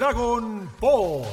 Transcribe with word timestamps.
Dragon 0.00 0.66
Ball. 0.80 1.26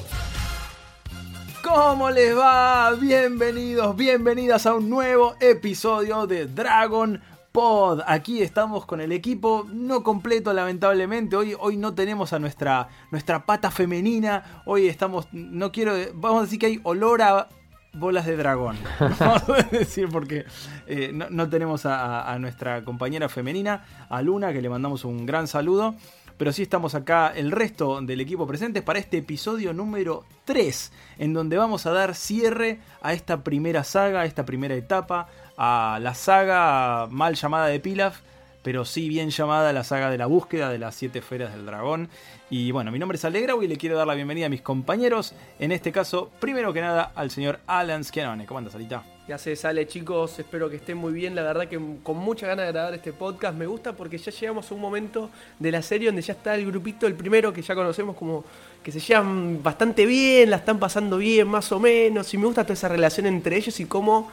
¿Cómo 1.63 2.09
les 2.09 2.37
va? 2.37 2.91
Bienvenidos, 2.99 3.95
bienvenidas 3.95 4.65
a 4.65 4.75
un 4.75 4.89
nuevo 4.89 5.35
episodio 5.39 6.27
de 6.27 6.47
Dragon 6.47 7.21
Pod. 7.53 8.01
Aquí 8.05 8.41
estamos 8.41 8.85
con 8.85 8.99
el 8.99 9.13
equipo 9.13 9.65
no 9.71 10.03
completo 10.03 10.51
lamentablemente. 10.51 11.37
Hoy, 11.37 11.55
hoy 11.57 11.77
no 11.77 11.93
tenemos 11.93 12.33
a 12.33 12.39
nuestra, 12.39 12.89
nuestra 13.09 13.45
pata 13.45 13.71
femenina. 13.71 14.63
Hoy 14.65 14.89
estamos, 14.89 15.29
no 15.31 15.71
quiero, 15.71 15.93
vamos 16.15 16.39
a 16.39 16.43
decir 16.43 16.59
que 16.59 16.65
hay 16.65 16.81
olor 16.83 17.21
a 17.21 17.47
bolas 17.93 18.25
de 18.25 18.35
dragón. 18.35 18.77
Vamos 19.19 19.49
a 19.49 19.63
decir 19.63 20.07
porque 20.09 20.45
eh, 20.87 21.11
no, 21.13 21.27
no, 21.29 21.49
tenemos 21.49 21.85
a, 21.85 22.37
nuestra 22.39 22.83
compañera 22.83 23.29
femenina, 23.29 23.85
a 24.09 24.21
Luna, 24.21 24.53
que 24.53 24.61
le 24.61 24.69
mandamos 24.69 25.05
un 25.05 25.25
gran 25.25 25.47
saludo. 25.47 25.95
Pero 26.37 26.53
sí 26.53 26.61
estamos 26.61 26.93
acá 26.93 27.33
el 27.35 27.51
resto 27.51 27.99
del 28.01 28.21
equipo 28.21 28.45
presente 28.45 28.83
para 28.83 28.99
este 28.99 29.17
episodio 29.17 29.73
número 29.73 30.23
3, 30.45 30.91
en 31.17 31.33
donde 31.33 31.57
vamos 31.57 31.85
a 31.87 31.91
dar 31.91 32.13
cierre 32.13 32.79
a 33.01 33.13
esta 33.13 33.43
primera 33.43 33.83
saga, 33.83 34.21
a 34.21 34.25
esta 34.25 34.45
primera 34.45 34.75
etapa, 34.75 35.29
a 35.57 35.97
la 36.01 36.13
saga 36.13 37.07
mal 37.09 37.33
llamada 37.33 37.67
de 37.67 37.79
Pilaf, 37.79 38.19
pero 38.61 38.85
sí 38.85 39.09
bien 39.09 39.31
llamada 39.31 39.73
la 39.73 39.83
saga 39.83 40.11
de 40.11 40.17
la 40.19 40.27
búsqueda 40.27 40.69
de 40.69 40.77
las 40.77 40.93
siete 40.93 41.19
esferas 41.19 41.53
del 41.53 41.65
dragón. 41.65 42.09
Y 42.51 42.71
bueno, 42.71 42.91
mi 42.91 42.99
nombre 42.99 43.17
es 43.17 43.25
Alegra 43.25 43.55
y 43.59 43.67
le 43.67 43.77
quiero 43.77 43.97
dar 43.97 44.05
la 44.05 44.13
bienvenida 44.13 44.45
a 44.45 44.49
mis 44.49 44.61
compañeros. 44.61 45.33
En 45.57 45.71
este 45.71 45.91
caso, 45.91 46.29
primero 46.39 46.71
que 46.71 46.81
nada, 46.81 47.11
al 47.15 47.31
señor 47.31 47.59
Alan 47.65 48.03
Schianone. 48.03 48.45
¿Cómo 48.45 48.59
andas, 48.59 48.75
Alita? 48.75 49.03
Ya 49.27 49.37
se 49.37 49.57
sale, 49.57 49.85
chicos. 49.87 50.39
Espero 50.39 50.69
que 50.69 50.77
estén 50.77 50.95
muy 50.95 51.11
bien. 51.11 51.35
La 51.35 51.41
verdad 51.41 51.67
que 51.67 51.77
con 52.01 52.15
mucha 52.15 52.47
ganas 52.47 52.65
de 52.65 52.71
grabar 52.71 52.93
este 52.93 53.11
podcast. 53.11 53.57
Me 53.57 53.67
gusta 53.67 53.91
porque 53.91 54.17
ya 54.17 54.31
llegamos 54.31 54.71
a 54.71 54.73
un 54.73 54.79
momento 54.79 55.29
de 55.59 55.69
la 55.69 55.81
serie 55.81 56.07
donde 56.07 56.21
ya 56.21 56.31
está 56.31 56.55
el 56.55 56.65
grupito, 56.65 57.05
el 57.07 57.13
primero 57.13 57.51
que 57.51 57.61
ya 57.61 57.75
conocemos 57.75 58.15
como 58.15 58.45
que 58.81 58.89
se 58.89 59.01
llevan 59.01 59.61
bastante 59.61 60.05
bien, 60.05 60.49
la 60.49 60.55
están 60.55 60.79
pasando 60.79 61.17
bien, 61.17 61.45
más 61.45 61.69
o 61.73 61.79
menos. 61.79 62.33
Y 62.33 62.37
me 62.37 62.45
gusta 62.45 62.63
toda 62.63 62.75
esa 62.75 62.87
relación 62.87 63.25
entre 63.25 63.57
ellos 63.57 63.77
y 63.81 63.85
cómo 63.85 64.31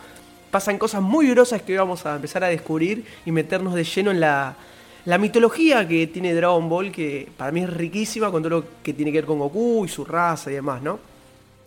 pasan 0.52 0.78
cosas 0.78 1.02
muy 1.02 1.28
grosas 1.28 1.60
que 1.62 1.76
vamos 1.76 2.06
a 2.06 2.14
empezar 2.14 2.44
a 2.44 2.48
descubrir 2.48 3.04
y 3.26 3.32
meternos 3.32 3.74
de 3.74 3.82
lleno 3.82 4.12
en 4.12 4.20
la, 4.20 4.54
la 5.06 5.18
mitología 5.18 5.88
que 5.88 6.06
tiene 6.06 6.32
Dragon 6.34 6.68
Ball, 6.68 6.92
que 6.92 7.28
para 7.36 7.50
mí 7.50 7.62
es 7.62 7.70
riquísima 7.70 8.30
con 8.30 8.44
todo 8.44 8.60
lo 8.60 8.64
que 8.80 8.92
tiene 8.92 9.10
que 9.10 9.18
ver 9.18 9.26
con 9.26 9.40
Goku 9.40 9.86
y 9.86 9.88
su 9.88 10.04
raza 10.04 10.52
y 10.52 10.54
demás, 10.54 10.80
¿no? 10.82 11.13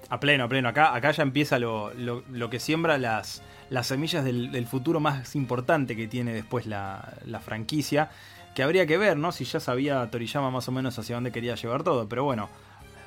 A 0.10 0.20
pleno, 0.20 0.46
a 0.46 0.48
pleno. 0.48 0.70
Acá, 0.70 0.96
acá 0.96 1.12
ya 1.12 1.24
empieza 1.24 1.60
lo, 1.60 1.94
lo, 1.94 2.24
lo 2.32 2.50
que 2.50 2.60
siembra 2.60 2.98
las, 2.98 3.42
las 3.70 3.88
semillas 3.88 4.24
del, 4.24 4.52
del, 4.52 4.66
futuro 4.66 5.00
más 5.00 5.36
importante 5.36 5.96
que 5.96 6.08
tiene 6.08 6.34
después 6.34 6.66
la, 6.66 7.14
la, 7.26 7.40
franquicia. 7.40 8.10
Que 8.56 8.64
habría 8.64 8.86
que 8.86 8.98
ver, 8.98 9.18
¿no? 9.18 9.32
Si 9.32 9.44
ya 9.44 9.60
sabía 9.60 10.10
Toriyama 10.10 10.50
más 10.50 10.68
o 10.68 10.72
menos 10.72 10.98
hacia 10.98 11.16
dónde 11.16 11.32
quería 11.32 11.56
llevar 11.56 11.84
todo. 11.84 12.08
Pero 12.08 12.24
bueno, 12.24 12.50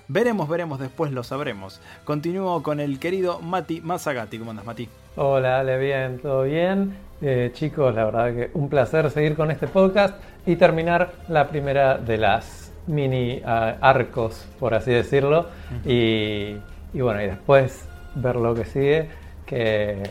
veremos, 0.09 0.49
veremos, 0.49 0.79
después 0.79 1.11
lo 1.11 1.25
sabremos. 1.25 1.81
Continúo 2.05 2.63
con 2.63 2.81
el 2.81 2.99
querido 2.99 3.41
Mati 3.41 3.81
Masagati. 3.81 4.39
¿Cómo 4.39 4.51
andas, 4.51 4.67
Mati? 4.67 4.89
Hola, 5.17 5.61
Ale, 5.61 5.79
bien, 5.79 6.19
todo 6.21 6.43
bien. 6.45 6.97
Eh, 7.23 7.51
chicos, 7.55 7.95
la 7.95 8.05
verdad 8.05 8.35
que 8.35 8.51
un 8.55 8.69
placer 8.69 9.11
seguir 9.11 9.35
con 9.35 9.51
este 9.51 9.67
podcast 9.67 10.23
y 10.47 10.57
terminar 10.57 11.13
la 11.29 11.49
primera 11.49 11.99
de 11.99 12.19
las 12.19 12.73
mini 12.87 13.41
uh, 13.45 13.77
arcos, 13.81 14.47
por 14.59 14.75
así 14.75 14.91
decirlo. 14.91 15.41
Uh 15.41 15.89
-huh. 15.89 15.91
y, 15.91 16.61
y 16.93 17.01
bueno, 17.01 17.23
y 17.23 17.27
después 17.27 17.85
ver 18.15 18.37
lo 18.37 18.55
que 18.55 18.65
sigue, 18.65 19.09
que 19.47 20.03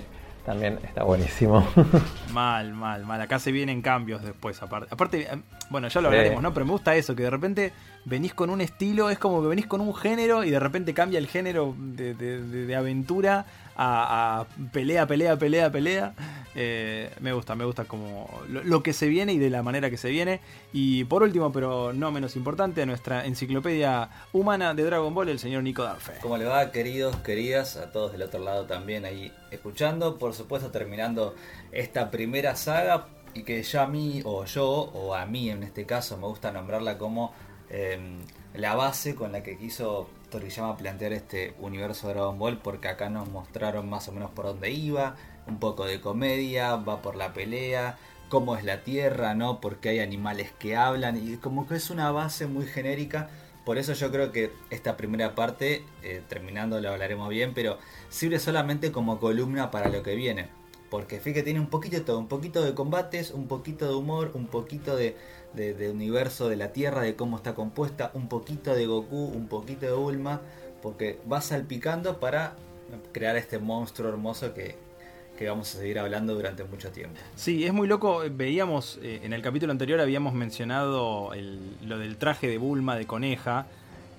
también 0.45 0.80
está 0.83 1.03
buenísimo. 1.03 1.67
Mal, 2.33 2.73
mal, 2.73 3.05
mal. 3.05 3.21
Acá 3.21 3.38
se 3.39 3.52
vienen 3.52 3.81
cambios 3.81 4.23
después, 4.23 4.61
aparte. 4.63 4.88
Aparte, 4.91 5.27
bueno, 5.69 5.88
ya 5.89 6.02
lo 6.02 6.08
hablaremos. 6.08 6.41
¿no? 6.41 6.53
Pero 6.53 6.66
me 6.66 6.71
gusta 6.71 6.95
eso, 6.95 7.16
que 7.16 7.23
de 7.23 7.30
repente 7.30 7.73
venís 8.05 8.33
con 8.33 8.49
un 8.49 8.61
estilo, 8.61 9.09
es 9.09 9.19
como 9.19 9.41
que 9.41 9.47
venís 9.47 9.67
con 9.67 9.81
un 9.81 9.94
género 9.94 10.44
y 10.44 10.49
de 10.49 10.59
repente 10.59 10.94
cambia 10.94 11.19
el 11.19 11.27
género 11.27 11.75
de, 11.77 12.16
de, 12.16 12.41
de, 12.41 12.65
de 12.65 12.76
aventura 12.76 13.45
a, 13.76 14.39
a, 14.42 14.45
pelea, 14.71 15.05
pelea, 15.05 15.37
pelea, 15.37 15.71
pelea. 15.71 16.14
Eh, 16.55 17.11
me 17.20 17.33
gusta, 17.33 17.55
me 17.55 17.65
gusta 17.65 17.86
como 17.86 18.30
lo, 18.48 18.83
que 18.83 18.93
se 18.93 19.08
viene 19.08 19.33
y 19.33 19.37
de 19.37 19.49
la 19.49 19.64
manera 19.64 19.89
que 19.89 19.98
se 19.98 20.10
viene. 20.10 20.39
Y 20.73 21.04
por 21.05 21.23
último, 21.23 21.52
pero 21.52 21.93
no 21.93 22.11
menos 22.11 22.36
importante, 22.36 22.86
nuestra 22.86 23.26
enciclopedia 23.26 24.10
humana 24.33 24.73
de 24.73 24.83
Dragon 24.83 25.14
Ball, 25.14 25.30
el 25.30 25.39
señor 25.39 25.64
Nico 25.64 25.83
Darfe. 25.83 26.14
¿Cómo 26.21 26.38
le 26.38 26.45
va, 26.45 26.71
queridos, 26.71 27.15
queridas? 27.17 27.77
A 27.77 27.92
todos 27.92 28.11
del 28.11 28.23
otro 28.23 28.39
lado 28.39 28.65
también 28.65 29.05
ahí 29.05 29.32
escuchando. 29.52 30.17
Por 30.17 30.33
supuesto, 30.33 30.71
terminando 30.71 31.36
esta 31.71 32.09
primera 32.09 32.55
saga 32.55 33.08
y 33.33 33.43
que 33.43 33.61
ya 33.61 33.83
a 33.83 33.88
mí, 33.88 34.21
o 34.26 34.45
yo, 34.45 34.67
o 34.67 35.14
a 35.14 35.26
mí 35.26 35.49
en 35.49 35.64
este 35.64 35.86
caso, 35.86 36.17
me 36.17 36.27
gusta 36.27 36.52
nombrarla 36.52 36.98
como 36.98 37.33
eh, 37.70 37.99
la 38.55 38.76
base 38.76 39.14
con 39.14 39.32
la 39.32 39.43
que 39.43 39.58
quiso 39.58 40.09
Toriyama 40.30 40.77
plantear 40.77 41.14
este 41.14 41.54
universo 41.59 42.08
de 42.08 42.14
Dragon 42.14 42.38
Ball 42.38 42.58
porque 42.59 42.88
acá 42.88 43.09
nos 43.09 43.30
mostraron 43.30 43.89
más 43.89 44.08
o 44.08 44.11
menos 44.11 44.32
por 44.32 44.45
dónde 44.45 44.71
iba, 44.71 45.15
un 45.49 45.60
poco 45.60 45.86
de 45.86 45.99
comedia, 45.99 46.76
va 46.76 47.02
por 47.02 47.15
la 47.15 47.33
pelea, 47.33 47.98
cómo 48.30 48.55
es 48.55 48.64
la 48.64 48.83
Tierra, 48.83 49.33
¿no? 49.33 49.60
Porque 49.60 49.89
hay 49.89 49.99
animales 49.99 50.52
que 50.58 50.76
hablan 50.76 51.17
y 51.17 51.37
como 51.37 51.67
que 51.67 51.76
es 51.76 51.89
una 51.89 52.11
base 52.11 52.48
muy 52.48 52.65
genérica. 52.65 53.30
Por 53.65 53.77
eso 53.77 53.93
yo 53.93 54.11
creo 54.11 54.32
que 54.32 54.52
esta 54.70 54.95
primera 54.95 55.36
parte, 55.36 55.83
eh, 56.04 56.21
terminando 56.30 56.80
lo 56.80 56.89
hablaremos 56.89 57.30
bien, 57.30 57.54
pero 57.54 57.77
sirve 58.09 58.39
solamente 58.39 58.92
como 58.92 59.20
columna 59.20 59.71
para 59.71 59.89
lo 59.89 60.02
que 60.04 60.15
viene. 60.15 60.49
Porque 60.89 61.20
fíjate, 61.20 61.43
tiene 61.43 61.59
un 61.59 61.67
poquito 61.67 61.98
de 61.98 62.04
todo, 62.04 62.17
un 62.17 62.27
poquito 62.27 62.64
de 62.64 62.73
combates, 62.73 63.32
un 63.32 63.48
poquito 63.48 63.88
de 63.88 63.93
humor, 63.95 64.32
un 64.33 64.48
poquito 64.48 64.95
de, 64.95 65.15
de, 65.54 65.89
universo 65.89 66.49
de 66.49 66.55
la 66.55 66.71
Tierra, 66.71 67.02
de 67.02 67.15
cómo 67.15 67.38
está 67.38 67.54
compuesta, 67.54 68.11
un 68.14 68.27
poquito 68.27 68.73
de 68.73 68.88
Goku, 68.88 69.26
un 69.26 69.48
poquito 69.48 69.86
de 69.86 69.92
Bulma, 69.92 70.42
porque 70.82 71.20
va 71.32 71.42
salpicando 71.42 72.20
para 72.20 72.55
crear 73.11 73.36
este 73.38 73.59
monstruo 73.59 74.09
hermoso 74.09 74.54
que, 74.55 74.76
que 75.39 75.48
vamos 75.48 75.73
a 75.73 75.77
seguir 75.80 75.98
hablando 75.98 76.36
durante 76.36 76.66
mucho 76.66 76.92
tiempo. 76.92 77.17
Sí, 77.38 77.64
es 77.64 77.72
muy 77.72 77.88
loco, 77.88 78.23
veíamos, 78.30 79.00
eh, 79.02 79.22
en 79.23 79.32
el 79.32 79.42
capítulo 79.42 79.72
anterior 79.72 80.02
habíamos 80.02 80.33
mencionado 80.33 81.32
lo 81.82 81.98
del 81.98 82.17
traje 82.17 82.50
de 82.50 82.58
Bulma 82.58 82.98
de 82.98 83.08
coneja, 83.08 83.66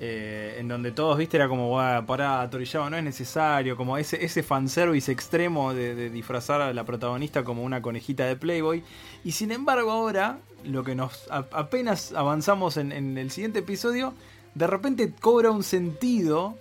eh, 0.01 0.57
en 0.59 0.69
donde 0.69 0.93
todos, 0.93 1.19
viste, 1.19 1.37
era 1.37 1.47
como, 1.47 1.77
para 2.07 2.49
Toriyama 2.49 2.89
no 2.89 2.97
es 2.97 3.05
necesario, 3.05 3.77
como 3.77 3.99
ese, 3.99 4.25
ese 4.25 4.43
fanservice 4.43 5.13
extremo 5.13 5.75
de, 5.75 6.09
disfrazar 6.09 6.63
a 6.63 6.73
la 6.73 6.85
protagonista 6.85 7.45
como 7.45 7.65
una 7.65 7.83
conejita 7.83 8.25
de 8.25 8.37
Playboy. 8.37 8.83
Y 9.23 9.33
sin 9.33 9.53
embargo 9.53 9.91
ahora, 9.91 10.39
lo 10.65 10.85
que 10.85 10.95
nos 10.95 11.27
apenas 11.31 12.15
avanzamos 12.15 12.79
en, 12.79 12.93
en, 12.93 13.19
el 13.19 13.31
siguiente 13.31 13.59
episodio, 13.59 14.15
de 14.55 14.67
repente 14.67 15.13
cobra 15.21 15.51
un 15.51 15.65
sentido. 15.65 16.57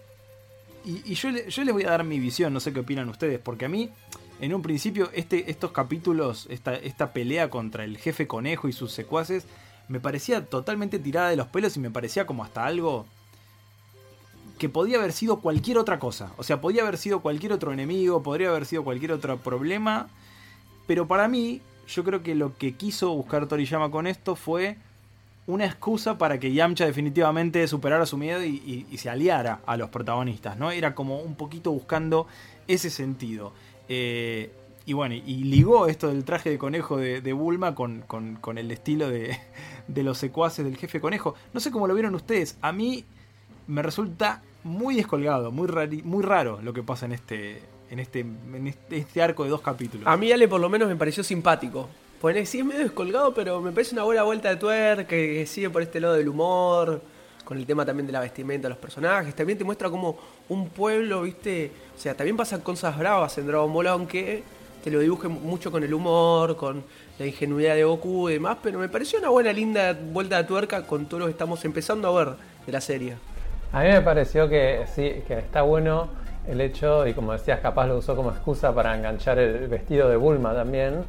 Y, 0.84 1.02
y 1.09 1.16
yo, 1.16 1.30
yo, 1.30 1.64
les 1.64 1.74
voy 1.74 1.84
a 1.84 1.91
dar 1.91 2.03
mi 2.03 2.20
visión, 2.20 2.53
no 2.53 2.59
sé 2.59 2.74
qué 2.74 2.81
opinan 2.81 3.08
ustedes, 3.08 3.40
porque 3.40 3.64
a 3.64 3.70
mí, 3.70 3.90
en 4.41 4.53
un 4.53 4.61
principio, 4.61 5.09
este, 5.13 5.51
estos 5.51 5.72
capítulos, 5.72 6.47
esta, 6.50 7.13
pelea 7.13 7.50
contra 7.50 7.83
el 7.83 7.97
jefe 7.97 8.27
conejo 8.27 8.67
y 8.67 8.73
sus 8.73 8.91
secuaces, 8.91 9.45
me 9.88 10.00
parecía 10.00 10.45
totalmente 10.45 11.00
tirada 11.00 11.29
de 11.29 11.35
los 11.35 11.47
pelos 11.47 11.75
y 11.75 11.79
me 11.79 11.91
parecía 11.91 12.25
como 12.25 12.44
hasta 12.44 12.66
algo 12.66 13.05
que 14.57 14.69
podía 14.69 14.97
haber 14.97 15.13
sido 15.13 15.39
cualquier 15.39 15.78
otra 15.78 15.99
cosa. 15.99 16.31
O 16.38 16.44
sea, 16.44 16.61
podía 16.61 16.83
haber 16.83 16.97
sido 16.97 17.22
cualquier 17.22 17.53
otro 17.53 17.73
enemigo, 17.73 18.23
podría 18.23 18.49
haber 18.49 18.66
sido 18.66 18.83
cualquier 18.83 19.13
otro 19.13 19.38
problema. 19.38 20.09
Pero 20.85 21.07
para 21.07 21.28
mí, 21.28 21.61
yo 21.88 22.03
creo 22.03 22.23
que 22.23 22.35
lo 22.35 22.57
que 22.57 22.75
quiso 22.75 23.13
buscar 23.13 23.47
Toriyama 23.47 23.89
con 23.89 24.05
esto 24.07 24.35
fue 24.35 24.78
una 25.47 25.66
excusa 25.66 26.17
para 26.17 26.39
que 26.39 26.53
Yamcha 26.53 26.85
definitivamente 26.85 27.67
superara 27.67 28.05
su 28.05 28.17
miedo 28.17 28.44
y, 28.44 28.57
y, 28.57 28.85
y 28.91 28.97
se 28.99 29.09
aliara 29.09 29.61
a 29.66 29.78
los 29.78 29.89
protagonistas, 29.89 30.57
¿no? 30.57 30.72
Era 30.72 30.94
como 30.94 31.19
un 31.19 31.35
poquito 31.35 31.72
buscando 31.72 32.28
ese 32.67 32.89
sentido. 32.89 33.53
Eh, 33.89 34.51
y 34.85 34.94
bueno, 34.94 35.13
y 35.13 35.44
ligó 35.44 35.88
esto 35.88 36.07
del 36.07 36.23
traje 36.23 36.50
de 36.50 36.57
conejo 36.57 36.97
de, 36.97 37.33
Bulma 37.33 37.75
con, 37.75 38.01
con, 38.01 38.38
con, 38.38 38.57
el 38.57 38.72
estilo 38.72 39.09
de, 39.09 39.38
de 39.87 40.03
los 40.03 40.17
secuaces 40.17 40.64
del 40.64 40.78
jefe 40.78 41.02
conejo. 41.02 41.35
No 41.53 41.59
sé 41.59 41.72
cómo 41.72 41.87
lo 41.87 41.93
vieron 41.93 42.16
ustedes. 42.16 42.58
A 42.61 42.72
mí 42.72 43.05
me 43.67 43.81
resulta 43.81 44.41
muy 44.64 44.96
descolgado, 44.96 45.52
muy, 45.52 45.67
rari, 45.67 46.02
muy 46.02 46.23
raro 46.23 46.59
lo 46.61 46.73
que 46.73 46.84
pasa 46.84 47.05
en 47.05 47.14
este, 47.14 47.61
en 47.90 47.99
este, 47.99 48.22
en 48.22 48.67
este, 48.67 48.97
este, 48.97 49.22
arco 49.22 49.43
de 49.43 49.49
dos 49.49 49.61
capítulos. 49.61 50.08
A 50.08 50.17
mí 50.17 50.31
Ale 50.31 50.47
por 50.47 50.59
lo 50.59 50.69
menos 50.69 50.87
me 50.87 50.96
pareció 50.96 51.23
simpático. 51.23 51.90
Pues 52.19 52.49
sí 52.49 52.59
es 52.59 52.66
medio 52.66 52.81
descolgado, 52.81 53.34
pero 53.34 53.61
me 53.61 53.72
parece 53.72 53.93
una 53.93 54.03
buena 54.03 54.23
vuelta 54.23 54.49
de 54.49 54.58
tuerca 54.58 55.08
que 55.08 55.46
sigue 55.46 55.69
por 55.69 55.81
este 55.81 56.02
lado 56.02 56.16
del 56.16 56.28
humor, 56.28 57.02
con 57.49 57.57
el 57.57 57.66
tema 57.66 57.84
también 57.84 58.05
de 58.05 58.13
la 58.13 58.19
vestimenta 58.19 58.67
de 58.67 58.69
los 58.69 58.78
personajes. 58.78 59.34
También 59.34 59.57
te 59.57 59.63
muestra 59.63 59.90
como 59.90 60.16
un 60.49 60.69
pueblo, 60.69 61.23
viste, 61.23 61.72
o 61.97 61.99
sea, 61.99 62.13
también 62.13 62.37
pasan 62.37 62.61
cosas 62.61 62.96
bravas 62.96 63.35
en 63.40 63.47
Dragon 63.47 63.73
Ball, 63.73 63.87
aunque 63.87 64.43
te 64.84 64.91
lo 64.91 64.99
dibuje 64.99 65.28
mucho 65.28 65.72
con 65.72 65.84
el 65.84 65.91
humor, 65.91 66.55
con 66.55 66.84
la 67.17 67.25
ingenuidad 67.25 67.73
de 67.73 67.85
Goku 67.85 68.29
y 68.29 68.34
demás, 68.34 68.57
pero 68.61 68.78
me 68.78 68.87
pareció 68.87 69.17
una 69.17 69.29
buena, 69.29 69.51
linda 69.51 69.97
vuelta 69.99 70.37
de 70.37 70.43
tuerca 70.43 70.85
con 70.85 71.07
todo 71.07 71.22
lo 71.22 71.25
que 71.25 71.31
estamos 71.31 71.66
empezando 71.66 72.07
a 72.07 72.23
ver 72.23 72.35
de 72.67 72.72
la 72.72 72.81
serie. 72.81 73.16
A 73.73 73.81
mí 73.81 73.87
me 73.87 74.02
pareció 74.02 74.47
que 74.47 74.85
sí, 74.93 75.23
que 75.28 75.40
está 75.40 75.63
bueno 75.63 76.09
el 76.47 76.61
hecho, 76.61 77.07
y 77.07 77.16
como 77.16 77.34
decías, 77.34 77.61
capaz 77.61 77.87
lo 77.87 77.97
usó 77.97 78.16
como 78.16 78.29
excusa 78.29 78.75
para 78.75 78.95
enganchar 78.95 79.40
el 79.40 79.67
vestido 79.67 80.07
de 80.07 80.17
Bulma 80.17 80.53
también, 80.53 81.03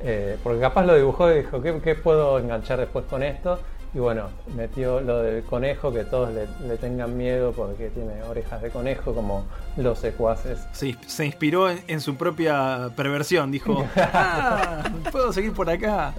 eh, 0.00 0.36
porque 0.42 0.60
capaz 0.60 0.84
lo 0.84 0.94
dibujó 0.94 1.32
y 1.32 1.38
dijo, 1.38 1.62
¿qué, 1.62 1.80
¿qué, 1.82 1.94
puedo 1.94 2.38
enganchar 2.38 2.80
después 2.80 3.06
con 3.06 3.22
esto? 3.22 3.58
Y 3.96 3.98
bueno, 3.98 4.24
metió 4.54 5.00
lo 5.00 5.22
del 5.22 5.42
conejo, 5.44 5.90
que 5.90 6.04
todos 6.04 6.28
le, 6.34 6.46
le 6.68 6.76
tengan 6.76 7.16
miedo 7.16 7.52
porque 7.52 7.88
tiene 7.88 8.22
orejas 8.24 8.60
de 8.60 8.68
conejo, 8.68 9.14
como 9.14 9.46
los 9.78 9.98
secuaces. 9.98 10.58
Se, 10.72 10.88
ins- 10.88 11.02
se 11.06 11.24
inspiró 11.24 11.70
en, 11.70 11.80
en 11.88 12.02
su 12.02 12.14
propia 12.14 12.90
perversión. 12.94 13.50
Dijo, 13.50 13.86
ah, 13.96 14.82
puedo 15.10 15.32
seguir 15.32 15.54
por 15.54 15.70
acá. 15.70 16.12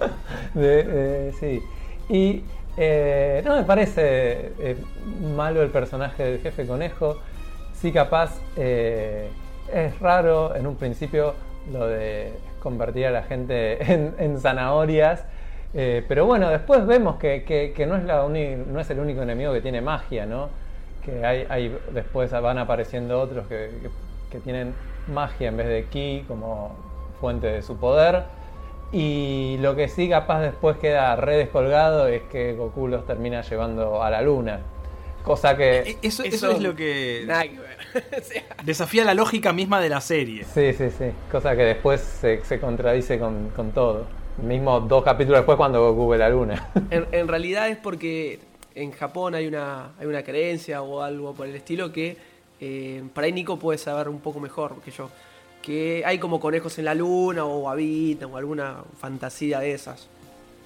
De- 0.54 1.28
eh, 1.28 1.32
sí. 1.38 1.62
Y 2.12 2.42
eh, 2.76 3.42
no 3.44 3.54
me 3.54 3.62
parece 3.62 4.50
eh, 4.58 4.76
malo 5.36 5.62
el 5.62 5.70
personaje 5.70 6.24
del 6.24 6.40
jefe 6.40 6.66
conejo. 6.66 7.18
Sí, 7.74 7.92
capaz 7.92 8.32
es 8.56 9.98
raro 10.00 10.56
en 10.56 10.66
un 10.66 10.74
principio 10.74 11.34
lo 11.72 11.86
de 11.86 12.32
convertir 12.60 13.06
a 13.06 13.12
la 13.12 13.22
gente 13.22 13.92
en, 13.92 14.16
en 14.18 14.40
zanahorias. 14.40 15.22
Eh, 15.74 16.04
pero 16.08 16.26
bueno, 16.26 16.48
después 16.50 16.86
vemos 16.86 17.16
que, 17.16 17.44
que- 17.44 17.72
que 17.76 17.86
no, 17.86 17.96
es 17.96 18.04
la 18.04 18.26
no 18.28 18.80
es 18.80 18.90
el 18.90 18.98
único 18.98 19.22
enemigo 19.22 19.52
que 19.52 19.60
tiene 19.60 19.80
magia, 19.80 20.26
¿no? 20.26 20.48
Que 21.04 21.24
hay, 21.24 21.46
hay- 21.48 21.78
después 21.92 22.30
van 22.30 22.58
apareciendo 22.58 23.20
otros 23.20 23.46
que, 23.48 23.70
que- 23.82 23.90
que 24.30 24.40
tienen 24.40 24.74
magia 25.12 25.48
en 25.48 25.56
vez 25.56 25.68
de 25.68 25.84
ki 25.84 26.24
como 26.28 26.76
fuente 27.20 27.46
de 27.48 27.62
su 27.62 27.76
poder. 27.76 28.24
Y 28.90 29.58
lo 29.60 29.76
que 29.76 29.88
sí 29.88 30.08
capaz 30.08 30.40
después 30.40 30.78
queda 30.78 31.14
re 31.16 31.36
descolgado 31.36 32.06
es 32.08 32.22
que 32.22 32.54
Goku 32.54 32.88
los 32.88 33.06
termina 33.06 33.42
llevando 33.42 34.02
a 34.02 34.10
la 34.10 34.22
luna. 34.22 34.60
Cosa 35.22 35.56
que... 35.56 35.80
E- 35.80 35.98
Eso, 36.00 36.22
eso 36.22 36.50
es 36.52 36.62
lo 36.62 36.74
que 36.74 37.24
Nada 37.26 37.42
que 37.42 37.58
ver. 37.58 37.78
O 38.18 38.22
sea, 38.22 38.42
desafía 38.64 39.04
la 39.04 39.12
lógica 39.14 39.52
misma 39.52 39.80
de 39.80 39.90
la 39.90 40.00
serie. 40.00 40.44
Sí, 40.44 40.72
sí, 40.72 40.90
sí. 40.90 41.10
Cosa 41.30 41.54
que 41.54 41.62
después 41.64 42.00
se, 42.00 42.42
se 42.44 42.58
contradice 42.60 43.18
con, 43.18 43.50
con 43.50 43.72
todo. 43.72 44.06
Mismo 44.42 44.80
dos 44.80 45.04
capítulos 45.04 45.40
después 45.40 45.56
cuando 45.56 45.92
Goku 45.92 46.08
ve 46.10 46.18
la 46.18 46.28
luna. 46.28 46.70
en, 46.90 47.06
en 47.12 47.28
realidad 47.28 47.68
es 47.68 47.76
porque 47.76 48.38
en 48.74 48.92
Japón 48.92 49.34
hay 49.34 49.46
una, 49.46 49.90
hay 49.98 50.06
una 50.06 50.22
creencia 50.22 50.82
o 50.82 51.02
algo 51.02 51.34
por 51.34 51.46
el 51.46 51.54
estilo 51.56 51.92
que 51.92 52.16
eh, 52.60 53.02
por 53.14 53.24
ahí 53.24 53.32
Nico 53.32 53.58
puede 53.58 53.78
saber 53.78 54.08
un 54.08 54.20
poco 54.20 54.40
mejor 54.40 54.80
que 54.82 54.90
yo. 54.90 55.10
Que 55.62 56.02
hay 56.04 56.18
como 56.18 56.40
conejos 56.40 56.78
en 56.78 56.84
la 56.84 56.94
luna 56.94 57.44
o 57.44 57.68
habitan 57.68 58.32
o 58.32 58.36
alguna 58.36 58.76
fantasía 58.98 59.60
de 59.60 59.72
esas. 59.72 60.08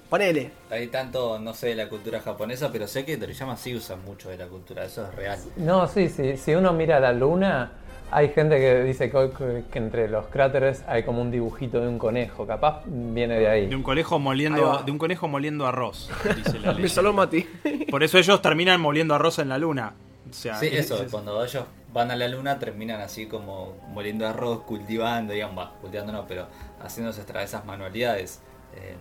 Ponele. 0.08 0.50
Hay 0.70 0.88
tanto, 0.88 1.38
no 1.38 1.54
sé, 1.54 1.68
de 1.68 1.74
la 1.76 1.88
cultura 1.88 2.20
japonesa, 2.20 2.70
pero 2.70 2.86
sé 2.86 3.04
que 3.04 3.16
Toriyama 3.16 3.56
sí 3.56 3.74
usa 3.74 3.96
mucho 3.96 4.28
de 4.28 4.36
la 4.36 4.46
cultura, 4.46 4.84
eso 4.84 5.06
es 5.06 5.14
real. 5.14 5.38
No, 5.56 5.88
sí, 5.88 6.10
sí. 6.10 6.36
Si 6.36 6.54
uno 6.54 6.74
mira 6.74 7.00
la 7.00 7.14
luna, 7.14 7.72
hay 8.12 8.28
gente 8.28 8.58
que 8.58 8.82
dice 8.84 9.10
que, 9.10 9.64
entre 9.78 10.08
los 10.08 10.26
cráteres 10.26 10.84
hay 10.86 11.02
como 11.02 11.20
un 11.22 11.30
dibujito 11.30 11.80
de 11.80 11.88
un 11.88 11.98
conejo. 11.98 12.46
Capaz 12.46 12.82
viene 12.86 13.38
de 13.38 13.48
ahí. 13.48 13.66
De 13.66 13.74
un 13.76 13.82
conejo 13.82 14.18
moliendo, 14.18 14.82
de 14.84 14.92
un 14.92 14.98
conejo 14.98 15.28
moliendo 15.28 15.66
arroz, 15.66 16.10
dice 16.36 16.58
la 16.60 16.72
Me 16.74 16.80
ley. 16.80 16.88
solo 16.88 17.12
Mati. 17.12 17.42
Por 17.90 18.02
eso 18.02 18.18
ellos 18.18 18.40
terminan 18.42 18.80
moliendo 18.80 19.14
arroz 19.14 19.38
en 19.38 19.48
la 19.48 19.58
luna. 19.58 19.94
O 20.30 20.32
sea, 20.32 20.54
Sí, 20.56 20.66
es- 20.66 20.84
eso, 20.86 21.02
es- 21.02 21.10
cuando 21.10 21.44
ellos 21.44 21.64
van 21.92 22.10
a 22.10 22.16
la 22.16 22.28
luna 22.28 22.58
terminan 22.58 23.00
así 23.00 23.26
como 23.26 23.74
moliendo 23.88 24.26
arroz, 24.26 24.62
cultivando, 24.62 25.32
digamos, 25.32 25.58
va, 25.58 25.72
cultivando 25.80 26.12
no, 26.12 26.26
pero 26.26 26.46
haciéndose 26.82 27.26
tra- 27.26 27.42
esas 27.42 27.64
manualidades. 27.64 28.40
eh, 28.76 28.94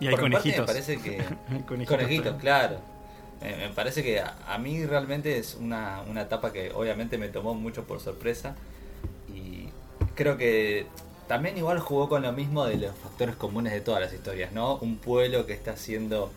Y 0.00 0.06
hay 0.06 0.10
mi 0.14 0.16
parte 0.16 0.22
conejitos. 0.22 0.60
Me 0.60 0.66
parece 0.66 0.98
que... 0.98 1.10
Hay 1.50 1.60
conejitos 1.66 1.96
conejitos, 1.96 2.36
claro. 2.36 2.76
Eh, 3.42 3.56
me 3.58 3.68
parece 3.74 4.02
que 4.02 4.20
a, 4.20 4.36
a 4.46 4.58
mí 4.58 4.84
realmente 4.86 5.38
es 5.38 5.54
una, 5.54 6.02
una 6.08 6.22
etapa 6.22 6.52
que 6.52 6.72
obviamente 6.74 7.18
me 7.18 7.28
tomó 7.28 7.54
mucho 7.54 7.84
por 7.84 8.00
sorpresa 8.00 8.54
y 9.28 9.68
creo 10.14 10.36
que 10.36 10.86
también 11.28 11.58
igual 11.58 11.78
jugó 11.80 12.08
con 12.08 12.22
lo 12.22 12.32
mismo 12.32 12.64
de 12.64 12.76
los 12.76 12.96
factores 12.96 13.36
comunes 13.36 13.72
de 13.72 13.80
todas 13.80 14.00
las 14.00 14.12
historias, 14.12 14.52
¿no? 14.52 14.76
Un 14.76 14.96
pueblo 14.96 15.44
que 15.46 15.52
está 15.52 15.76
siendo 15.76 16.30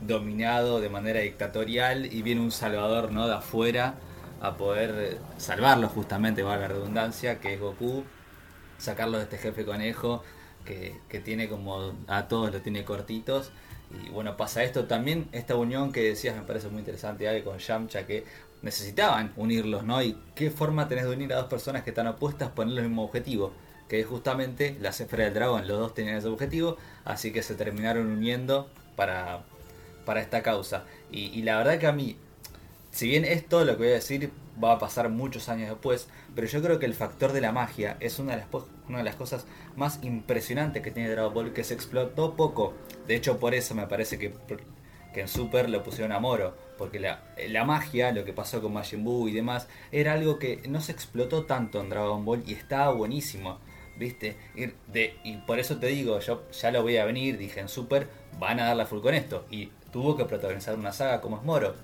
dominado 0.00 0.80
de 0.80 0.88
manera 0.88 1.20
dictatorial 1.20 2.06
y 2.12 2.22
viene 2.22 2.40
un 2.40 2.52
salvador, 2.52 3.10
¿no? 3.12 3.26
De 3.26 3.34
afuera 3.34 3.94
a 4.40 4.56
poder 4.56 5.18
salvarlo 5.38 5.88
justamente, 5.88 6.42
valga 6.42 6.68
la 6.68 6.74
redundancia, 6.74 7.40
que 7.40 7.54
es 7.54 7.60
Goku, 7.60 8.04
sacarlo 8.78 9.18
de 9.18 9.24
este 9.24 9.38
jefe 9.38 9.64
conejo 9.64 10.22
que, 10.64 10.96
que 11.08 11.18
tiene 11.18 11.48
como 11.48 11.92
a 12.06 12.28
todos 12.28 12.52
lo 12.52 12.60
tiene 12.60 12.84
cortitos. 12.84 13.50
Y 13.90 14.10
bueno, 14.10 14.36
pasa 14.36 14.62
esto 14.62 14.84
también, 14.84 15.28
esta 15.32 15.56
unión 15.56 15.92
que 15.92 16.02
decías 16.02 16.36
me 16.36 16.42
parece 16.42 16.68
muy 16.68 16.80
interesante, 16.80 17.42
con 17.42 17.58
Yamcha, 17.58 18.06
que 18.06 18.24
necesitaban 18.62 19.32
unirlos, 19.36 19.84
¿no? 19.84 20.02
Y 20.02 20.16
qué 20.34 20.50
forma 20.50 20.88
tenés 20.88 21.04
de 21.04 21.12
unir 21.12 21.32
a 21.32 21.36
dos 21.36 21.46
personas 21.46 21.82
que 21.84 21.90
están 21.90 22.06
opuestas, 22.06 22.50
ponerle 22.50 22.82
el 22.82 22.88
mismo 22.88 23.04
objetivo, 23.04 23.52
que 23.88 24.00
es 24.00 24.06
justamente 24.06 24.76
la 24.80 24.90
esfera 24.90 25.24
del 25.24 25.34
dragón, 25.34 25.66
los 25.66 25.78
dos 25.78 25.94
tenían 25.94 26.16
ese 26.16 26.28
objetivo, 26.28 26.76
así 27.04 27.32
que 27.32 27.42
se 27.42 27.54
terminaron 27.54 28.06
uniendo 28.06 28.68
para, 28.96 29.44
para 30.04 30.20
esta 30.20 30.42
causa. 30.42 30.84
Y, 31.10 31.26
y 31.26 31.42
la 31.42 31.56
verdad 31.56 31.78
que 31.78 31.86
a 31.86 31.92
mí, 31.92 32.16
si 32.90 33.08
bien 33.08 33.24
esto 33.24 33.64
lo 33.64 33.72
que 33.72 33.84
voy 33.84 33.88
a 33.88 33.94
decir 33.94 34.30
va 34.62 34.72
a 34.72 34.78
pasar 34.78 35.08
muchos 35.08 35.48
años 35.48 35.68
después, 35.68 36.08
pero 36.34 36.46
yo 36.46 36.62
creo 36.62 36.78
que 36.78 36.86
el 36.86 36.94
factor 36.94 37.32
de 37.32 37.40
la 37.40 37.52
magia 37.52 37.96
es 38.00 38.18
una 38.18 38.32
de 38.32 38.38
las, 38.38 38.48
una 38.88 38.98
de 38.98 39.04
las 39.04 39.16
cosas 39.16 39.46
más 39.76 40.00
impresionantes 40.02 40.82
que 40.82 40.90
tiene 40.90 41.10
Dragon 41.10 41.32
Ball, 41.32 41.52
que 41.52 41.64
se 41.64 41.74
explotó 41.74 42.34
poco. 42.34 42.74
De 43.06 43.16
hecho, 43.16 43.38
por 43.38 43.54
eso 43.54 43.74
me 43.74 43.86
parece 43.86 44.18
que, 44.18 44.32
que 45.14 45.20
en 45.20 45.28
Super 45.28 45.68
lo 45.68 45.82
pusieron 45.82 46.12
a 46.12 46.20
Moro, 46.20 46.56
porque 46.76 47.00
la, 47.00 47.22
la 47.48 47.64
magia, 47.64 48.12
lo 48.12 48.24
que 48.24 48.32
pasó 48.32 48.60
con 48.60 48.72
Majin 48.72 49.04
Buu 49.04 49.28
y 49.28 49.32
demás, 49.32 49.68
era 49.92 50.12
algo 50.12 50.38
que 50.38 50.62
no 50.68 50.80
se 50.80 50.92
explotó 50.92 51.44
tanto 51.44 51.80
en 51.80 51.90
Dragon 51.90 52.24
Ball 52.24 52.42
y 52.46 52.52
estaba 52.52 52.92
buenísimo. 52.92 53.58
¿Viste? 53.96 54.36
Y, 54.54 54.66
de, 54.92 55.16
y 55.24 55.38
por 55.38 55.58
eso 55.58 55.78
te 55.78 55.88
digo, 55.88 56.20
yo 56.20 56.48
ya 56.52 56.70
lo 56.70 56.82
voy 56.82 56.98
a 56.98 57.04
venir, 57.04 57.36
dije 57.36 57.58
en 57.58 57.68
Super, 57.68 58.06
van 58.38 58.60
a 58.60 58.66
dar 58.66 58.76
la 58.76 58.86
full 58.86 59.00
con 59.00 59.12
esto. 59.12 59.44
Y 59.50 59.72
tuvo 59.92 60.16
que 60.16 60.24
protagonizar 60.24 60.76
una 60.78 60.92
saga 60.92 61.20
como 61.20 61.38
es 61.38 61.42
Moro. 61.42 61.74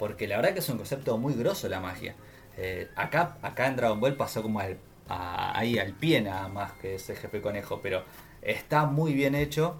Porque 0.00 0.26
la 0.26 0.36
verdad 0.36 0.54
que 0.54 0.60
es 0.60 0.68
un 0.70 0.78
concepto 0.78 1.18
muy 1.18 1.34
grosso 1.34 1.68
la 1.68 1.78
magia. 1.78 2.14
Eh, 2.56 2.88
acá, 2.96 3.36
acá 3.42 3.66
en 3.66 3.76
Dragon 3.76 4.00
Ball 4.00 4.16
pasó 4.16 4.42
como 4.42 4.58
al, 4.58 4.78
ahí 5.08 5.78
al 5.78 5.92
pie 5.92 6.22
nada 6.22 6.48
más 6.48 6.72
que 6.72 6.94
ese 6.94 7.14
jefe 7.14 7.42
conejo. 7.42 7.80
Pero 7.82 8.02
está 8.40 8.86
muy 8.86 9.12
bien 9.12 9.34
hecho. 9.34 9.76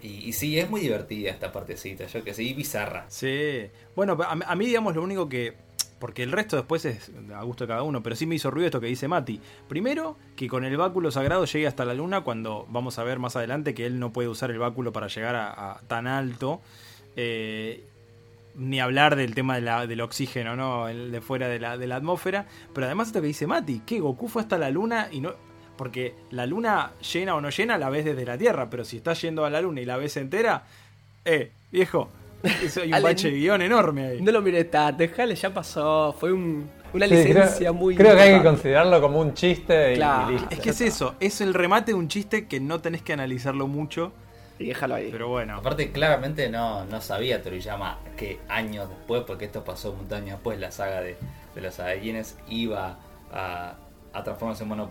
Y, 0.00 0.32
sí, 0.32 0.58
es 0.58 0.70
muy 0.70 0.80
divertida 0.80 1.30
esta 1.30 1.52
partecita. 1.52 2.06
Yo 2.06 2.24
que 2.24 2.34
y 2.42 2.54
bizarra. 2.54 3.04
Sí. 3.08 3.68
Bueno, 3.94 4.16
a, 4.22 4.30
a 4.32 4.56
mí, 4.56 4.64
digamos, 4.64 4.96
lo 4.96 5.02
único 5.02 5.28
que. 5.28 5.54
Porque 5.98 6.22
el 6.22 6.32
resto 6.32 6.56
después 6.56 6.86
es 6.86 7.12
a 7.34 7.42
gusto 7.42 7.64
de 7.64 7.68
cada 7.68 7.82
uno, 7.82 8.02
pero 8.02 8.16
sí 8.16 8.24
me 8.24 8.34
hizo 8.34 8.50
ruido 8.50 8.66
esto 8.68 8.80
que 8.80 8.86
dice 8.86 9.06
Mati. 9.06 9.38
Primero, 9.68 10.16
que 10.34 10.48
con 10.48 10.64
el 10.64 10.78
báculo 10.78 11.10
sagrado 11.10 11.44
llegue 11.44 11.66
hasta 11.66 11.84
la 11.84 11.92
luna, 11.92 12.22
cuando 12.22 12.66
vamos 12.70 12.98
a 12.98 13.04
ver 13.04 13.18
más 13.18 13.36
adelante 13.36 13.74
que 13.74 13.84
él 13.84 14.00
no 14.00 14.14
puede 14.14 14.28
usar 14.28 14.50
el 14.50 14.58
báculo 14.58 14.94
para 14.94 15.08
llegar 15.08 15.36
a, 15.36 15.72
a 15.72 15.80
tan 15.82 16.06
alto. 16.06 16.62
Eh, 17.16 17.84
ni 18.54 18.80
hablar 18.80 19.16
del 19.16 19.34
tema 19.34 19.54
de 19.56 19.62
la- 19.62 19.86
del 19.86 20.00
oxígeno, 20.02 20.56
¿no? 20.56 20.88
El 20.88 21.10
de 21.12 21.20
fuera 21.20 21.48
de 21.48 21.58
la, 21.58 21.78
de 21.78 21.86
la 21.86 21.96
atmósfera. 21.96 22.46
Pero 22.74 22.86
además 22.86 23.08
esto 23.08 23.20
que 23.20 23.28
dice 23.28 23.46
Mati, 23.46 23.80
que 23.86 24.00
Goku 24.00 24.28
fue 24.28 24.42
hasta 24.42 24.58
la 24.58 24.70
luna 24.70 25.08
y 25.10 25.20
no. 25.20 25.32
Porque 25.76 26.14
la 26.30 26.44
luna 26.46 26.92
llena 27.12 27.34
o 27.34 27.40
no 27.40 27.48
llena 27.50 27.78
la 27.78 27.88
ves 27.90 28.04
desde 28.04 28.24
la 28.26 28.36
Tierra, 28.36 28.68
pero 28.68 28.84
si 28.84 28.98
estás 28.98 29.20
yendo 29.22 29.44
a 29.44 29.50
la 29.50 29.60
luna 29.62 29.80
y 29.80 29.84
la 29.86 29.96
ves 29.96 30.16
entera, 30.18 30.64
eh, 31.24 31.50
viejo, 31.72 32.10
eso 32.62 32.82
hay 32.82 32.88
un 32.88 32.94
Ale, 32.94 33.04
bache 33.04 33.30
de 33.30 33.38
guion 33.38 33.62
enorme 33.62 34.06
ahí. 34.08 34.20
No 34.22 34.30
lo 34.32 34.42
mires 34.42 34.70
tanto, 34.70 34.98
dejale, 34.98 35.34
ya 35.34 35.52
pasó. 35.52 36.14
Fue 36.20 36.30
un- 36.32 36.68
una 36.92 37.06
Sí, 37.08 37.14
licencia 37.14 37.56
creo, 37.56 37.74
muy. 37.74 37.96
creo 37.96 38.14
que 38.14 38.20
hay 38.22 38.36
que 38.38 38.44
considerarlo 38.44 39.00
como 39.00 39.18
un 39.18 39.32
chiste 39.32 39.94
y- 39.94 39.96
Claro. 39.96 40.30
y, 40.30 40.32
listo. 40.34 40.48
Es 40.50 40.60
que 40.60 40.70
es 40.70 40.80
eso, 40.82 41.14
es 41.20 41.40
el 41.40 41.54
remate 41.54 41.92
de 41.92 41.94
un 41.94 42.08
chiste 42.08 42.46
que 42.46 42.60
no 42.60 42.80
tenés 42.80 43.00
que 43.00 43.14
analizarlo 43.14 43.66
mucho, 43.66 44.12
Y 44.58 44.66
déjalo 44.66 44.94
ahí. 44.94 45.08
pero 45.10 45.28
bueno. 45.28 45.56
Aparte, 45.56 45.90
claramente 45.92 46.48
no, 46.50 46.84
no 46.84 47.00
sabía 47.00 47.42
Toriyama 47.42 47.98
que 48.16 48.38
años 48.48 48.88
después, 48.88 49.22
porque 49.26 49.46
esto 49.46 49.64
pasó 49.64 49.90
un 49.90 49.98
montón 49.98 50.20
de 50.20 50.26
años 50.26 50.38
después, 50.38 50.58
la 50.60 50.70
saga 50.70 51.00
de, 51.00 51.16
de 51.54 51.60
los 51.60 51.74
Saiyajines 51.74 52.36
iba 52.48 52.98
a, 53.32 53.74
a 54.12 54.22
transformarse 54.24 54.62
en 54.64 54.68
mono. 54.68 54.90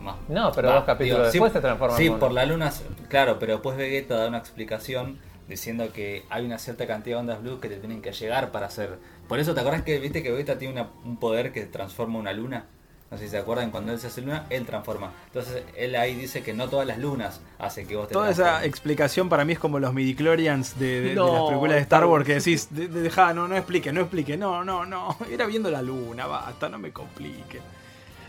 Más, 0.00 0.16
No, 0.28 0.50
pero 0.52 0.72
dos 0.72 0.84
capítulos 0.84 1.30
después 1.30 1.52
se 1.52 1.60
transforma 1.60 1.94
en 1.94 2.02
Sí, 2.02 2.08
mono. 2.08 2.18
por 2.20 2.32
la 2.32 2.44
luna, 2.44 2.72
claro, 3.08 3.38
pero 3.38 3.52
después 3.52 3.76
Vegeta 3.76 4.16
da 4.16 4.26
una 4.28 4.38
explicación 4.38 5.18
diciendo 5.48 5.92
que 5.92 6.24
hay 6.30 6.44
una 6.44 6.58
cierta 6.58 6.86
cantidad 6.88 7.16
de 7.16 7.20
ondas 7.20 7.42
blue 7.42 7.60
que 7.60 7.68
te 7.68 7.76
tienen 7.76 8.02
que 8.02 8.10
llegar 8.12 8.50
para 8.50 8.66
hacer. 8.66 8.98
Por 9.28 9.38
eso, 9.38 9.54
¿te 9.54 9.60
acuerdas 9.60 9.82
que 9.82 9.98
viste 10.00 10.22
que 10.24 10.32
Vegeta 10.32 10.58
tiene 10.58 10.74
una- 10.80 10.90
un 11.04 11.18
poder 11.18 11.52
que 11.52 11.66
transforma 11.66 12.18
una 12.18 12.32
luna? 12.32 12.64
No 13.12 13.18
sé 13.18 13.24
si 13.24 13.30
se 13.30 13.36
acuerdan, 13.38 13.70
cuando 13.70 13.92
él 13.92 13.98
se 14.00 14.06
hace 14.06 14.22
luna, 14.22 14.46
él 14.48 14.64
transforma. 14.64 15.12
Entonces, 15.26 15.62
él 15.76 15.94
ahí 15.96 16.14
dice 16.14 16.42
que 16.42 16.54
no 16.54 16.68
todas 16.70 16.86
las 16.86 16.98
lunas 16.98 17.42
hacen 17.58 17.86
que 17.86 17.94
vos 17.94 18.08
te 18.08 18.14
Toda 18.14 18.30
esa 18.30 18.64
explicación 18.64 19.28
para 19.28 19.44
mí 19.44 19.52
es 19.52 19.58
como 19.58 19.78
los 19.78 19.92
midichlorians 19.92 20.78
de, 20.78 21.00
de- 21.02 21.14
las 21.14 21.42
películas 21.42 21.74
de 21.76 21.80
Star 21.82 22.06
Wars 22.06 22.24
que 22.24 22.34
decís, 22.36 22.68
de, 22.70 22.88
de- 22.88 23.02
dejá, 23.02 23.34
no, 23.34 23.46
no 23.46 23.54
explique, 23.54 23.92
no 23.92 24.00
explique, 24.00 24.38
no, 24.38 24.64
no, 24.64 24.86
no, 24.86 25.14
era 25.30 25.44
viendo 25.44 25.70
la 25.70 25.82
luna, 25.82 26.26
basta, 26.26 26.70
no 26.70 26.78
me 26.78 26.90
complique. 26.90 27.60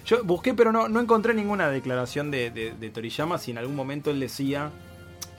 Yo 0.05 0.21
busqué, 0.25 0.53
pero 0.53 0.73
no, 0.73 0.89
no 0.89 0.99
encontré 0.99 1.33
ninguna 1.33 1.69
declaración 1.69 2.29
de, 2.29 2.51
de, 2.51 2.73
de 2.77 2.89
Toriyama 2.89 3.37
si 3.37 3.51
en 3.51 3.59
algún 3.59 3.77
momento 3.77 4.11
él 4.11 4.19
decía, 4.19 4.69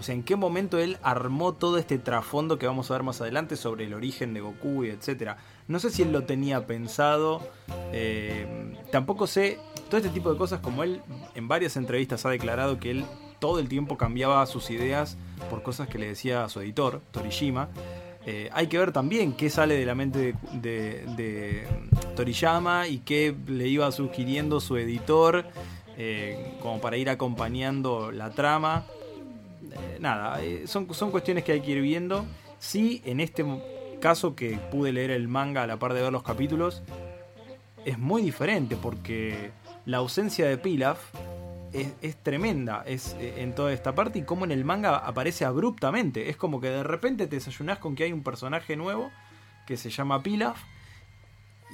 sea, 0.04 0.14
en 0.14 0.22
qué 0.22 0.36
momento 0.36 0.78
él 0.78 0.98
armó 1.02 1.54
todo 1.54 1.78
este 1.78 1.98
trasfondo 1.98 2.58
que 2.58 2.66
vamos 2.66 2.90
a 2.90 2.94
ver 2.94 3.02
más 3.02 3.20
adelante 3.20 3.56
sobre 3.56 3.84
el 3.84 3.94
origen 3.94 4.34
de 4.34 4.40
Goku 4.40 4.84
y 4.84 4.90
etcétera. 4.90 5.38
No 5.66 5.78
sé 5.78 5.90
si 5.90 6.02
él 6.02 6.12
lo 6.12 6.24
tenía 6.24 6.66
pensado, 6.66 7.40
eh, 7.92 8.74
tampoco 8.92 9.26
sé, 9.26 9.58
todo 9.88 9.98
este 9.98 10.10
tipo 10.10 10.30
de 10.30 10.38
cosas 10.38 10.60
como 10.60 10.82
él 10.82 11.02
en 11.34 11.48
varias 11.48 11.76
entrevistas 11.76 12.24
ha 12.26 12.30
declarado 12.30 12.78
que 12.78 12.90
él 12.90 13.04
todo 13.38 13.58
el 13.58 13.68
tiempo 13.68 13.96
cambiaba 13.98 14.44
sus 14.46 14.70
ideas 14.70 15.16
por 15.50 15.62
cosas 15.62 15.88
que 15.88 15.98
le 15.98 16.08
decía 16.08 16.44
a 16.44 16.48
su 16.48 16.60
editor, 16.60 17.02
Torishima. 17.10 17.68
Eh, 18.26 18.48
hay 18.52 18.68
que 18.68 18.78
ver 18.78 18.90
también 18.92 19.34
qué 19.34 19.50
sale 19.50 19.76
de 19.76 19.84
la 19.84 19.94
mente 19.94 20.34
de, 20.52 21.04
de, 21.16 21.66
Toriyama 22.16 22.88
y 22.88 22.98
qué 22.98 23.34
le 23.46 23.68
iba 23.68 23.90
sugiriendo 23.92 24.60
su 24.60 24.78
editor 24.78 25.44
eh, 25.98 26.56
como 26.62 26.80
para 26.80 26.96
ir 26.96 27.10
acompañando 27.10 28.10
la 28.12 28.30
trama. 28.30 28.86
Eh, 29.74 29.98
nada, 30.00 30.40
son, 30.66 30.92
son 30.94 31.10
cuestiones 31.10 31.44
que 31.44 31.52
hay 31.52 31.60
que 31.60 31.72
ir 31.72 31.82
viendo. 31.82 32.24
Sí, 32.58 33.02
en 33.04 33.20
este 33.20 33.44
caso 34.00 34.34
que 34.34 34.58
pude 34.70 34.92
leer 34.92 35.10
el 35.10 35.28
manga 35.28 35.62
a 35.62 35.66
la 35.66 35.78
par 35.78 35.94
de 35.94 36.02
ver 36.02 36.12
los 36.12 36.22
capítulos, 36.22 36.82
es 37.84 37.98
muy 37.98 38.22
diferente 38.22 38.76
porque 38.76 39.50
la 39.86 39.98
ausencia 39.98 40.46
de 40.46 40.56
Pilaf 40.58 40.98
es, 41.72 42.16
tremenda 42.16 42.84
es, 42.86 43.16
eh, 43.18 43.34
en 43.38 43.54
toda 43.54 43.72
esta 43.72 43.94
parte 43.94 44.20
y 44.20 44.22
como 44.22 44.44
en 44.44 44.52
el 44.52 44.64
manga 44.64 44.96
aparece 44.96 45.44
abruptamente. 45.44 46.30
Es 46.30 46.36
como 46.36 46.60
que 46.60 46.70
de 46.70 46.82
repente 46.82 47.26
te 47.26 47.36
desayunás 47.36 47.78
con 47.78 47.96
que 47.96 48.04
hay 48.04 48.12
un 48.12 48.22
personaje 48.22 48.76
nuevo 48.76 49.10
que 49.66 49.76
se 49.76 49.90
llama 49.90 50.22
Pilaf. 50.22 50.58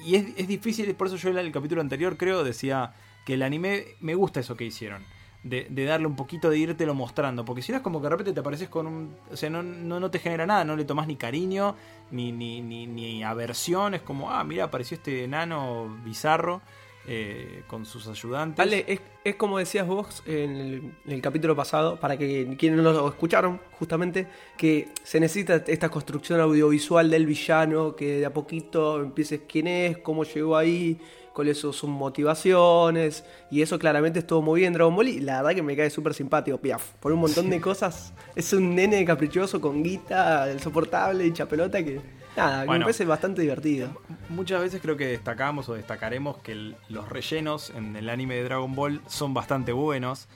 Y 0.04 0.14
es, 0.14 0.48
difícil, 0.48 0.94
por 0.94 1.08
eso 1.08 1.16
yo 1.16 1.28
en 1.28 1.38
el 1.38 1.52
capítulo 1.52 1.82
anterior 1.82 2.16
creo 2.16 2.42
decía 2.42 2.94
que 3.26 3.34
el 3.34 3.42
anime 3.42 3.84
me 4.00 4.14
gusta 4.14 4.40
eso 4.40 4.56
que 4.56 4.64
hicieron. 4.64 5.04
De, 5.42 5.66
darle 5.86 6.06
un 6.06 6.16
poquito 6.16 6.50
de 6.50 6.58
irte 6.58 6.86
mostrando. 6.86 7.44
Porque 7.44 7.62
si 7.62 7.72
no 7.72 7.78
es 7.78 7.82
como 7.82 8.00
que 8.00 8.04
de 8.04 8.10
repente 8.10 8.32
te 8.32 8.40
apareces 8.40 8.68
con 8.68 8.86
un. 8.86 9.16
O 9.32 9.36
sea, 9.36 9.48
no, 9.48 9.62
no, 9.62 10.10
te 10.10 10.18
genera 10.18 10.46
nada, 10.46 10.64
no 10.64 10.76
le 10.76 10.84
tomas 10.84 11.06
ni 11.06 11.16
cariño, 11.16 11.74
ni, 12.10 12.30
ni, 12.32 12.60
ni, 12.60 12.86
ni 12.86 13.22
aversión. 13.22 13.94
Es 13.94 14.02
como, 14.02 14.30
ah, 14.30 14.44
mira, 14.44 14.64
apareció 14.64 14.96
este 14.96 15.24
enano 15.24 15.98
bizarro. 16.04 16.60
Eh, 17.06 17.62
con 17.66 17.86
sus 17.86 18.06
ayudantes. 18.08 18.58
Vale, 18.58 19.00
es, 19.24 19.34
como 19.36 19.56
decías 19.56 19.86
vos 19.86 20.22
en 20.26 20.94
el, 21.06 21.22
capítulo 21.22 21.56
pasado, 21.56 21.98
para 21.98 22.18
que 22.18 22.54
quienes 22.58 22.78
no 22.78 22.92
lo 22.92 23.08
escucharon, 23.08 23.58
justamente, 23.78 24.28
que 24.58 24.90
se 25.02 25.18
necesita 25.18 25.64
esta 25.66 25.88
construcción 25.88 26.40
audiovisual 26.40 27.10
del 27.10 27.24
villano, 27.24 27.96
que 27.96 28.18
de 28.18 28.26
a 28.26 28.34
poquito 28.34 29.00
empieces 29.00 29.40
quién 29.48 29.66
es, 29.66 29.98
cómo 29.98 30.24
llegó 30.24 30.58
ahí, 30.58 31.00
cuáles 31.40 31.58
son 31.58 31.72
sus 31.72 31.88
motivaciones, 31.88 33.24
y 33.50 33.62
eso 33.62 33.78
claramente 33.78 34.18
estuvo 34.18 34.42
muy 34.42 34.60
bien 34.60 34.74
Dragon 34.74 34.94
Ball, 34.94 35.08
y 35.08 35.20
la 35.20 35.38
verdad 35.38 35.54
que 35.54 35.62
me 35.62 35.74
cae 35.74 35.88
súper 35.88 36.12
simpático, 36.12 36.58
Piaf, 36.58 36.92
por 37.00 37.12
un 37.12 37.20
montón 37.20 37.48
de 37.48 37.62
cosas. 37.62 38.12
Es 38.36 38.52
un 38.52 38.74
nene 38.74 39.02
caprichoso 39.06 39.58
con 39.58 39.82
guita, 39.82 40.46
soportable, 40.58 41.26
y 41.26 41.30
pelota 41.30 41.82
que 41.82 41.98
Nada, 42.36 42.66
me 42.66 42.78
parece 42.78 43.06
bastante 43.06 43.40
divertido. 43.40 43.88
Muchas 44.28 44.60
veces 44.60 44.82
creo 44.82 44.98
que 44.98 45.06
destacamos 45.06 45.66
o 45.70 45.72
destacaremos 45.72 46.36
que 46.42 46.74
los 46.90 47.08
rellenos 47.08 47.70
en 47.70 47.96
el 47.96 48.10
anime 48.10 48.34
de 48.34 48.44
Dragon 48.44 48.74
Ball 48.74 49.00
son 49.08 49.32
bastante 49.32 49.72
buenos. 49.72 50.28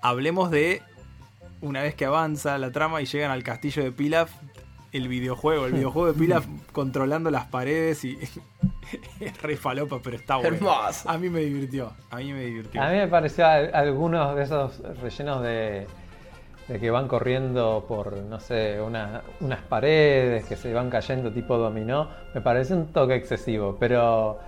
Hablemos 0.00 0.50
de 0.50 0.80
una 1.60 1.82
vez 1.82 1.94
que 1.94 2.06
avanza 2.06 2.56
la 2.56 2.72
trama 2.72 3.02
y 3.02 3.04
llegan 3.04 3.30
al 3.32 3.42
castillo 3.42 3.84
de 3.84 3.92
Pilaf, 3.92 4.30
el 4.92 5.08
videojuego, 5.08 5.66
el 5.66 5.74
videojuego 5.74 6.10
de 6.10 6.18
Pilaf 6.18 6.46
controlando 6.72 7.30
las 7.30 7.44
paredes 7.48 8.02
y 8.06 8.18
es 9.20 9.42
re 9.42 9.56
falopa, 9.56 10.00
pero 10.02 10.16
está 10.16 10.36
bueno. 10.36 10.70
A 11.04 11.18
mí 11.18 11.28
me 11.28 11.40
divirtió, 11.40 11.92
a 12.10 12.16
mí 12.16 12.32
me 12.32 12.44
divirtió. 12.44 12.82
A 12.82 12.90
mí 12.90 12.96
me 12.96 13.08
pareció 13.08 13.46
algunos 13.46 14.36
de 14.36 14.42
esos 14.42 14.80
rellenos 15.00 15.42
de 15.42 15.86
de 16.68 16.78
que 16.78 16.90
van 16.90 17.08
corriendo 17.08 17.86
por, 17.88 18.12
no 18.12 18.38
sé, 18.40 18.78
unas 18.80 19.62
paredes 19.68 20.44
que 20.44 20.54
se 20.54 20.72
van 20.72 20.90
cayendo 20.90 21.32
tipo 21.32 21.56
dominó, 21.56 22.10
me 22.34 22.42
parece 22.42 22.74
un 22.74 22.92
toque 22.92 23.14
excesivo, 23.14 23.76
pero 23.80 24.38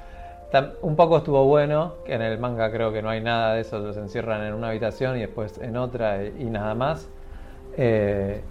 un 0.83 0.97
poco 0.97 1.19
estuvo 1.19 1.45
bueno, 1.47 1.95
que 2.05 2.15
en 2.15 2.23
el 2.23 2.39
manga 2.39 2.71
creo 2.71 2.93
que 2.93 3.01
no 3.01 3.09
hay 3.09 3.23
nada 3.23 3.55
de 3.55 3.63
eso, 3.63 3.79
los 3.79 3.97
encierran 3.97 4.45
en 4.45 4.53
una 4.53 4.69
habitación 4.69 5.17
y 5.17 5.21
después 5.21 5.59
en 5.59 5.77
otra 5.77 6.25
y, 6.25 6.45
nada 6.45 6.75
más. 6.75 7.09
Eh, 7.77 8.43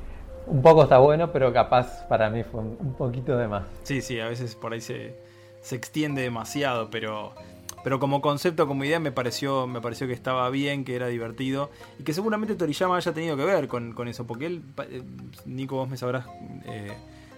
un 0.48 0.64
poco 0.64 0.84
está 0.84 0.98
bueno, 0.98 1.32
pero 1.32 1.54
capaz 1.54 2.08
para 2.08 2.30
mí 2.30 2.42
fue 2.44 2.62
un 2.62 2.96
poquito 2.98 3.38
de 3.38 3.48
más. 3.48 3.66
Sí, 3.84 4.02
sí, 4.02 4.20
a 4.20 4.30
veces 4.30 4.56
por 4.56 4.74
ahí 4.74 4.82
se, 4.82 5.16
se 5.62 5.76
extiende 5.76 6.22
demasiado, 6.22 6.90
pero 6.90 7.34
pero 7.84 8.00
como 8.00 8.22
concepto, 8.22 8.68
como 8.68 8.84
idea, 8.84 9.00
me 9.00 9.12
pareció, 9.12 9.68
me 9.68 9.82
pareció 9.82 10.08
que 10.08 10.14
estaba 10.14 10.50
bien, 10.50 10.84
que 10.84 10.96
era 10.96 11.08
divertido. 11.08 11.70
Y 11.98 12.04
que 12.04 12.14
seguramente 12.14 12.56
Toriyama 12.56 12.98
haya 12.98 13.14
tenido 13.14 13.38
que 13.38 13.46
ver 13.46 13.68
con, 13.68 14.08
eso. 14.08 14.28
Porque 14.28 14.48
él, 14.48 14.62
eh, 14.90 15.02
Nico, 15.46 15.76
vos 15.76 15.90
me 15.90 15.98
sabrás 15.98 16.26
eh, 16.66 16.92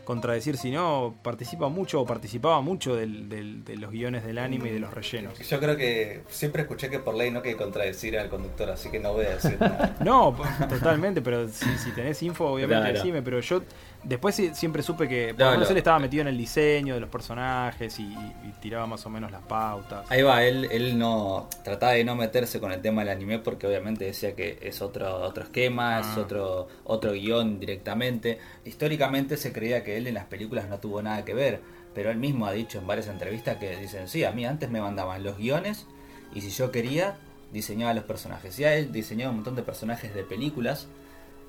contradecir 0.03 0.57
si 0.57 0.71
no, 0.71 1.15
participa 1.21 1.69
mucho 1.69 2.01
o 2.01 2.05
participaba 2.05 2.59
mucho 2.61 2.95
del, 2.95 3.29
de 3.63 3.77
los 3.77 3.91
guiones 3.91 4.25
del 4.25 4.39
anime 4.39 4.69
y 4.69 4.73
de 4.73 4.79
los 4.79 4.93
rellenos. 4.93 5.37
Yo 5.47 5.59
creo 5.59 5.77
que 5.77 6.23
siempre 6.29 6.63
escuché 6.63 6.89
que 6.89 6.99
por 6.99 7.15
ley 7.15 7.29
no 7.29 7.39
hay 7.39 7.51
que 7.51 7.55
contradecir 7.55 8.17
al 8.17 8.29
conductor, 8.29 8.71
así 8.71 8.89
que 8.89 8.99
no 8.99 9.13
voy 9.13 9.25
a 9.25 9.35
decir 9.35 9.57
nada. 9.59 9.95
no, 10.03 10.35
totalmente, 10.67 11.21
pero 11.21 11.47
si, 11.49 11.77
si 11.77 11.91
tenés 11.91 12.21
info, 12.23 12.47
obviamente 12.47 12.93
decime. 12.93 13.21
Pero 13.21 13.39
yo 13.41 13.61
Después 14.03 14.41
siempre 14.53 14.81
supe 14.81 15.07
que 15.07 15.35
por 15.35 15.71
él 15.71 15.77
estaba 15.77 15.99
metido 15.99 16.21
en 16.21 16.29
el 16.29 16.37
diseño 16.37 16.95
de 16.95 16.99
los 16.99 17.09
personajes 17.09 17.99
y, 17.99 18.15
tiraba 18.59 18.85
más 18.85 19.03
o 19.05 19.09
menos 19.09 19.31
las 19.31 19.41
pautas. 19.41 20.05
Ahí 20.09 20.21
va, 20.21 20.43
él, 20.43 20.67
él 20.71 20.97
no 20.97 21.47
trataba 21.63 21.93
de 21.93 22.03
no 22.03 22.15
meterse 22.15 22.59
con 22.59 22.71
el 22.71 22.79
tema 22.79 23.01
del 23.01 23.09
anime 23.09 23.39
porque 23.39 23.65
obviamente 23.65 24.05
decía 24.05 24.35
que 24.35 24.59
es 24.61 24.83
otro, 24.83 25.15
otro 25.21 25.43
esquema, 25.43 25.99
es 25.99 26.05
ah. 26.15 26.19
otro, 26.19 26.67
otro 26.83 27.13
guion 27.13 27.59
directamente. 27.59 28.39
Históricamente 28.65 29.37
se 29.37 29.51
creía 29.51 29.83
que 29.83 29.97
él 29.97 30.05
en 30.05 30.13
las 30.13 30.25
películas 30.25 30.69
no 30.69 30.77
tuvo 30.79 31.01
nada 31.01 31.25
que 31.25 31.33
ver, 31.33 31.61
pero 31.95 32.11
él 32.11 32.17
mismo 32.17 32.45
ha 32.45 32.51
dicho 32.51 32.77
en 32.77 32.85
varias 32.85 33.07
entrevistas 33.07 33.57
que 33.57 33.75
dicen, 33.77 34.07
sí, 34.07 34.23
a 34.23 34.31
mí 34.31 34.45
antes 34.45 34.69
me 34.69 34.79
mandaban 34.79 35.23
los 35.23 35.37
guiones 35.37 35.87
y 36.33 36.41
si 36.41 36.49
yo 36.51 36.71
quería, 36.71 37.17
diseñaba 37.51 37.93
los 37.93 38.03
personajes. 38.03 38.57
Ya 38.57 38.75
él 38.75 38.91
diseñó 38.91 39.29
un 39.29 39.37
montón 39.37 39.55
de 39.55 39.63
personajes 39.63 40.13
de 40.13 40.23
películas, 40.23 40.87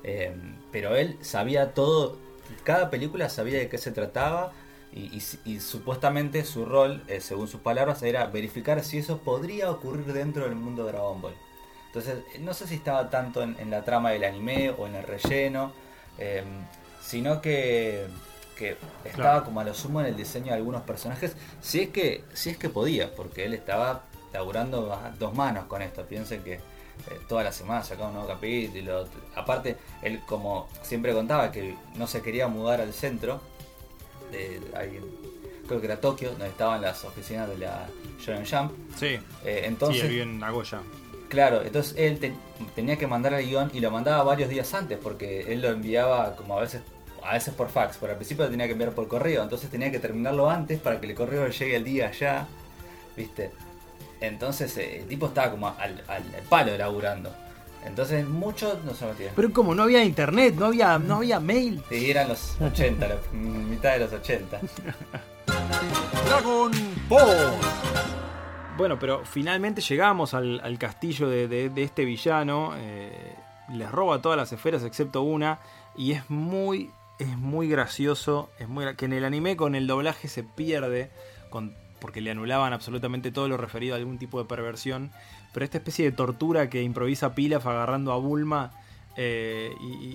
eh, 0.03 0.33
pero 0.71 0.95
él 0.95 1.17
sabía 1.21 1.73
todo 1.73 2.17
cada 2.63 2.89
película 2.89 3.29
sabía 3.29 3.59
de 3.59 3.69
qué 3.69 3.77
se 3.77 3.91
trataba 3.91 4.53
y, 4.95 5.59
supuestamente 5.59 6.45
su 6.45 6.65
rol, 6.65 7.03
eh, 7.07 7.19
según 7.19 7.47
sus 7.47 7.61
palabras, 7.61 8.03
era 8.03 8.27
verificar 8.27 8.83
si 8.83 8.99
eso 8.99 9.17
podría 9.17 9.71
ocurrir 9.71 10.13
dentro 10.13 10.43
del 10.43 10.55
mundo 10.55 10.85
de 10.85 10.91
Dragon 10.91 11.19
Ball. 11.19 11.33
Entonces, 11.87 12.23
no 12.39 12.53
sé 12.53 12.67
si 12.67 12.75
estaba 12.75 13.09
tanto 13.09 13.41
en, 13.41 13.69
la 13.69 13.83
trama 13.83 14.11
del 14.11 14.23
anime 14.23 14.69
o 14.71 14.87
en 14.87 14.95
el 14.95 15.03
relleno, 15.03 15.73
em, 16.17 16.45
sino 17.01 17.41
que, 17.41 18.07
estaba 19.03 19.43
como 19.43 19.59
a 19.59 19.63
lo 19.63 19.73
sumo 19.73 19.99
en 19.99 20.07
el 20.07 20.15
diseño 20.15 20.47
de 20.47 20.53
algunos 20.53 20.83
personajes, 20.83 21.35
si 21.59 21.81
es 21.81 21.89
que, 21.89 22.23
si 22.33 22.51
es 22.51 22.57
que 22.57 22.69
podía, 22.69 23.13
porque 23.13 23.45
él 23.45 23.53
estaba 23.53 24.03
laburando 24.31 24.93
a 24.93 25.11
dos 25.19 25.33
manos 25.33 25.65
con 25.65 25.81
esto. 25.81 26.05
Piensen 26.05 26.43
que 26.43 26.59
eh, 27.09 27.19
toda 27.27 27.43
la 27.43 27.51
semana 27.51 27.83
sacaba 27.83 28.07
un 28.07 28.15
nuevo 28.15 28.27
capítulo. 28.27 29.07
Aparte, 29.35 29.77
él 30.01 30.21
como 30.25 30.67
siempre 30.81 31.13
contaba 31.13 31.51
que 31.51 31.75
no 31.95 32.07
se 32.07 32.21
quería 32.21 32.47
mudar 32.47 32.81
al 32.81 32.93
centro, 32.93 33.41
de, 34.31 34.59
creo 35.67 35.79
que 35.79 35.85
era 35.85 35.99
Tokio, 35.99 36.31
donde 36.31 36.47
estaban 36.47 36.81
las 36.81 37.03
oficinas 37.03 37.49
de 37.49 37.57
la 37.57 37.87
Shonen 38.19 38.45
Jump. 38.45 38.73
Sí, 38.97 39.19
eh, 39.45 39.63
entonces, 39.65 40.07
sí, 40.07 40.19
en 40.19 40.39
Nagoya. 40.39 40.81
Claro, 41.29 41.63
entonces 41.63 41.95
él 41.97 42.19
tenía 42.75 42.97
que 42.97 43.07
mandar 43.07 43.33
el 43.33 43.45
guion 43.47 43.71
y 43.73 43.79
lo 43.79 43.89
mandaba 43.89 44.23
varios 44.23 44.49
días 44.49 44.71
antes 44.75 44.99
porque 45.01 45.51
él 45.51 45.61
lo 45.61 45.69
enviaba 45.69 46.35
como 46.35 46.57
a 46.57 46.61
veces 46.61 46.81
a 47.23 47.33
veces 47.33 47.53
por 47.53 47.69
fax, 47.69 47.97
pero 47.99 48.11
al 48.11 48.17
principio 48.17 48.45
lo 48.45 48.51
tenía 48.51 48.65
que 48.65 48.73
enviar 48.73 48.91
por 48.91 49.07
correo, 49.07 49.43
entonces 49.43 49.69
tenía 49.69 49.89
que 49.89 49.99
terminarlo 49.99 50.49
antes 50.49 50.79
para 50.79 50.99
que 50.99 51.07
el 51.07 51.15
correo 51.15 51.47
llegue 51.47 51.75
el 51.77 51.83
día 51.83 52.09
allá, 52.09 52.47
¿viste? 53.15 53.51
Entonces 54.23 54.77
eh, 54.77 54.99
el 54.99 55.07
tipo 55.07 55.27
estaba 55.27 55.51
como 55.51 55.67
al, 55.67 56.01
palo 56.47 56.77
laburando. 56.77 57.29
Entonces 57.85 58.25
muchos 58.25 58.81
no 58.85 58.93
se 58.93 59.05
metían. 59.05 59.33
Pero 59.35 59.51
como 59.51 59.75
no 59.75 59.83
había 59.83 60.01
internet, 60.01 60.55
no 60.57 60.67
había, 60.67 60.97
no 60.97 61.17
había 61.17 61.41
mail. 61.41 61.83
Sí, 61.89 62.09
eran 62.09 62.29
los 62.29 62.55
80, 62.61 63.05
la 63.05 63.17
mitad 63.33 63.91
de 63.93 63.99
los 63.99 64.13
80. 64.13 64.61
Dragon 66.25 66.71
Ball. 67.09 67.51
Bueno, 68.77 68.97
pero 68.97 69.25
finalmente 69.25 69.81
llegamos 69.81 70.33
al, 70.33 70.77
castillo 70.79 71.27
de, 71.27 71.69
este 71.75 72.05
villano. 72.05 72.71
Eh, 72.77 73.35
les 73.73 73.91
roba 73.91 74.21
todas 74.21 74.37
las 74.37 74.53
esferas 74.53 74.83
excepto 74.83 75.21
una. 75.21 75.59
Y 75.97 76.13
es 76.13 76.29
muy, 76.29 76.91
es 77.19 77.37
muy 77.37 77.67
gracioso. 77.67 78.49
Es 78.57 78.69
muy, 78.69 78.95
que 78.95 79.03
en 79.03 79.11
el 79.11 79.25
anime 79.25 79.57
con 79.57 79.75
el 79.75 79.85
doblaje 79.85 80.29
se 80.29 80.43
pierde. 80.43 81.11
Con 81.49 81.75
porque 82.03 82.19
le 82.19 82.31
anulaban 82.31 82.73
absolutamente 82.73 83.31
todo 83.31 83.47
lo 83.47 83.55
referido 83.55 83.95
a 83.95 83.97
algún 83.97 84.17
tipo 84.17 84.37
de 84.37 84.43
perversión. 84.43 85.09
Pero 85.53 85.63
esta 85.63 85.77
especie 85.77 86.03
de 86.03 86.11
tortura 86.11 86.69
que 86.69 86.83
improvisa 86.83 87.33
Pilaf 87.33 87.65
agarrando 87.65 88.11
a 88.11 88.17
Bulma. 88.17 88.73
Eh, 89.15 89.71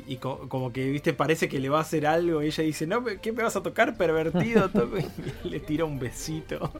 y, 0.06 0.16
como 0.16 0.70
que, 0.70 0.90
viste, 0.90 1.14
parece 1.14 1.48
que 1.48 1.58
le 1.58 1.70
va 1.70 1.78
a 1.78 1.80
hacer 1.80 2.06
algo. 2.06 2.42
Y 2.42 2.48
ella 2.48 2.62
dice: 2.62 2.86
No, 2.86 3.02
¿qué 3.22 3.32
me 3.32 3.42
vas 3.42 3.56
a 3.56 3.62
tocar, 3.62 3.96
pervertido? 3.96 4.70
y 5.44 5.48
le 5.48 5.60
tira 5.60 5.86
un 5.86 5.98
besito. 5.98 6.72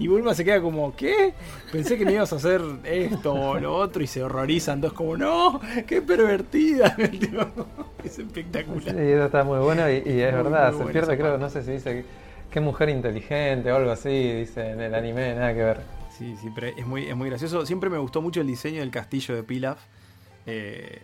Y 0.00 0.08
Bulma 0.08 0.34
se 0.34 0.44
queda 0.44 0.60
como: 0.60 0.96
¿Qué? 0.96 1.34
Pensé 1.70 1.96
que 1.96 2.04
me 2.04 2.14
ibas 2.14 2.32
a 2.32 2.36
hacer 2.36 2.62
esto 2.82 3.32
o 3.32 3.60
lo 3.60 3.76
otro. 3.76 4.02
Y 4.02 4.08
se 4.08 4.24
horrorizan. 4.24 4.78
Entonces, 4.78 4.96
como: 4.96 5.16
No, 5.16 5.60
qué 5.86 6.02
pervertida. 6.02 6.96
es 8.02 8.18
espectacular. 8.18 8.92
Sí, 8.92 9.02
eso 9.02 9.26
está 9.26 9.44
muy 9.44 9.60
bueno. 9.60 9.88
Y, 9.88 9.98
es 9.98 10.34
verdad, 10.34 10.76
se 10.76 10.84
pierde, 10.86 11.16
creo, 11.16 11.38
no 11.38 11.48
sé 11.48 11.62
si 11.62 11.70
dice 11.70 12.04
Qué 12.52 12.60
mujer 12.60 12.88
inteligente 12.90 13.72
o 13.72 13.76
algo 13.76 13.90
así, 13.90 14.10
dice 14.32 14.70
en 14.70 14.80
el 14.80 14.94
anime, 14.94 15.34
nada 15.34 15.54
que 15.54 15.62
ver. 15.64 15.80
Sí, 16.16 16.36
pero 16.54 16.66
es 16.66 16.86
muy, 16.86 17.06
es 17.06 17.16
muy 17.16 17.28
gracioso. 17.30 17.64
Siempre 17.64 17.88
me 17.88 17.98
gustó 17.98 18.20
mucho 18.20 18.40
el 18.42 18.46
diseño 18.46 18.80
del 18.80 18.90
castillo 18.90 19.34
de 19.34 19.42
Pilaf. 19.42 19.78
Eh, 20.46 21.00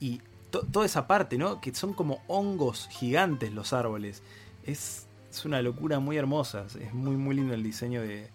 y, 0.00 0.20
to- 0.50 0.66
toda 0.66 0.84
esa 0.84 1.06
parte, 1.06 1.38
¿no? 1.38 1.60
Que 1.60 1.72
son 1.74 1.92
como 1.94 2.20
hongos 2.26 2.88
gigantes 2.90 3.52
los 3.52 3.72
árboles. 3.72 4.22
Es, 4.66 5.06
es 5.30 5.44
una 5.44 5.62
locura 5.62 6.00
muy 6.00 6.16
hermosa. 6.16 6.64
Es 6.80 6.92
muy, 6.92 7.16
muy 7.16 7.36
lindo 7.36 7.54
el 7.54 7.62
diseño 7.62 8.02
de, 8.02 8.28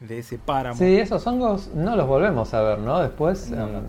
de 0.00 0.18
ese 0.18 0.38
páramo. 0.38 0.76
Sí, 0.78 0.98
esos 0.98 1.26
hongos 1.26 1.68
no 1.74 1.96
los 1.96 2.06
volvemos 2.06 2.52
a 2.52 2.60
ver, 2.60 2.78
¿no? 2.78 3.00
Después, 3.00 3.50
No, 3.50 3.66
me 3.66 3.80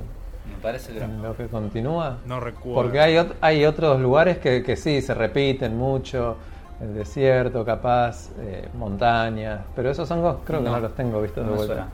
parece 0.61 0.93
que 0.93 1.05
lo 1.05 1.35
que 1.35 1.47
continúa. 1.47 2.19
No 2.25 2.39
recuerdo. 2.39 2.81
Porque 2.81 3.01
hay, 3.01 3.17
hay 3.41 3.65
otros 3.65 3.99
lugares 3.99 4.37
que, 4.37 4.63
que 4.63 4.77
sí, 4.77 5.01
se 5.01 5.13
repiten 5.13 5.75
mucho. 5.77 6.37
El 6.79 6.93
desierto, 6.93 7.65
capaz, 7.65 8.29
eh, 8.39 8.69
montañas. 8.75 9.61
Pero 9.75 9.89
esos 9.89 10.09
hongos 10.11 10.37
creo 10.45 10.59
que 10.59 10.65
No, 10.65 10.71
no, 10.73 10.79
los 10.79 10.95
tengo 10.95 11.21
vistos 11.21 11.43
no 11.45 11.51
de 11.51 11.57
vuelta. 11.57 11.73
suena. 11.73 11.89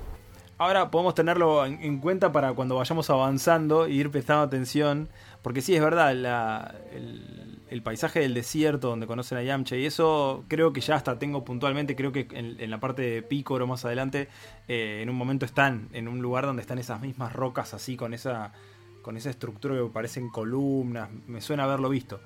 Ahora 0.57 0.91
podemos 0.91 1.15
tenerlo 1.15 1.65
en, 1.65 1.81
en 1.81 1.99
cuenta 1.99 2.31
para 2.31 2.53
cuando 2.53 2.75
vayamos 2.75 3.09
avanzando 3.09 3.87
y 3.87 3.99
ir 3.99 4.11
prestando 4.11 4.43
atención. 4.43 5.09
Porque 5.41 5.61
sí, 5.61 5.75
es 5.75 5.81
verdad, 5.81 6.13
la- 6.15 6.75
el, 6.93 7.59
el 7.69 7.81
paisaje 7.81 8.19
del 8.19 8.33
desierto 8.33 8.89
donde 8.89 9.07
conocen 9.07 9.37
a 9.37 9.43
Yamcha 9.43 9.75
y 9.75 9.85
eso 9.85 10.43
creo 10.47 10.71
que 10.73 10.79
ya 10.81 10.95
hasta 10.95 11.17
tengo 11.17 11.43
puntualmente, 11.43 11.95
creo 11.95 12.11
que 12.11 12.27
en, 12.31 12.55
en 12.59 12.69
la 12.69 12.79
parte 12.79 13.01
de 13.01 13.21
Picoro 13.23 13.65
más 13.67 13.83
adelante, 13.83 14.27
eh, 14.67 14.99
en 15.01 15.09
un 15.09 15.15
momento 15.15 15.45
están 15.45 15.89
en 15.91 16.07
un 16.07 16.21
lugar 16.21 16.45
donde 16.45 16.61
están 16.61 16.77
esas 16.77 17.01
mismas 17.01 17.33
rocas 17.33 17.73
así 17.73 17.97
con 17.97 18.13
esa, 18.13 18.53
con 19.01 19.17
esa 19.17 19.29
estructura 19.31 19.75
que 19.75 19.83
parecen 19.91 20.29
columnas. 20.29 21.09
Me 21.27 21.41
suena 21.41 21.63
haberlo 21.63 21.89
visto. 21.89 22.21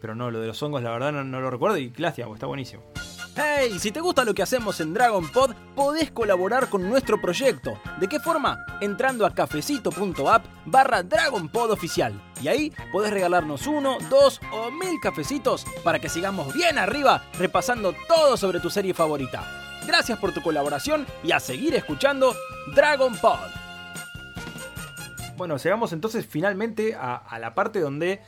Pero 0.00 0.14
no, 0.14 0.30
lo 0.30 0.40
de 0.40 0.46
los 0.46 0.62
hongos 0.62 0.82
la 0.82 0.90
verdad 0.90 1.12
no, 1.12 1.24
no 1.24 1.40
lo 1.40 1.50
recuerdo 1.50 1.76
y 1.76 1.88
porque 1.88 2.34
está 2.34 2.46
buenísimo. 2.46 2.82
Hey, 3.36 3.78
si 3.78 3.92
te 3.92 4.00
gusta 4.00 4.24
lo 4.24 4.34
que 4.34 4.42
hacemos 4.42 4.80
en 4.80 4.92
Dragon 4.92 5.26
Pod, 5.28 5.54
podés 5.76 6.10
colaborar 6.10 6.68
con 6.68 6.88
nuestro 6.88 7.20
proyecto. 7.20 7.78
¿De 8.00 8.08
qué 8.08 8.18
forma? 8.18 8.66
Entrando 8.80 9.24
a 9.24 9.32
cafecito.app 9.32 10.44
barra 10.66 11.02
Dragon 11.04 11.48
Pod 11.48 11.70
oficial. 11.70 12.20
Y 12.42 12.48
ahí 12.48 12.72
podés 12.92 13.12
regalarnos 13.12 13.66
uno, 13.68 13.98
dos 14.10 14.40
o 14.52 14.70
mil 14.70 14.98
cafecitos 15.00 15.64
para 15.84 16.00
que 16.00 16.08
sigamos 16.08 16.52
bien 16.52 16.76
arriba 16.78 17.22
repasando 17.38 17.94
todo 18.08 18.36
sobre 18.36 18.58
tu 18.58 18.68
serie 18.68 18.94
favorita. 18.94 19.44
Gracias 19.86 20.18
por 20.18 20.32
tu 20.32 20.42
colaboración 20.42 21.06
y 21.22 21.30
a 21.32 21.40
seguir 21.40 21.74
escuchando 21.76 22.34
Dragon 22.74 23.16
Pod. 23.16 23.38
Bueno, 25.36 25.56
llegamos 25.56 25.92
entonces 25.92 26.26
finalmente 26.26 26.94
a, 26.94 27.14
a 27.16 27.38
la 27.38 27.54
parte 27.54 27.80
donde 27.80 28.20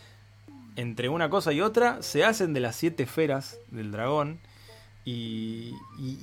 entre 0.76 1.08
una 1.08 1.30
cosa 1.30 1.52
y 1.52 1.60
otra 1.60 2.02
se 2.02 2.24
hacen 2.24 2.52
de 2.52 2.60
las 2.60 2.76
siete 2.76 3.04
esferas 3.04 3.58
del 3.70 3.90
dragón. 3.92 4.40
Y, 5.04 5.74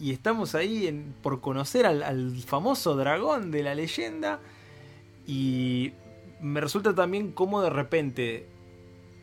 estamos 0.10 0.56
ahí 0.56 1.14
por 1.22 1.42
conocer 1.42 1.86
al, 1.86 2.02
al 2.02 2.38
famoso 2.38 2.96
dragón 2.96 3.52
de 3.52 3.64
la 3.64 3.76
leyenda. 3.76 4.40
Y 5.28 5.92
me 6.42 6.62
resulta 6.62 6.96
también 6.96 7.32
como 7.32 7.62
de 7.62 7.70
repente 7.70 8.48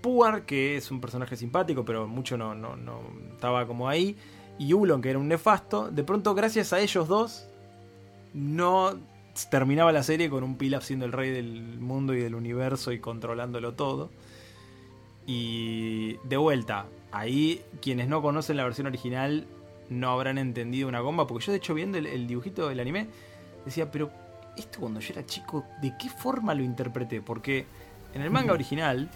Puar, 0.03 0.45
que 0.47 0.77
es 0.77 0.91
un 0.91 1.01
personaje 1.01 1.37
simpático, 1.37 1.85
pero 1.85 2.07
mucho 2.07 2.37
no, 2.37 2.55
no, 2.55 2.77
no 2.77 3.01
estaba 3.33 3.67
como 3.67 3.89
ahí, 3.89 4.17
y 4.59 4.73
Ulon, 4.73 5.03
que 5.03 5.11
era 5.11 5.19
un 5.19 5.27
nefasto, 5.27 5.91
de 5.91 6.05
pronto 6.05 6.35
gracias 6.35 6.73
a 6.73 6.81
ellos 6.81 7.09
dos 7.09 7.49
no 8.33 8.95
terminaba 9.51 9.93
la 9.93 10.03
serie 10.03 10.31
con 10.31 10.45
un 10.45 10.57
Pilaf 10.57 10.85
siendo 10.85 11.07
el 11.07 11.13
rey 11.13 11.31
del 11.31 11.79
mundo 11.81 12.15
y 12.15 12.21
del 12.21 12.35
universo 12.35 12.93
y 12.93 13.01
controlándolo 13.01 13.75
todo. 13.75 14.11
Y 15.27 16.19
de 16.25 16.37
vuelta, 16.37 16.87
ahí 17.11 17.63
quienes 17.83 18.09
no 18.09 18.23
conocen 18.23 18.57
la 18.57 18.65
versión 18.65 18.87
original 18.87 19.47
no 19.89 20.11
habrán 20.11 20.39
entendido 20.39 20.89
una 20.89 21.01
gomba, 21.01 21.27
porque 21.27 21.47
yo 21.47 21.53
de 21.53 21.59
hecho 21.59 21.75
viendo 21.75 21.99
el, 21.99 22.07
el 22.07 22.27
dibujito 22.27 22.69
del 22.69 22.81
anime 22.81 23.09
decía, 23.65 23.91
pero 23.91 24.11
esto 24.57 24.81
cuando 24.81 25.01
yo 25.01 25.13
era 25.13 25.27
chico, 25.27 25.65
¿de 25.83 25.95
qué 25.99 26.09
forma 26.09 26.55
lo 26.55 26.63
interpreté? 26.63 27.21
Porque 27.21 27.67
en 28.15 28.23
el 28.23 28.31
manga 28.31 28.53
original, 28.53 29.11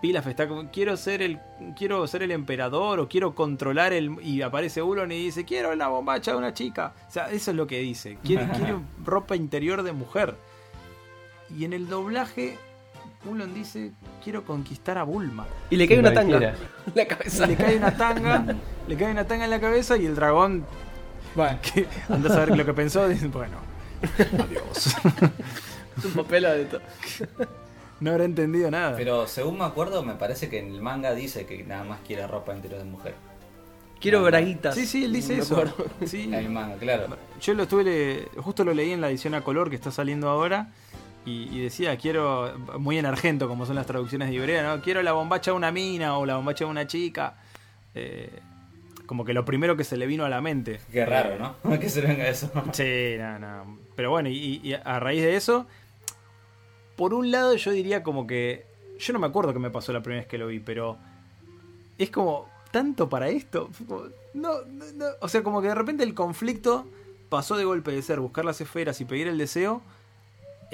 Pilaf 0.00 0.26
está 0.26 0.46
como, 0.46 0.70
quiero 0.70 0.96
ser 0.96 1.22
el 1.22 1.40
quiero 1.76 2.06
ser 2.06 2.22
el 2.22 2.30
emperador 2.30 3.00
o 3.00 3.08
quiero 3.08 3.34
controlar 3.34 3.92
el 3.92 4.18
y 4.22 4.42
aparece 4.42 4.82
Ulon 4.82 5.10
y 5.12 5.16
dice, 5.16 5.44
quiero 5.44 5.74
la 5.74 5.88
bombacha 5.88 6.32
de 6.32 6.36
una 6.36 6.52
chica. 6.54 6.92
O 7.08 7.10
sea, 7.10 7.30
eso 7.30 7.50
es 7.50 7.56
lo 7.56 7.66
que 7.66 7.78
dice, 7.78 8.18
quiere, 8.22 8.46
quiere 8.54 8.76
ropa 9.02 9.34
interior 9.34 9.82
de 9.82 9.92
mujer. 9.92 10.36
Y 11.56 11.64
en 11.64 11.72
el 11.72 11.88
doblaje 11.88 12.58
Ulon 13.26 13.54
dice, 13.54 13.92
quiero 14.22 14.44
conquistar 14.44 14.98
a 14.98 15.02
Bulma. 15.04 15.46
Y 15.70 15.76
le 15.76 15.88
cae 15.88 15.98
una 15.98 16.12
tanga 16.12 16.36
en 16.86 16.92
la 16.94 17.06
cabeza. 17.06 17.46
Le 17.46 17.56
cae 17.56 17.76
una 17.76 17.96
tanga, 17.96 18.44
le 18.88 18.96
cae 18.96 19.10
una 19.12 19.26
tanga 19.26 19.44
en 19.44 19.50
la 19.50 19.60
cabeza 19.60 19.96
y 19.96 20.06
el 20.06 20.14
dragón 20.14 20.64
Bueno, 21.34 21.58
que 21.62 21.86
anda 22.08 22.28
a 22.30 22.32
saber 22.34 22.56
lo 22.56 22.64
que 22.66 22.74
pensó, 22.74 23.08
dice, 23.08 23.28
bueno, 23.28 23.56
adiós. 24.18 24.96
es 25.98 26.04
un 26.04 26.12
papel 26.12 26.42
de 26.44 26.64
todo. 26.66 26.80
No 28.00 28.10
habrá 28.10 28.24
entendido 28.24 28.70
nada. 28.70 28.96
Pero 28.96 29.26
según 29.26 29.58
me 29.58 29.64
acuerdo, 29.64 30.02
me 30.02 30.14
parece 30.14 30.48
que 30.48 30.58
en 30.58 30.74
el 30.74 30.82
manga 30.82 31.14
dice 31.14 31.46
que 31.46 31.62
nada 31.64 31.84
más 31.84 32.00
quiere 32.06 32.26
ropa 32.26 32.54
interior 32.54 32.80
de 32.80 32.86
mujer. 32.86 33.14
Quiero 34.00 34.22
braguitas. 34.22 34.74
Sí, 34.74 34.84
sí, 34.84 35.04
él 35.04 35.12
dice 35.14 35.38
eso. 35.38 35.64
Sí. 36.04 36.24
En 36.24 36.34
el 36.34 36.50
manga, 36.50 36.76
claro. 36.76 37.06
Yo 37.40 37.54
lo 37.54 37.62
estuve, 37.62 37.84
le- 37.84 38.28
justo 38.42 38.62
lo 38.64 38.74
leí 38.74 38.90
en 38.90 39.00
la 39.00 39.08
edición 39.08 39.32
a 39.34 39.40
color 39.42 39.70
que 39.70 39.76
está 39.76 39.90
saliendo 39.90 40.28
ahora 40.28 40.72
y, 41.24 41.48
y 41.56 41.62
decía, 41.62 41.96
quiero, 41.96 42.56
muy 42.78 42.98
en 42.98 43.06
argento 43.06 43.48
como 43.48 43.66
son 43.66 43.76
las 43.76 43.86
traducciones 43.86 44.28
de 44.28 44.34
Ibrea, 44.34 44.62
¿no? 44.62 44.82
Quiero 44.82 45.02
la 45.02 45.12
bombacha 45.12 45.50
de 45.50 45.56
una 45.56 45.70
mina 45.70 46.18
o 46.18 46.26
la 46.26 46.36
bombacha 46.36 46.64
de 46.64 46.70
una 46.70 46.86
chica. 46.86 47.36
Eh, 47.94 48.40
como 49.06 49.24
que 49.24 49.34
lo 49.34 49.44
primero 49.44 49.76
que 49.76 49.84
se 49.84 49.96
le 49.96 50.06
vino 50.06 50.24
a 50.24 50.28
la 50.28 50.40
mente. 50.40 50.80
Qué 50.90 51.04
raro, 51.04 51.38
¿no? 51.38 51.78
que 51.80 51.88
se 51.88 52.00
venga 52.00 52.28
eso. 52.28 52.50
Sí, 52.72 53.16
no, 53.18 53.38
no. 53.38 53.78
Pero 53.96 54.10
bueno, 54.10 54.28
y, 54.28 54.60
y 54.62 54.74
a 54.74 55.00
raíz 55.00 55.22
de 55.22 55.36
eso, 55.36 55.66
por 56.96 57.14
un 57.14 57.30
lado 57.30 57.54
yo 57.56 57.70
diría 57.70 58.02
como 58.02 58.26
que, 58.26 58.66
yo 58.98 59.12
no 59.12 59.18
me 59.18 59.26
acuerdo 59.26 59.52
qué 59.52 59.58
me 59.58 59.70
pasó 59.70 59.92
la 59.92 60.02
primera 60.02 60.22
vez 60.22 60.28
que 60.28 60.38
lo 60.38 60.46
vi, 60.46 60.60
pero 60.60 60.98
es 61.98 62.10
como, 62.10 62.48
tanto 62.70 63.08
para 63.08 63.28
esto. 63.28 63.70
Como, 63.86 64.04
No, 64.34 64.62
no, 64.62 64.84
no. 64.94 65.06
O 65.20 65.28
sea, 65.28 65.42
como 65.42 65.62
que 65.62 65.68
de 65.68 65.74
repente 65.74 66.02
el 66.02 66.14
conflicto 66.14 66.86
pasó 67.28 67.56
de 67.56 67.64
golpe 67.64 67.92
de 67.92 68.02
ser 68.02 68.20
buscar 68.20 68.44
las 68.44 68.60
esferas 68.60 69.00
y 69.00 69.04
pedir 69.04 69.28
el 69.28 69.38
deseo 69.38 69.82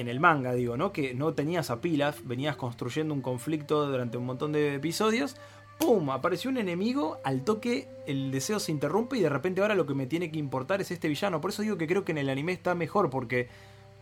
en 0.00 0.08
el 0.08 0.20
manga, 0.20 0.52
digo, 0.52 0.76
¿no? 0.76 0.92
Que 0.92 1.14
no 1.14 1.34
tenías 1.34 1.70
a 1.70 1.80
Pilaf, 1.80 2.20
venías 2.24 2.56
construyendo 2.56 3.14
un 3.14 3.20
conflicto 3.20 3.86
durante 3.86 4.18
un 4.18 4.26
montón 4.26 4.52
de 4.52 4.74
episodios. 4.74 5.36
¡Pum! 5.78 6.10
Apareció 6.10 6.50
un 6.50 6.58
enemigo, 6.58 7.18
al 7.24 7.42
toque 7.42 7.88
el 8.06 8.30
deseo 8.30 8.58
se 8.60 8.70
interrumpe 8.70 9.16
y 9.16 9.20
de 9.20 9.30
repente 9.30 9.62
ahora 9.62 9.74
lo 9.74 9.86
que 9.86 9.94
me 9.94 10.06
tiene 10.06 10.30
que 10.30 10.38
importar 10.38 10.80
es 10.80 10.90
este 10.90 11.08
villano. 11.08 11.40
Por 11.40 11.50
eso 11.50 11.62
digo 11.62 11.78
que 11.78 11.86
creo 11.86 12.04
que 12.04 12.12
en 12.12 12.18
el 12.18 12.28
anime 12.28 12.52
está 12.52 12.74
mejor, 12.74 13.08
porque 13.08 13.48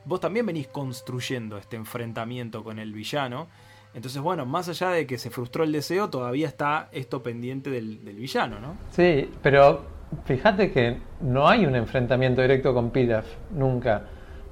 vos 0.04 0.20
también 0.20 0.46
venís 0.46 0.66
construyendo 0.66 1.56
este 1.56 1.76
enfrentamiento 1.76 2.64
con 2.64 2.78
el 2.78 2.92
villano. 2.92 3.46
Entonces, 3.94 4.20
bueno, 4.20 4.44
más 4.44 4.68
allá 4.68 4.90
de 4.90 5.06
que 5.06 5.18
se 5.18 5.30
frustró 5.30 5.64
el 5.64 5.72
deseo, 5.72 6.11
todavía 6.11 6.48
está 6.48 6.88
esto 6.92 7.22
pendiente 7.22 7.70
del, 7.70 7.98
villano, 7.98 8.61
¿no? 8.61 8.76
Sí, 8.90 9.30
pero 9.42 9.82
fíjate 10.24 10.70
que 10.72 10.98
no 11.20 11.48
hay 11.48 11.64
un 11.66 11.74
enfrentamiento 11.74 12.42
directo 12.42 12.74
con 12.74 12.90
Pilaf, 12.90 13.26
nunca. 13.52 14.04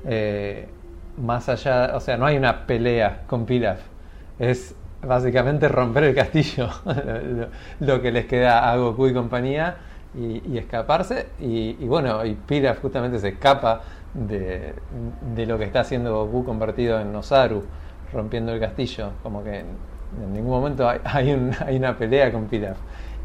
Eh, 0.04 0.68
más 1.18 1.48
allá, 1.48 1.92
o 1.94 2.00
sea, 2.00 2.16
no 2.16 2.26
hay 2.26 2.36
una 2.36 2.66
pelea 2.66 3.22
con 3.26 3.46
Pilaf. 3.46 3.80
Es 4.38 4.74
básicamente 5.02 5.68
romper 5.68 6.04
el 6.04 6.14
castillo, 6.14 6.68
lo, 7.80 8.02
que 8.02 8.12
les 8.12 8.26
queda 8.26 8.70
a 8.70 8.76
Goku 8.76 9.08
y 9.08 9.14
compañía, 9.14 9.76
y, 10.14 10.56
escaparse. 10.58 11.26
Y, 11.38 11.74
bueno, 11.86 12.24
y 12.24 12.34
Pilaf 12.34 12.80
justamente 12.80 13.18
se 13.18 13.28
escapa 13.28 13.82
de, 14.14 14.74
de 15.34 15.46
lo 15.46 15.58
que 15.58 15.64
está 15.64 15.80
haciendo 15.80 16.26
Goku 16.26 16.44
convertido 16.44 17.00
en 17.00 17.14
Osaru, 17.14 17.64
rompiendo 18.12 18.52
el 18.52 18.60
castillo. 18.60 19.10
Como 19.22 19.42
que 19.44 19.60
en, 19.60 20.32
ningún 20.32 20.50
momento 20.50 20.88
hay, 20.88 21.00
hay, 21.04 21.32
un- 21.32 21.52
hay 21.64 21.76
una 21.76 21.96
pelea 21.96 22.32
con 22.32 22.46
Pilaf. 22.46 22.78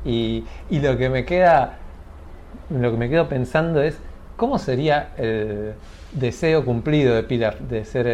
Y, 0.04 0.46
y 0.70 0.80
lo 0.80 0.98
que 0.98 1.10
me 1.10 1.26
queda 1.26 1.78
lo 2.70 2.92
que 2.92 2.98
me 2.98 3.10
quedo 3.10 3.28
pensando 3.28 3.82
es 3.82 4.00
cómo 4.42 4.58
sería 4.58 5.14
el 5.18 5.76
deseo 6.14 6.66
cumplido 6.66 7.14
de 7.14 7.22
Pilaf 7.22 7.60
de 7.60 7.86
ser 7.86 8.08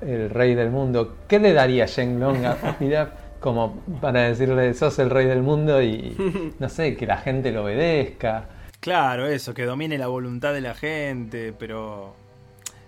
el, 0.00 0.30
rey 0.30 0.54
del 0.54 0.70
mundo. 0.70 1.16
¿Qué 1.26 1.40
le 1.40 1.52
daría 1.52 1.86
Shenlong 1.86 2.46
a 2.46 2.78
Pilaf 2.78 3.08
como 3.40 3.80
para 4.00 4.28
decirle 4.28 4.72
sos 4.74 5.00
el 5.00 5.10
rey 5.10 5.26
del 5.26 5.42
mundo 5.42 5.82
y 5.82 6.16
no 6.60 6.68
sé, 6.68 6.96
que 6.96 7.06
la 7.06 7.16
gente 7.16 7.50
lo 7.50 7.64
obedezca? 7.64 8.44
Claro, 8.78 9.26
eso, 9.26 9.52
que 9.52 9.64
domine 9.64 9.98
la 9.98 10.06
voluntad 10.06 10.54
de 10.54 10.60
la 10.60 10.74
gente, 10.74 11.52
pero 11.58 12.14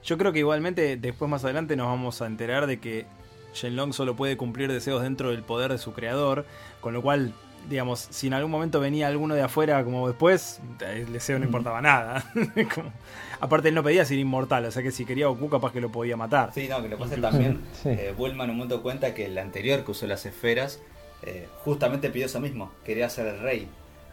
yo 0.04 0.16
creo 0.16 0.33
que 0.33 0.38
igualmente 0.38 0.96
después 0.96 1.28
más 1.28 1.42
adelante 1.42 1.74
nos 1.74 1.88
vamos 1.88 2.22
a 2.22 2.26
enterar 2.26 2.68
de 2.68 2.78
que 2.78 3.04
Shenlong 3.52 3.92
solo 3.92 4.14
puede 4.14 4.37
cumplir 4.37 4.70
deseos 4.70 5.02
dentro 5.02 5.30
del 5.30 5.42
poder 5.42 5.72
de 5.72 5.78
su 5.78 5.92
creador, 5.92 6.44
con 6.80 6.94
lo 6.94 7.02
cual, 7.02 7.33
digamos, 7.68 8.08
si 8.10 8.26
en 8.26 8.34
algún 8.34 8.50
momento 8.50 8.80
venía 8.80 9.06
alguno 9.08 9.34
de 9.34 9.42
afuera 9.42 9.84
como 9.84 10.08
después, 10.08 10.60
el 10.80 11.12
deseo 11.12 11.38
no 11.38 11.44
importaba 11.44 11.80
nada. 11.80 12.24
Como- 12.74 12.92
aparte 13.40 13.68
él 13.68 13.74
no 13.74 13.82
pedía 13.82 14.04
ser 14.04 14.18
inmortal, 14.18 14.64
o 14.64 14.70
sea 14.70 14.82
que 14.82 14.90
si 14.90 15.04
quería 15.04 15.26
Goku 15.28 15.48
capaz 15.48 15.72
que 15.72 15.80
lo 15.80 15.90
podía 15.90 16.16
matar. 16.16 16.50
Sí, 16.54 16.66
no, 16.68 16.82
que 16.82 16.88
lo 16.88 16.98
pasa 16.98 17.16
también. 17.16 17.60
Sí. 17.82 17.88
eh, 17.90 18.14
Bulma 18.16 18.44
en 18.44 18.50
un 18.50 18.56
momento 18.56 18.82
cuenta 18.82 19.14
que 19.14 19.26
el 19.26 19.38
anterior 19.38 19.84
que 19.84 19.90
usó 19.92 20.06
las 20.06 20.26
esferas 20.26 20.80
eh, 21.22 21.48
justamente 21.64 22.10
pidió 22.10 22.26
eso 22.26 22.40
mismo, 22.40 22.70
quería 22.84 23.08
ser 23.10 23.26
el 23.26 23.40
rey. 23.40 23.68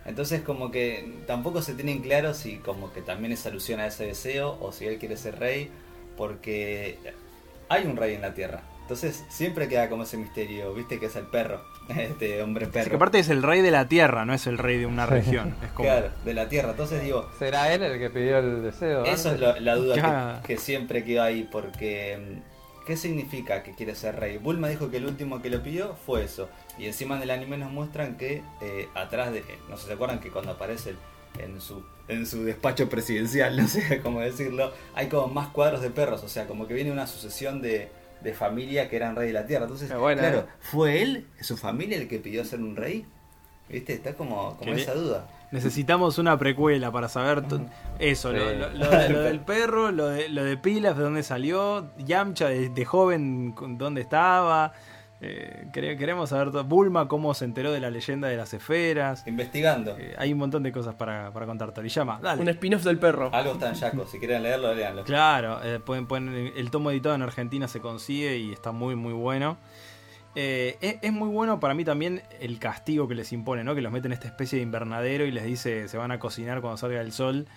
Entonces 0.05 0.41
como 0.41 0.71
que 0.71 1.13
tampoco 1.25 1.61
se 1.61 1.73
tienen 1.73 2.01
claro 2.01 2.33
si 2.33 2.57
como 2.57 2.93
que 2.93 3.01
también 3.01 3.33
es 3.33 3.45
alusión 3.45 3.79
a 3.81 3.87
ese 3.87 4.05
deseo 4.05 4.57
o 4.61 4.71
si 4.71 4.85
él 4.85 4.97
quiere 4.99 5.17
ser 5.17 5.37
rey, 5.39 5.69
porque 6.15 6.97
hay 7.69 7.85
un 7.85 7.97
rey 7.97 8.15
en 8.15 8.21
la 8.21 8.33
tierra. 8.33 8.61
Entonces 8.87 9.25
siempre 9.27 9.67
queda 9.67 9.89
como 9.89 10.03
ese 10.03 10.15
misterio, 10.15 10.73
viste 10.73 10.97
que 10.97 11.07
es 11.07 11.15
el 11.17 11.25
perro, 11.25 11.61
este 11.89 12.41
hombre 12.41 12.67
perro. 12.67 12.83
Es 12.83 12.89
que 12.89 12.95
aparte 12.95 13.19
es 13.19 13.27
el 13.27 13.43
rey 13.43 13.61
de 13.61 13.69
la 13.69 13.89
tierra, 13.89 14.23
no 14.23 14.33
es 14.33 14.47
el 14.47 14.57
rey 14.57 14.77
de 14.77 14.85
una 14.85 15.05
región. 15.05 15.53
Es 15.61 15.71
como... 15.71 15.89
Claro, 15.89 16.09
de 16.23 16.33
la 16.33 16.47
tierra. 16.47 16.69
Entonces 16.69 17.03
digo, 17.03 17.29
¿Será 17.37 17.73
él 17.73 17.83
el 17.83 17.99
que 17.99 18.09
pidió 18.09 18.37
el 18.37 18.63
deseo? 18.63 19.03
eso 19.03 19.33
es 19.33 19.41
lo- 19.41 19.59
la 19.59 19.75
duda 19.75 20.41
que, 20.41 20.53
que 20.55 20.57
siempre 20.61 21.03
quedó 21.03 21.23
ahí, 21.23 21.45
porque 21.51 22.41
mm, 22.81 22.85
¿qué 22.85 22.95
significa 22.95 23.61
que 23.61 23.75
quiere 23.75 23.93
ser 23.93 24.15
rey? 24.15 24.37
Bulma 24.37 24.69
dijo 24.69 24.89
que 24.89 24.95
el 24.95 25.05
último 25.05 25.41
que 25.41 25.49
lo 25.49 25.61
pidió 25.61 25.97
fue 26.05 26.23
eso. 26.23 26.47
Y 26.77 26.85
encima 26.85 27.17
en 27.17 27.23
el 27.23 27.31
anime 27.31 27.57
nos 27.57 27.73
muestran 27.73 28.15
que 28.15 28.41
eh, 28.61 28.87
atrás 28.95 29.33
de, 29.33 29.43
no 29.67 29.75
sé 29.75 29.81
si 29.81 29.87
se 29.89 29.93
acuerdan 29.95 30.21
que 30.21 30.29
cuando 30.31 30.51
aparece 30.53 30.95
en 31.39 31.59
su 31.59 31.83
en 32.07 32.25
su 32.25 32.45
despacho 32.45 32.87
presidencial, 32.87 33.57
no 33.61 33.67
sé 33.67 33.99
cómo 34.01 34.21
decirlo, 34.21 34.71
hay 34.95 35.09
como 35.09 35.27
más 35.27 35.49
cuadros 35.49 35.81
de 35.81 35.89
perros, 35.89 36.23
o 36.23 36.29
sea, 36.29 36.47
como 36.47 36.65
que 36.69 36.73
viene 36.73 36.89
una 36.89 37.05
sucesión 37.05 37.61
de, 37.61 37.89
de 38.27 38.33
familia 38.33 38.89
que 38.89 38.95
eran 38.97 39.15
rey 39.15 39.27
de 39.27 39.33
la 39.33 39.45
tierra. 39.45 39.63
Entonces, 39.63 39.91
buena, 39.97 40.21
claro, 40.21 40.39
eh. 40.39 40.45
¿fue 40.59 41.01
él, 41.01 41.27
su 41.41 41.55
familia, 41.57 41.97
el 41.97 42.07
que 42.07 42.19
pidió 42.19 42.43
ser 42.45 42.59
un 42.59 42.75
rey? 42.75 43.05
¿Viste? 43.69 43.93
Está 43.93 44.13
como, 44.13 44.55
como 44.57 44.73
esa 44.73 44.93
duda. 44.93 45.27
Necesitamos 45.51 46.17
una 46.17 46.37
precuela 46.37 46.91
para 46.91 47.07
saber 47.07 47.43
eso, 47.99 48.33
lo, 48.33 48.39
Sí. 48.49 48.55
lo- 48.57 48.69
lo 48.73 48.89
de- 48.89 49.09
lo 49.09 49.21
del 49.29 49.39
perro, 49.39 49.91
lo 49.91 50.07
de, 50.09 50.27
lo 50.29 50.43
de 50.43 50.57
Pilas, 50.57 50.97
de 50.97 51.03
dónde 51.03 51.23
salió, 51.23 51.89
Yamcha 51.97 52.49
de, 52.49 52.67
de 52.69 52.85
joven, 52.85 53.55
dónde 53.77 54.01
estaba. 54.01 54.73
Eh, 55.19 55.65
quere- 55.73 55.97
queremos 55.97 56.29
saber 56.29 56.51
todo. 56.51 56.63
Bulma, 56.63 57.07
cómo 57.07 57.33
se 57.33 57.45
enteró 57.45 57.71
de 57.71 57.79
la 57.79 57.89
leyenda 57.89 58.27
de 58.27 58.37
las 58.37 58.53
esferas. 58.53 59.25
Investigando. 59.25 59.97
Eh, 59.97 60.13
hay 60.17 60.31
un 60.31 60.37
montón 60.39 60.61
de 60.61 60.71
cosas 60.71 60.93
para, 60.95 61.31
para 61.33 61.45
contar. 61.47 61.71
Toriyama, 61.73 62.19
dale. 62.21 62.41
Un 62.41 62.49
spin-off 62.49 62.83
del 62.83 62.99
perro. 62.99 63.29
Algo 63.33 63.53
está 63.53 63.69
en 63.69 63.75
Yaco, 63.75 64.05
si 64.05 64.19
quieren 64.19 64.43
leerlo, 64.43 64.73
leanlo. 64.75 65.03
Claro, 65.03 65.59
eh, 65.63 65.79
pueden, 65.79 66.05
pueden- 66.07 66.53
el 66.55 66.69
tomo 66.69 66.91
editado 66.91 67.15
en 67.15 67.23
Argentina 67.23 67.67
se 67.67 67.79
consigue 67.81 68.37
y 68.37 68.51
está 68.53 68.71
muy 68.71 68.95
muy 68.95 69.13
bueno. 69.13 69.57
Eh, 70.35 70.77
es, 70.81 70.97
es 71.01 71.11
muy 71.11 71.29
bueno 71.29 71.59
para 71.59 71.73
mí 71.73 71.83
también 71.83 72.21
el 72.39 72.59
castigo 72.59 73.07
que 73.07 73.15
les 73.15 73.33
impone, 73.33 73.63
¿no? 73.63 73.73
Que 73.73 73.81
los 73.81 73.91
meten 73.91 74.11
en 74.11 74.13
esta 74.13 74.27
especie 74.27 74.57
de 74.59 74.63
invernadero 74.63 75.25
y 75.25 75.31
les 75.31 75.43
dice 75.45 75.87
se 75.87 75.97
van 75.97 76.11
a 76.11 76.19
cocinar 76.19 76.61
cuando 76.61 76.77
salga 76.77 77.01
el 77.01 77.11
sol. 77.11 77.47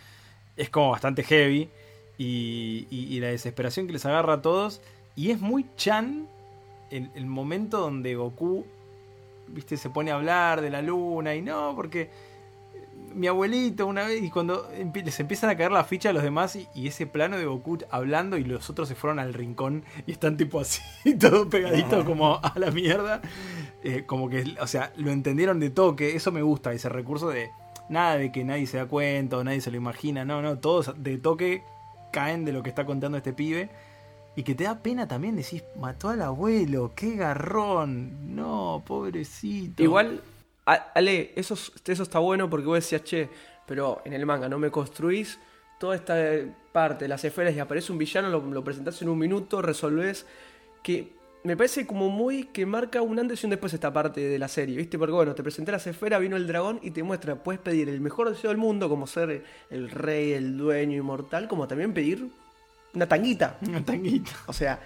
Es 0.57 0.71
como 0.71 0.91
bastante 0.91 1.23
heavy. 1.25 1.69
Y, 2.17 2.87
y- 2.91 3.07
y 3.15 3.21
la 3.21 3.29
desesperación 3.29 3.87
que 3.87 3.93
les 3.95 4.07
agarra 4.07 4.35
a 4.35 4.43
todos. 4.43 4.81
Y 5.17 5.31
es 5.31 5.41
muy 5.41 5.67
chan 5.77 6.27
el, 6.91 7.11
el 7.15 7.27
momento 7.27 7.79
donde 7.79 8.15
Goku, 8.15 8.67
viste, 9.49 9.77
se 9.77 9.91
pone 9.91 10.11
a 10.11 10.15
hablar 10.15 10.61
de 10.61 10.71
la 10.71 10.83
luna 10.83 11.35
y 11.35 11.43
no, 11.43 11.75
porque 11.75 12.11
mi 13.15 13.27
abuelito 13.27 13.87
una 13.87 14.07
vez, 14.07 14.23
y 14.23 14.31
cuando 14.31 14.69
les 14.95 15.19
empiezan 15.21 15.51
a 15.51 15.57
caer 15.57 15.73
la 15.73 15.85
ficha 15.85 16.11
a 16.11 16.13
los 16.13 16.23
demás, 16.23 16.55
y, 16.57 16.69
y 16.75 16.89
ese 16.89 17.07
plano 17.07 17.39
de 17.39 17.47
Goku 17.47 17.79
hablando, 17.91 18.37
y 18.37 18.45
los 18.45 18.71
otros 18.71 18.89
se 18.89 18.95
fueron 18.95 19.19
al 19.19 19.35
rincón 19.35 19.85
y 20.07 20.13
están 20.13 20.37
tipo 20.37 20.61
así, 20.61 20.83
todo 21.19 21.49
pegadito 21.49 22.05
como 22.05 22.41
a 22.43 22.53
la 22.57 22.71
mierda. 22.71 23.21
eh, 23.83 24.05
como 24.07 24.29
que, 24.29 24.45
o 24.61 24.67
sea, 24.67 24.93
lo 24.97 25.11
entendieron 25.11 25.61
de 25.61 25.71
toque, 25.71 26.15
eso 26.15 26.33
me 26.33 26.43
gusta, 26.43 26.73
ese 26.73 26.89
recurso 26.89 27.29
de 27.29 27.51
nada 27.89 28.17
de 28.17 28.31
que 28.31 28.45
nadie 28.45 28.67
se 28.67 28.77
da 28.77 28.87
cuenta 28.87 29.37
o 29.39 29.45
nadie 29.45 29.61
se 29.61 29.71
lo 29.71 29.77
imagina, 29.77 30.25
no, 30.25 30.43
no, 30.43 30.59
todos 30.59 30.93
de 31.03 31.19
toque 31.19 31.65
caen 32.13 32.45
de 32.45 32.53
lo 32.53 32.63
que 32.63 32.69
está 32.69 32.85
contando 32.85 33.17
este 33.19 33.33
pibe. 33.33 33.71
Y 34.37 34.43
que 34.43 34.55
te 34.55 34.65
da 34.65 34.81
pena 34.83 35.07
también, 35.09 35.37
decís, 35.37 35.63
mató 35.77 36.09
al 36.09 36.23
abuelo, 36.23 36.93
qué 36.95 37.17
garrón, 37.17 38.35
no, 38.35 38.83
pobrecito. 38.87 39.83
Igual, 39.83 40.21
Ale, 40.65 41.33
eso, 41.37 41.55
es- 41.55 41.73
eso 41.85 42.03
está 42.05 42.21
bueno 42.21 42.49
porque 42.49 42.67
vos 42.67 42.77
decías, 42.77 43.03
che, 43.05 43.29
pero 43.67 44.01
en 44.05 44.13
el 44.13 44.25
manga 44.27 44.49
no 44.49 44.59
me 44.59 44.71
construís 44.71 45.39
toda 45.79 45.97
esta 45.97 46.15
parte 46.73 47.09
las 47.09 47.25
esferas 47.25 47.55
y 47.55 47.59
aparece 47.59 47.91
un 47.91 47.99
villano, 47.99 48.29
lo, 48.31 48.41
lo 48.41 48.63
presentás 48.63 49.03
en 49.03 49.09
un 49.09 49.19
minuto, 49.19 49.61
resolvés. 49.63 50.27
Que 50.83 51.13
me 51.43 51.57
parece 51.57 51.87
como 51.87 52.09
muy 52.09 52.45
que 52.45 52.67
marca 52.67 53.03
un 53.03 53.19
antes 53.19 53.43
y 53.43 53.47
un 53.47 53.51
después 53.51 53.73
esta 53.75 53.93
parte 53.93 54.21
de 54.21 54.39
la 54.39 54.47
serie, 54.49 54.77
¿viste? 54.77 54.99
Porque 54.99 55.13
bueno, 55.13 55.35
te 55.35 55.43
presenté 55.43 55.73
las 55.73 55.87
esferas, 55.87 56.21
vino 56.21 56.37
el 56.37 56.47
dragón 56.47 56.79
y 56.83 56.93
te 56.93 57.03
muestra, 57.03 57.35
puedes 57.43 57.61
pedir 57.61 57.89
el 57.89 58.01
mejor 58.01 58.29
deseo 58.31 58.51
del 58.51 58.59
mundo, 58.59 58.89
como 58.89 59.07
ser 59.07 59.45
el 59.71 59.91
rey, 59.91 60.33
el 60.33 60.57
dueño 60.57 60.97
inmortal, 60.99 61.49
como 61.49 61.67
también 61.67 61.93
pedir 61.95 62.29
una 62.95 63.07
tanguita. 63.09 63.57
Una 63.67 63.85
tanguita. 63.85 64.33
O 64.47 64.53
sea, 64.53 64.81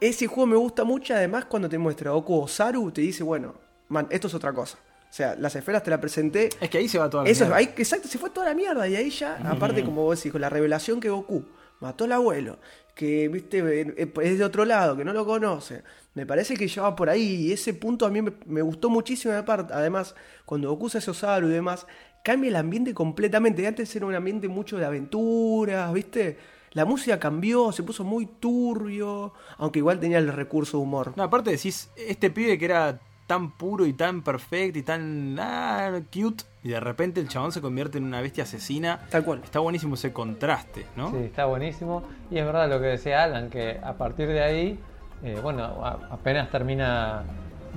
ese 0.00 0.26
juego 0.26 0.46
me 0.46 0.56
gusta 0.56 0.84
mucho. 0.84 1.14
Además, 1.14 1.44
cuando 1.46 1.68
te 1.68 1.78
muestra 1.78 2.10
Goku 2.12 2.40
o 2.40 2.48
Saru, 2.48 2.90
te 2.90 3.00
dice, 3.00 3.22
bueno, 3.22 3.54
man, 3.88 4.06
esto 4.10 4.26
es 4.28 4.34
otra 4.34 4.52
cosa. 4.52 4.78
O 5.08 5.14
sea, 5.14 5.34
las 5.38 5.54
esferas 5.54 5.82
te 5.82 5.90
la 5.90 6.00
presenté. 6.00 6.48
Es 6.60 6.70
que 6.70 6.78
ahí 6.78 6.88
se 6.88 6.98
va 6.98 7.10
toda 7.10 7.24
la 7.24 7.30
Eso, 7.30 7.44
mierda. 7.44 7.56
ahí, 7.58 7.64
exacto, 7.76 8.08
se 8.08 8.18
fue 8.18 8.30
toda 8.30 8.46
la 8.48 8.54
mierda. 8.54 8.88
Y 8.88 8.96
ahí 8.96 9.10
ya, 9.10 9.34
aparte, 9.50 9.84
como 9.84 10.02
vos 10.02 10.18
decís, 10.18 10.32
con 10.32 10.40
la 10.40 10.48
revelación 10.48 11.00
que 11.00 11.10
Goku 11.10 11.44
mató 11.80 12.04
al 12.04 12.12
abuelo, 12.12 12.58
que 12.94 13.28
viste 13.28 13.94
es 14.22 14.38
de 14.38 14.44
otro 14.44 14.64
lado, 14.64 14.96
que 14.96 15.04
no 15.04 15.12
lo 15.12 15.26
conoce. 15.26 15.82
Me 16.14 16.26
parece 16.26 16.56
que 16.56 16.66
ya 16.68 16.82
va 16.82 16.96
por 16.96 17.10
ahí. 17.10 17.46
Y 17.46 17.52
ese 17.52 17.74
punto 17.74 18.06
a 18.06 18.10
mí 18.10 18.22
me, 18.22 18.32
me 18.46 18.62
gustó 18.62 18.88
muchísimo. 18.90 19.34
Aparte, 19.34 19.72
además, 19.74 20.14
cuando 20.46 20.70
Goku 20.70 20.88
se 20.88 20.98
hace 20.98 21.10
Osaru 21.10 21.48
y 21.48 21.52
demás, 21.52 21.86
cambia 22.24 22.48
el 22.48 22.56
ambiente 22.56 22.94
completamente. 22.94 23.66
Antes 23.66 23.94
era 23.96 24.06
un 24.06 24.14
ambiente 24.14 24.48
mucho 24.48 24.78
de 24.78 24.84
aventuras, 24.86 25.92
¿viste? 25.92 26.38
La 26.74 26.84
música 26.84 27.18
cambió, 27.18 27.70
se 27.72 27.82
puso 27.82 28.02
muy 28.04 28.26
turbio, 28.26 29.32
aunque 29.58 29.78
igual 29.80 30.00
tenía 30.00 30.18
el 30.18 30.32
recurso 30.32 30.78
de 30.78 30.82
humor. 30.84 31.12
No, 31.16 31.22
aparte 31.22 31.50
decís, 31.50 31.90
este 31.96 32.30
pibe 32.30 32.56
que 32.58 32.64
era 32.64 32.98
tan 33.26 33.52
puro 33.52 33.86
y 33.86 33.92
tan 33.92 34.22
perfecto 34.22 34.78
y 34.78 34.82
tan 34.82 35.36
ah, 35.38 36.00
cute, 36.12 36.44
y 36.64 36.70
de 36.70 36.80
repente 36.80 37.20
el 37.20 37.28
chabón 37.28 37.52
se 37.52 37.60
convierte 37.60 37.98
en 37.98 38.04
una 38.04 38.20
bestia 38.20 38.44
asesina. 38.44 39.00
Tal 39.10 39.24
cual. 39.24 39.40
Está 39.44 39.58
buenísimo 39.60 39.94
ese 39.94 40.12
contraste, 40.12 40.86
¿no? 40.96 41.10
Sí, 41.10 41.18
está 41.18 41.44
buenísimo. 41.44 42.02
Y 42.30 42.38
es 42.38 42.44
verdad 42.44 42.68
lo 42.68 42.80
que 42.80 42.86
decía 42.86 43.22
Alan, 43.22 43.50
que 43.50 43.78
a 43.82 43.92
partir 43.94 44.28
de 44.28 44.42
ahí, 44.42 44.78
eh, 45.22 45.38
bueno, 45.42 45.62
a- 45.64 45.98
apenas 46.10 46.50
termina 46.50 47.22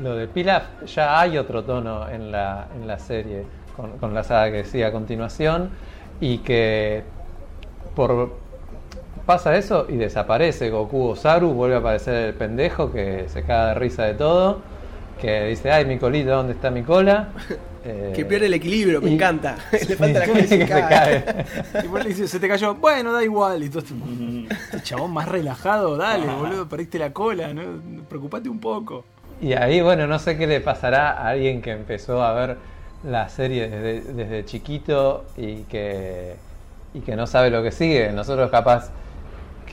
lo 0.01 0.15
de 0.15 0.27
Pilaf, 0.27 0.83
ya 0.85 1.19
hay 1.19 1.37
otro 1.37 1.63
tono 1.63 2.09
en 2.09 2.31
la, 2.31 2.67
en 2.75 2.85
la 2.87 2.99
serie, 2.99 3.45
con, 3.75 3.97
con 3.97 4.13
la 4.13 4.23
saga 4.23 4.51
que 4.51 4.65
sigue 4.65 4.85
a 4.85 4.91
continuación, 4.91 5.69
y 6.19 6.39
que 6.39 7.03
por 7.95 8.37
pasa 9.25 9.55
eso 9.55 9.85
y 9.89 9.95
desaparece 9.97 10.69
Goku 10.69 11.09
o 11.09 11.15
Saru, 11.15 11.51
vuelve 11.53 11.75
a 11.75 11.79
aparecer 11.79 12.13
el 12.15 12.33
pendejo 12.33 12.91
que 12.91 13.25
se 13.27 13.41
caga 13.43 13.67
de 13.69 13.73
risa 13.75 14.03
de 14.03 14.13
todo, 14.13 14.59
que 15.19 15.45
dice, 15.47 15.71
ay, 15.71 15.85
mi 15.85 15.97
colita, 15.97 16.31
¿dónde 16.31 16.53
está 16.53 16.69
mi 16.71 16.83
cola? 16.83 17.29
Eh, 17.87 18.13
Que 18.15 18.25
pierde 18.25 18.47
el 18.47 18.53
equilibrio, 18.55 18.99
me 18.99 19.11
y- 19.11 19.13
encanta. 19.13 19.57
Le 19.71 19.95
falta 19.95 20.19
la 20.21 20.25
se 20.25 20.33
que 20.33 20.47
se 20.47 20.67
cae. 20.67 21.23
Y 21.83 22.03
le 22.03 22.27
se 22.27 22.39
te 22.39 22.47
cayó, 22.47 22.73
bueno, 22.73 23.13
da 23.13 23.23
igual. 23.23 23.61
Y 23.61 23.69
todo 23.69 23.83
este 23.83 24.81
chabón 24.81 25.13
más 25.13 25.27
relajado, 25.27 25.95
dale, 25.95 26.25
boludo, 26.25 26.67
perdiste 26.67 26.97
la 26.97 27.13
cola, 27.13 27.53
¿no? 27.53 27.61
Preocupate 28.09 28.49
un 28.49 28.59
poco. 28.59 29.05
Y 29.39 29.53
ahí, 29.53 29.81
bueno, 29.81 30.07
no 30.07 30.17
sé 30.17 30.35
qué 30.35 30.47
le 30.47 30.61
pasará 30.61 31.11
a 31.11 31.27
alguien 31.27 31.61
que 31.61 31.73
empezó 31.73 32.23
a 32.23 32.33
ver 32.33 32.57
la 33.03 33.29
serie 33.29 33.69
desde, 33.69 34.13
desde 34.13 34.45
chiquito 34.45 35.23
y 35.37 35.57
que, 35.65 36.33
y 36.95 37.01
que 37.01 37.15
no 37.15 37.27
sabe 37.27 37.51
lo 37.51 37.61
que 37.61 37.69
sigue. 37.71 38.11
Nosotros 38.13 38.49
capaz 38.49 38.89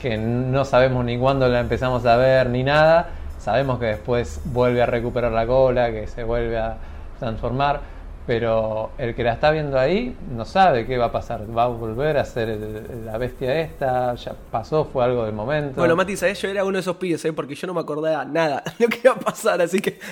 que 0.03 0.17
no 0.17 0.65
sabemos 0.65 1.05
ni 1.05 1.17
cuándo 1.17 1.47
la 1.47 1.61
empezamos 1.61 2.05
a 2.05 2.17
ver 2.17 2.49
ni 2.49 2.61
nada. 2.63 3.09
Sabemos 3.39 3.79
que 3.79 3.85
después 3.85 4.41
vuelve 4.45 4.81
a 4.81 4.85
recuperar 4.85 5.31
la 5.31 5.47
cola, 5.47 5.91
que 5.91 6.07
se 6.07 6.23
vuelve 6.25 6.57
a 6.59 6.75
transformar. 7.19 7.79
Pero 8.27 8.91
el 8.97 9.15
que 9.15 9.23
la 9.23 9.33
está 9.33 9.51
viendo 9.51 9.77
ahí 9.79 10.15
no 10.33 10.45
sabe 10.45 10.85
qué 10.85 10.97
va 10.97 11.05
a 11.05 11.11
pasar. 11.11 11.41
Va 11.57 11.63
a 11.63 11.67
volver 11.67 12.17
a 12.17 12.25
ser 12.25 12.49
el- 12.49 13.05
la 13.05 13.17
bestia 13.17 13.59
esta. 13.59 14.13
Ya 14.15 14.33
pasó, 14.51 14.85
fue 14.85 15.03
algo 15.03 15.25
del 15.25 15.33
momento. 15.33 15.79
Bueno, 15.81 15.95
Mati, 15.95 16.15
¿sabés? 16.15 16.41
Yo 16.41 16.47
era 16.49 16.63
uno 16.63 16.73
de 16.73 16.79
esos 16.81 16.95
pibes, 16.97 17.23
¿eh? 17.25 17.33
Porque 17.33 17.55
yo 17.55 17.67
no 17.67 17.73
me 17.73 17.81
acordaba 17.81 18.23
nada 18.25 18.61
de 18.77 18.85
lo 18.85 18.89
que 18.89 18.99
iba 19.03 19.13
a 19.13 19.19
pasar, 19.19 19.61
así 19.61 19.79
que... 19.81 19.99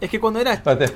Es 0.00 0.10
que 0.10 0.20
cuando 0.20 0.40
eras, 0.40 0.58
aparte 0.58 0.88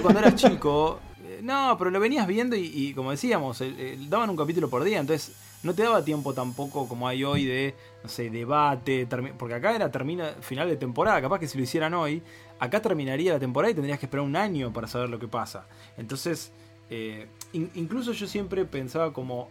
cuando 0.00 0.18
eras 0.20 0.34
chico, 0.34 1.00
eh, 1.24 1.40
no, 1.42 1.76
pero 1.78 1.90
lo 1.90 2.00
venías 2.00 2.26
viendo 2.26 2.56
y, 2.56 2.70
y 2.74 2.94
como 2.94 3.10
decíamos, 3.10 3.60
el- 3.60 3.78
el- 3.78 4.10
daban 4.10 4.30
un 4.30 4.36
capítulo 4.36 4.68
por 4.68 4.84
día, 4.84 4.98
entonces 5.00 5.32
no 5.62 5.74
te 5.74 5.82
daba 5.82 6.04
tiempo 6.04 6.32
tampoco 6.34 6.88
como 6.88 7.06
hay 7.06 7.24
hoy 7.24 7.44
de, 7.44 7.74
no 8.02 8.08
sé, 8.08 8.30
debate, 8.30 9.06
porque 9.38 9.54
acá 9.54 9.74
era 9.74 9.90
final 10.40 10.68
de 10.68 10.76
temporada, 10.76 11.20
capaz 11.20 11.38
que 11.38 11.46
si 11.48 11.58
lo 11.58 11.64
hicieran 11.64 11.94
hoy, 11.94 12.22
acá 12.58 12.80
terminaría 12.80 13.32
la 13.34 13.38
temporada 13.38 13.70
y 13.70 13.74
tendrías 13.74 13.98
que 13.98 14.06
esperar 14.06 14.24
un 14.24 14.36
año 14.36 14.72
para 14.72 14.86
saber 14.86 15.08
lo 15.10 15.18
que 15.18 15.28
pasa. 15.28 15.66
Entonces, 15.96 16.52
eh, 16.88 17.26
in- 17.52 17.70
incluso 17.74 18.12
yo 18.12 18.26
siempre 18.26 18.64
pensaba 18.64 19.12
como 19.12 19.48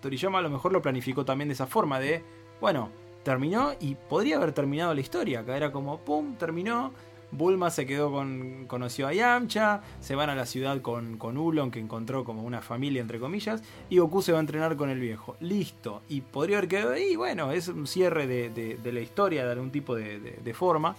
Toriyama 0.00 0.38
a 0.38 0.42
lo 0.42 0.50
mejor 0.50 0.72
lo 0.72 0.82
planificó 0.82 1.24
también 1.24 1.48
de 1.48 1.54
esa 1.54 1.66
forma 1.66 1.98
de, 2.00 2.22
bueno, 2.60 2.90
terminó 3.22 3.72
y 3.80 3.94
podría 3.94 4.36
haber 4.36 4.52
terminado 4.52 4.92
la 4.94 5.00
historia. 5.00 5.40
Acá 5.40 5.56
era 5.56 5.72
como, 5.72 5.98
pum, 5.98 6.34
terminó. 6.36 6.92
Bulma 7.36 7.70
se 7.70 7.86
quedó 7.86 8.10
con, 8.12 8.66
conoció 8.66 9.06
a 9.08 9.12
Yamcha, 9.12 9.80
se 10.00 10.14
van 10.14 10.30
a 10.30 10.34
la 10.34 10.46
ciudad 10.46 10.80
con, 10.80 11.18
con 11.18 11.36
Ulon, 11.36 11.70
que 11.70 11.80
encontró 11.80 12.24
como 12.24 12.42
una 12.42 12.60
familia, 12.62 13.00
entre 13.02 13.18
comillas, 13.18 13.62
y 13.90 13.98
Goku 13.98 14.22
se 14.22 14.32
va 14.32 14.38
a 14.38 14.40
entrenar 14.40 14.76
con 14.76 14.90
el 14.90 15.00
viejo. 15.00 15.36
Listo. 15.40 16.02
Y 16.08 16.20
podría 16.20 16.58
haber 16.58 16.68
quedado 16.68 16.92
ahí, 16.92 17.16
bueno, 17.16 17.52
es 17.52 17.68
un 17.68 17.86
cierre 17.86 18.26
de, 18.26 18.50
de- 18.50 18.92
la 18.92 19.00
historia, 19.00 19.44
de 19.44 19.52
algún 19.52 19.70
tipo 19.70 19.94
de, 19.94 20.20
de- 20.20 20.38
de 20.42 20.54
forma. 20.54 20.94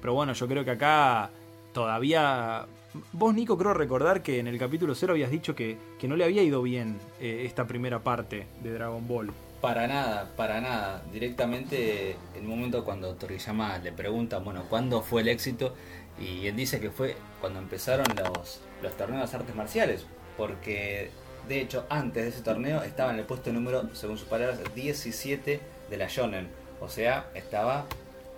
Pero 0.00 0.14
bueno, 0.14 0.32
yo 0.32 0.46
creo 0.48 0.64
que 0.64 0.70
acá 0.70 1.30
todavía... 1.72 2.66
Vos, 3.12 3.34
Nico, 3.34 3.56
creo 3.56 3.72
recordar 3.74 4.22
que 4.22 4.38
en 4.40 4.46
el 4.48 4.58
capítulo 4.58 4.94
0 4.94 5.12
habías 5.12 5.30
dicho 5.30 5.54
que, 5.54 5.76
que 5.98 6.08
no 6.08 6.16
le 6.16 6.24
había 6.24 6.42
ido 6.42 6.60
bien 6.62 6.98
eh, 7.20 7.42
esta 7.46 7.66
primera 7.66 8.00
parte 8.00 8.46
de 8.62 8.72
Dragon 8.72 9.06
Ball. 9.06 9.30
Para 9.60 9.86
nada, 9.86 10.30
para 10.36 10.60
nada. 10.60 11.02
Directamente, 11.12 12.12
en 12.34 12.44
un 12.44 12.48
momento 12.48 12.84
cuando 12.84 13.14
Toriyama 13.14 13.78
le 13.78 13.92
pregunta, 13.92 14.38
bueno, 14.38 14.64
¿cuándo 14.70 15.02
fue 15.02 15.20
el 15.22 15.28
éxito? 15.28 15.74
Y 16.18 16.46
él 16.46 16.56
dice 16.56 16.80
que 16.80 16.90
fue 16.90 17.16
cuando 17.40 17.58
empezaron 17.58 18.06
los, 18.16 18.60
los 18.82 18.96
torneos 18.96 19.30
de 19.30 19.36
artes 19.36 19.54
marciales. 19.54 20.06
Porque, 20.36 21.10
de 21.48 21.60
hecho, 21.60 21.84
antes 21.90 22.22
de 22.22 22.28
ese 22.30 22.42
torneo 22.42 22.82
estaba 22.82 23.12
en 23.12 23.18
el 23.18 23.24
puesto 23.26 23.52
número, 23.52 23.94
según 23.94 24.16
sus 24.16 24.28
palabras, 24.28 24.58
17 24.74 25.60
de 25.90 25.96
la 25.96 26.06
Shonen. 26.08 26.48
O 26.80 26.88
sea, 26.88 27.26
estaba 27.34 27.84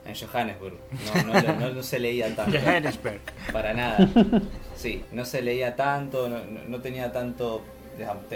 en 0.05 0.15
Johannesburg. 0.17 0.77
No, 1.25 1.33
no, 1.41 1.53
no, 1.61 1.71
no 1.71 1.83
se 1.85 2.01
leía 2.01 2.35
tanto. 2.35 2.59
Johannesburg. 2.59 3.21
Para 3.53 3.73
nada. 3.75 4.09
Sí, 4.75 5.05
no 5.13 5.25
se 5.25 5.41
leía 5.43 5.77
tanto, 5.77 6.29
no, 6.29 6.39
no- 6.45 6.65
no 6.67 6.81
tenía 6.81 7.13
tanto. 7.13 7.63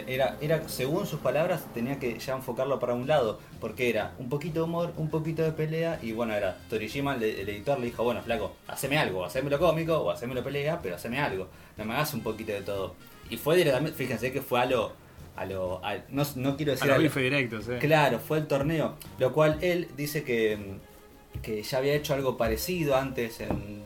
Era, 0.06 0.36
era, 0.40 0.68
según 0.68 1.06
sus 1.06 1.20
palabras, 1.20 1.64
tenía 1.74 1.98
que 1.98 2.18
ya 2.18 2.34
enfocarlo 2.34 2.78
para 2.78 2.94
un 2.94 3.06
lado, 3.06 3.40
porque 3.60 3.88
era 3.90 4.12
un 4.18 4.28
poquito 4.28 4.60
de 4.60 4.64
humor, 4.64 4.92
un 4.96 5.08
poquito 5.10 5.42
de 5.42 5.52
pelea, 5.52 5.98
y 6.02 6.12
bueno, 6.12 6.34
era 6.34 6.56
Toriyama, 6.68 7.14
el, 7.16 7.22
el 7.24 7.48
editor, 7.48 7.78
le 7.78 7.86
dijo, 7.86 8.04
bueno, 8.04 8.22
flaco, 8.22 8.54
haceme 8.68 8.98
algo, 8.98 9.24
haceme 9.24 9.50
lo 9.50 9.58
cómico 9.58 9.96
o 9.98 10.10
haceme 10.10 10.34
lo 10.34 10.44
pelea, 10.44 10.80
pero 10.82 10.96
haceme 10.96 11.18
algo, 11.18 11.48
no 11.76 11.84
me 11.84 11.94
hagas 11.94 12.12
un 12.14 12.20
poquito 12.22 12.52
de 12.52 12.62
todo. 12.62 12.94
Y 13.30 13.36
fue 13.38 13.56
directamente, 13.56 13.96
fíjense 13.96 14.30
que 14.32 14.42
fue 14.42 14.60
a 14.60 14.66
lo, 14.66 14.92
a 15.36 15.44
lo, 15.46 15.84
a- 15.84 15.96
no, 16.10 16.22
no 16.36 16.56
quiero 16.56 16.72
A 16.72 16.74
decir 16.76 16.90
a 16.92 16.96
lo- 16.96 17.02
bife 17.02 17.20
directos, 17.20 17.68
eh. 17.68 17.78
Claro, 17.80 18.18
fue 18.20 18.38
el 18.38 18.46
torneo. 18.46 18.94
Lo 19.18 19.32
cual 19.32 19.58
él 19.62 19.88
dice 19.96 20.22
que, 20.22 20.58
que 21.42 21.62
ya 21.62 21.78
había 21.78 21.94
hecho 21.94 22.14
algo 22.14 22.36
parecido 22.36 22.94
antes 22.96 23.40
en, 23.40 23.82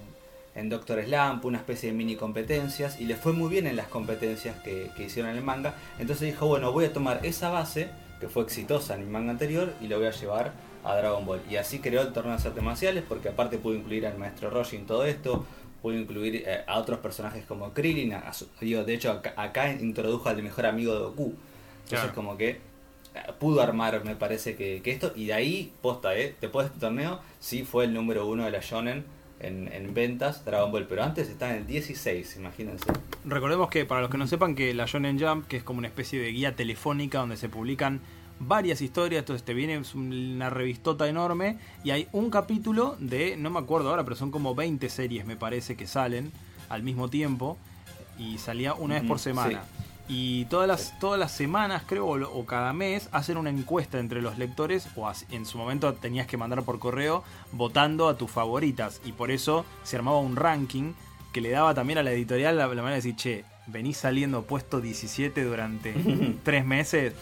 en 0.60 0.68
Doctor 0.68 1.02
Slump, 1.04 1.44
una 1.44 1.58
especie 1.58 1.90
de 1.90 1.96
mini 1.96 2.16
competencias, 2.16 3.00
y 3.00 3.04
le 3.06 3.16
fue 3.16 3.32
muy 3.32 3.48
bien 3.50 3.66
en 3.66 3.76
las 3.76 3.88
competencias 3.88 4.56
que, 4.60 4.90
que 4.96 5.04
hicieron 5.04 5.30
en 5.32 5.38
el 5.38 5.42
manga. 5.44 5.74
Entonces 5.98 6.26
dijo, 6.28 6.46
bueno, 6.46 6.72
voy 6.72 6.84
a 6.84 6.92
tomar 6.92 7.20
esa 7.24 7.50
base, 7.50 7.88
que 8.20 8.28
fue 8.28 8.42
exitosa 8.44 8.94
en 8.94 9.00
el 9.02 9.08
manga 9.08 9.30
anterior, 9.32 9.72
y 9.80 9.88
lo 9.88 9.98
voy 9.98 10.06
a 10.06 10.10
llevar 10.12 10.52
a 10.84 10.94
Dragon 10.96 11.24
Ball. 11.26 11.40
Y 11.50 11.56
así 11.56 11.78
creó 11.80 12.02
el 12.02 12.12
torneo 12.12 12.36
de 12.36 12.48
artes 12.48 12.62
marciales, 12.62 13.02
porque 13.08 13.28
aparte 13.30 13.58
pudo 13.58 13.74
incluir 13.74 14.06
al 14.06 14.16
maestro 14.18 14.50
Roshi 14.50 14.76
en 14.76 14.86
todo 14.86 15.04
esto, 15.04 15.44
pudo 15.82 15.94
incluir 15.98 16.44
eh, 16.46 16.62
a 16.66 16.78
otros 16.78 16.98
personajes 17.00 17.44
como 17.46 17.72
Krillin, 17.72 18.12
a- 18.14 18.32
su- 18.32 18.48
digo, 18.60 18.84
de 18.84 18.94
hecho 18.94 19.10
acá, 19.10 19.32
acá 19.36 19.72
introdujo 19.72 20.28
al 20.28 20.42
mejor 20.42 20.66
amigo 20.66 20.92
de 20.94 21.00
Goku. 21.00 21.34
Entonces 21.84 21.98
Claro. 22.00 22.14
como 22.14 22.36
que 22.36 22.50
eh, 22.50 22.58
pudo 23.38 23.62
armar, 23.62 24.04
me 24.04 24.14
parece 24.14 24.54
que, 24.56 24.82
que 24.82 24.90
esto, 24.92 25.12
y 25.16 25.26
de 25.26 25.32
ahí, 25.32 25.72
posta, 25.80 26.14
¿eh? 26.16 26.36
Después 26.40 26.66
de 26.66 26.68
este 26.74 26.80
torneo, 26.80 27.20
sí 27.40 27.64
fue 27.64 27.84
el 27.86 27.94
número 27.94 28.26
uno 28.26 28.44
de 28.44 28.50
la 28.50 28.60
Shonen 28.60 29.04
en, 29.40 29.72
en 29.72 29.94
ventas, 29.94 30.44
Dragon 30.44 30.70
Ball, 30.70 30.87
pero 30.87 31.03
antes 31.03 31.29
estaba 31.29 31.53
en 31.53 31.59
el 31.59 31.66
16, 31.66 32.37
imagínense. 32.37 32.85
Recordemos 33.24 33.68
que 33.70 33.85
para 33.85 34.03
los 34.03 34.11
que 34.11 34.18
no 34.18 34.26
sepan 34.26 34.55
que 34.55 34.72
la 34.74 34.87
Shonen 34.87 35.18
Jump, 35.18 35.46
que 35.46 35.57
es 35.57 35.62
como 35.62 35.79
una 35.79 35.88
especie 35.88 36.20
de 36.20 36.31
guía 36.31 36.55
telefónica 36.55 37.18
donde 37.18 37.37
se 37.37 37.48
publican 37.48 38.00
varias 38.40 38.81
historias, 38.81 39.20
entonces 39.20 39.44
te 39.44 39.55
viene 39.55 39.81
una 39.94 40.50
revistota 40.50 41.09
enorme 41.09 41.59
y 41.85 41.90
hay 41.90 42.09
un 42.12 42.31
capítulo 42.31 42.96
de, 42.98 43.37
no 43.37 43.50
me 43.50 43.59
acuerdo 43.59 43.90
ahora, 43.90 44.05
pero 44.05 44.16
son 44.16 44.31
como 44.31 44.55
20 44.55 44.88
series 44.88 45.26
me 45.26 45.37
parece 45.37 45.76
que 45.76 45.87
salen 45.87 46.33
al 46.68 46.83
mismo 46.83 47.09
tiempo 47.09 47.59
y 48.18 48.38
salía 48.38 48.74
una 48.74 48.94
vez 48.94 49.05
por 49.05 49.18
semana. 49.18 49.62
Y 50.12 50.46
todas 50.46 50.66
las, 50.66 50.98
todas 50.98 51.20
las 51.20 51.30
semanas, 51.30 51.84
creo, 51.86 52.04
o, 52.06 52.38
o 52.40 52.44
cada 52.44 52.72
mes, 52.72 53.08
hacen 53.12 53.36
una 53.36 53.50
encuesta 53.50 54.00
entre 54.00 54.20
los 54.20 54.38
lectores, 54.38 54.88
o 54.96 55.06
as- 55.06 55.24
en 55.30 55.46
su 55.46 55.56
momento 55.56 55.94
tenías 55.94 56.26
que 56.26 56.36
mandar 56.36 56.64
por 56.64 56.80
correo 56.80 57.22
votando 57.52 58.08
a 58.08 58.16
tus 58.16 58.28
favoritas. 58.30 59.00
Y 59.04 59.12
por 59.12 59.30
eso 59.30 59.64
se 59.84 59.94
armaba 59.96 60.18
un 60.18 60.34
ranking 60.34 60.94
que 61.32 61.40
le 61.40 61.50
daba 61.50 61.74
también 61.74 61.98
a 61.98 62.02
la 62.02 62.10
editorial 62.10 62.56
la, 62.58 62.66
la 62.66 62.74
manera 62.74 62.90
de 62.90 62.96
decir, 62.96 63.14
che, 63.14 63.44
venís 63.68 63.98
saliendo 63.98 64.42
puesto 64.42 64.80
17 64.80 65.44
durante 65.44 65.94
tres 66.42 66.64
meses, 66.66 67.12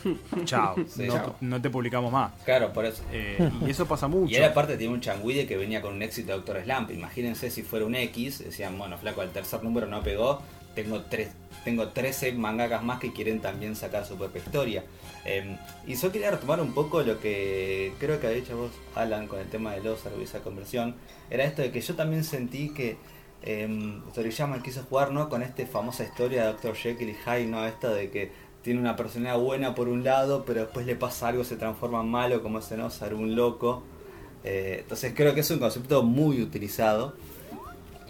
chao, 0.47 0.75
Sí, 0.89 1.03
no, 1.03 1.13
chao. 1.13 1.37
no 1.43 1.61
te 1.61 1.69
publicamos 1.69 2.11
más. 2.11 2.33
Claro, 2.47 2.73
por 2.73 2.87
eso. 2.87 3.03
Eh, 3.13 3.51
y 3.67 3.71
eso 3.71 3.85
pasa 3.85 4.09
mucho. 4.09 4.33
Y 4.33 4.37
él 4.37 4.45
aparte 4.45 4.79
tiene 4.79 4.95
un 4.95 5.03
changuide 5.03 5.47
que 5.47 5.59
venía 5.59 5.83
con 5.83 5.93
un 5.93 6.03
éxito 6.03 6.29
de 6.29 6.39
Doctor 6.39 6.63
Slump. 6.65 6.91
Imagínense 6.91 7.51
si 7.51 7.63
fuera 7.63 7.85
un 7.85 7.95
X, 7.97 8.39
decían, 8.39 8.79
bueno, 8.79 8.97
flaco, 8.97 9.21
al 9.21 9.29
tercer 9.31 9.63
número 9.63 9.87
no 9.87 10.03
pegó, 10.03 10.41
tengo 10.75 11.03
tres, 11.03 11.29
tengo 11.69 11.89
13 11.89 12.33
mangakas 12.33 12.83
más 12.83 12.99
que 12.99 13.13
quieren 13.13 13.41
también 13.41 13.77
sacar 13.77 14.07
su 14.07 14.17
propia 14.17 14.41
historia. 14.41 14.85
Eh, 15.27 15.59
y 15.87 15.97
yo 15.97 16.11
quería 16.11 16.31
retomar 16.31 16.63
un 16.63 16.73
poco 16.73 17.03
lo 17.03 17.21
que 17.21 17.93
creo 17.99 18.19
que 18.19 18.27
había 18.27 18.41
dicho 18.41 18.57
vos, 18.57 18.71
Alan, 18.95 19.27
con 19.27 19.39
el 19.39 19.51
tema 19.51 19.75
de 19.75 19.83
los 19.83 20.01
y 20.19 20.23
esa 20.23 20.41
conversión. 20.41 20.95
Era 21.29 21.45
esto 21.45 21.61
de 21.61 21.71
que 21.71 21.83
yo 21.83 21.95
también 21.95 22.25
sentí 22.25 22.71
que 22.73 22.97
eh, 23.43 24.01
Toriyama 24.15 24.63
quiso 24.63 24.83
jugar 24.85 25.13
¿no? 25.13 25.29
con 25.29 25.43
esta 25.43 25.67
famosa 25.67 26.05
historia 26.05 26.47
de 26.47 26.53
Dr. 26.55 26.75
Jekyll 26.75 27.11
y 27.11 27.15
Hyde, 27.15 27.47
¿no? 27.47 27.67
Esto 27.67 27.93
de 27.93 28.09
que 28.11 28.33
tiene 28.63 28.81
una 28.81 28.97
personalidad 28.97 29.39
buena 29.39 29.75
por 29.75 29.89
un 29.89 30.05
lado, 30.05 30.45
pero 30.47 30.61
después 30.63 30.87
le 30.87 30.97
pasa 30.97 31.29
algo, 31.29 31.45
se 31.45 31.57
transforma 31.57 32.01
en 32.01 32.09
malo, 32.09 32.43
como 32.43 32.61
ese 32.61 32.79
no, 32.79 32.89
ser 32.89 33.13
un 33.13 33.37
loco. 33.37 33.83
Eh, 34.43 34.79
entonces 34.81 35.13
creo 35.15 35.35
que 35.35 35.41
es 35.41 35.51
un 35.51 35.59
concepto 35.59 36.03
muy 36.03 36.41
utilizado. 36.41 37.15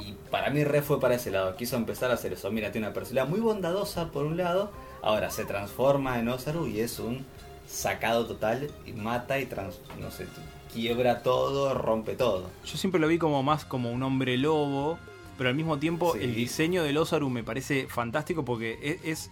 Y 0.01 0.15
para 0.31 0.51
mí 0.51 0.65
re 0.65 0.83
fue 0.83 1.01
para 1.01 1.15
ese 1.17 1.31
lado. 1.31 1.57
Quiso 1.57 1.77
empezar 1.77 2.11
a 2.11 2.15
hacer 2.15 2.33
eso. 2.33 2.51
Mira, 2.51 2.71
tiene 2.73 2.87
una 2.87 2.95
personalidad 2.95 3.29
muy 3.29 3.41
bondadosa 3.41 4.11
por 4.11 4.25
un 4.27 4.37
lado. 4.37 4.71
Ahora 5.03 5.31
se 5.31 5.45
transforma 5.45 6.19
en 6.19 6.29
Osaru 6.29 6.67
y 6.67 6.81
es 6.81 6.99
un 6.99 7.25
sacado 7.67 8.27
total. 8.27 8.71
Y 8.87 8.93
mata 8.93 9.39
y 9.39 9.47
trans, 9.47 9.81
no 10.01 10.11
sé, 10.11 10.27
quiebra 10.73 11.23
todo, 11.23 11.75
rompe 11.75 12.15
todo. 12.15 12.51
Yo 12.65 12.77
siempre 12.77 13.01
lo 13.01 13.09
vi 13.09 13.19
como 13.19 13.43
más 13.43 13.65
como 13.65 13.91
un 13.91 14.03
hombre 14.03 14.37
lobo, 14.37 14.99
pero 15.37 15.51
al 15.51 15.55
mismo 15.57 15.79
tiempo 15.79 16.13
Sí. 16.15 16.21
el 16.25 16.35
diseño 16.35 16.83
del 16.83 16.97
Osaru 16.99 17.31
me 17.31 17.43
parece 17.45 17.87
fantástico 17.89 18.45
porque 18.45 18.79
es, 19.05 19.05
es, 19.05 19.31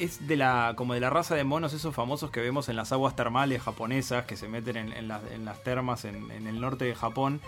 es 0.00 0.26
de 0.28 0.36
la 0.36 0.74
como 0.76 0.94
de 0.94 1.00
la 1.00 1.10
raza 1.10 1.34
de 1.34 1.44
monos 1.44 1.72
esos 1.72 1.94
famosos 1.94 2.30
que 2.30 2.40
vemos 2.40 2.68
en 2.68 2.76
las 2.76 2.92
aguas 2.92 3.16
termales 3.16 3.60
japonesas 3.62 4.24
que 4.24 4.36
se 4.36 4.48
meten 4.48 4.76
en, 4.76 4.92
en 4.92 5.08
las, 5.08 5.20
en 5.32 5.44
las 5.44 5.62
termas 5.64 6.04
en, 6.04 6.30
en 6.30 6.46
el 6.46 6.60
norte 6.60 6.84
de 6.84 6.94
Japón, 6.94 7.40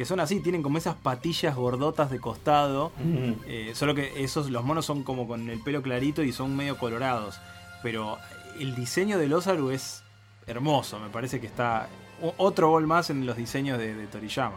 que 0.00 0.06
son 0.06 0.18
así, 0.18 0.40
tienen 0.40 0.62
como 0.62 0.78
esas 0.78 0.94
patillas 0.94 1.54
gordotas 1.54 2.10
de 2.10 2.18
costado, 2.20 2.90
eh, 3.46 3.72
solo 3.74 3.94
que 3.94 4.24
esos 4.24 4.48
los 4.48 4.64
monos 4.64 4.86
son 4.86 5.02
como 5.02 5.28
con 5.28 5.50
el 5.50 5.60
pelo 5.60 5.82
clarito 5.82 6.22
y 6.22 6.32
son 6.32 6.56
medio 6.56 6.78
colorados, 6.78 7.38
pero 7.82 8.16
el 8.58 8.74
diseño 8.74 9.18
del 9.18 9.30
Osaru 9.34 9.68
es 9.72 10.02
hermoso, 10.46 10.98
me 11.00 11.10
parece 11.10 11.38
que 11.38 11.46
está 11.46 11.86
otro 12.38 12.70
gol 12.70 12.86
más 12.86 13.10
en 13.10 13.26
los 13.26 13.36
diseños 13.36 13.76
de, 13.76 13.94
de 13.94 14.06
Toriyama. 14.06 14.56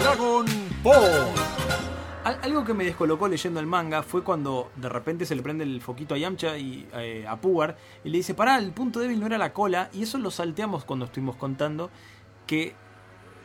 Dragon 0.00 0.44
Ball. 0.82 1.28
Al- 2.24 2.38
Algo 2.42 2.62
que 2.62 2.74
me 2.74 2.84
descolocó 2.84 3.28
leyendo 3.28 3.58
el 3.58 3.66
manga 3.66 4.02
fue 4.02 4.22
cuando 4.22 4.70
de 4.76 4.90
repente 4.90 5.24
se 5.24 5.34
le 5.34 5.40
prende 5.42 5.64
el 5.64 5.80
foquito 5.80 6.14
a 6.14 6.18
Yamcha 6.18 6.58
y 6.58 6.86
eh, 6.92 7.24
a 7.26 7.36
Pugar 7.36 7.78
y 8.04 8.10
le 8.10 8.18
dice, 8.18 8.34
pará, 8.34 8.58
el 8.58 8.72
punto 8.72 9.00
débil 9.00 9.18
no 9.18 9.24
era 9.24 9.38
la 9.38 9.54
cola, 9.54 9.88
y 9.94 10.02
eso 10.02 10.18
lo 10.18 10.30
salteamos 10.30 10.84
cuando 10.84 11.06
estuvimos 11.06 11.36
contando, 11.36 11.88
que 12.46 12.74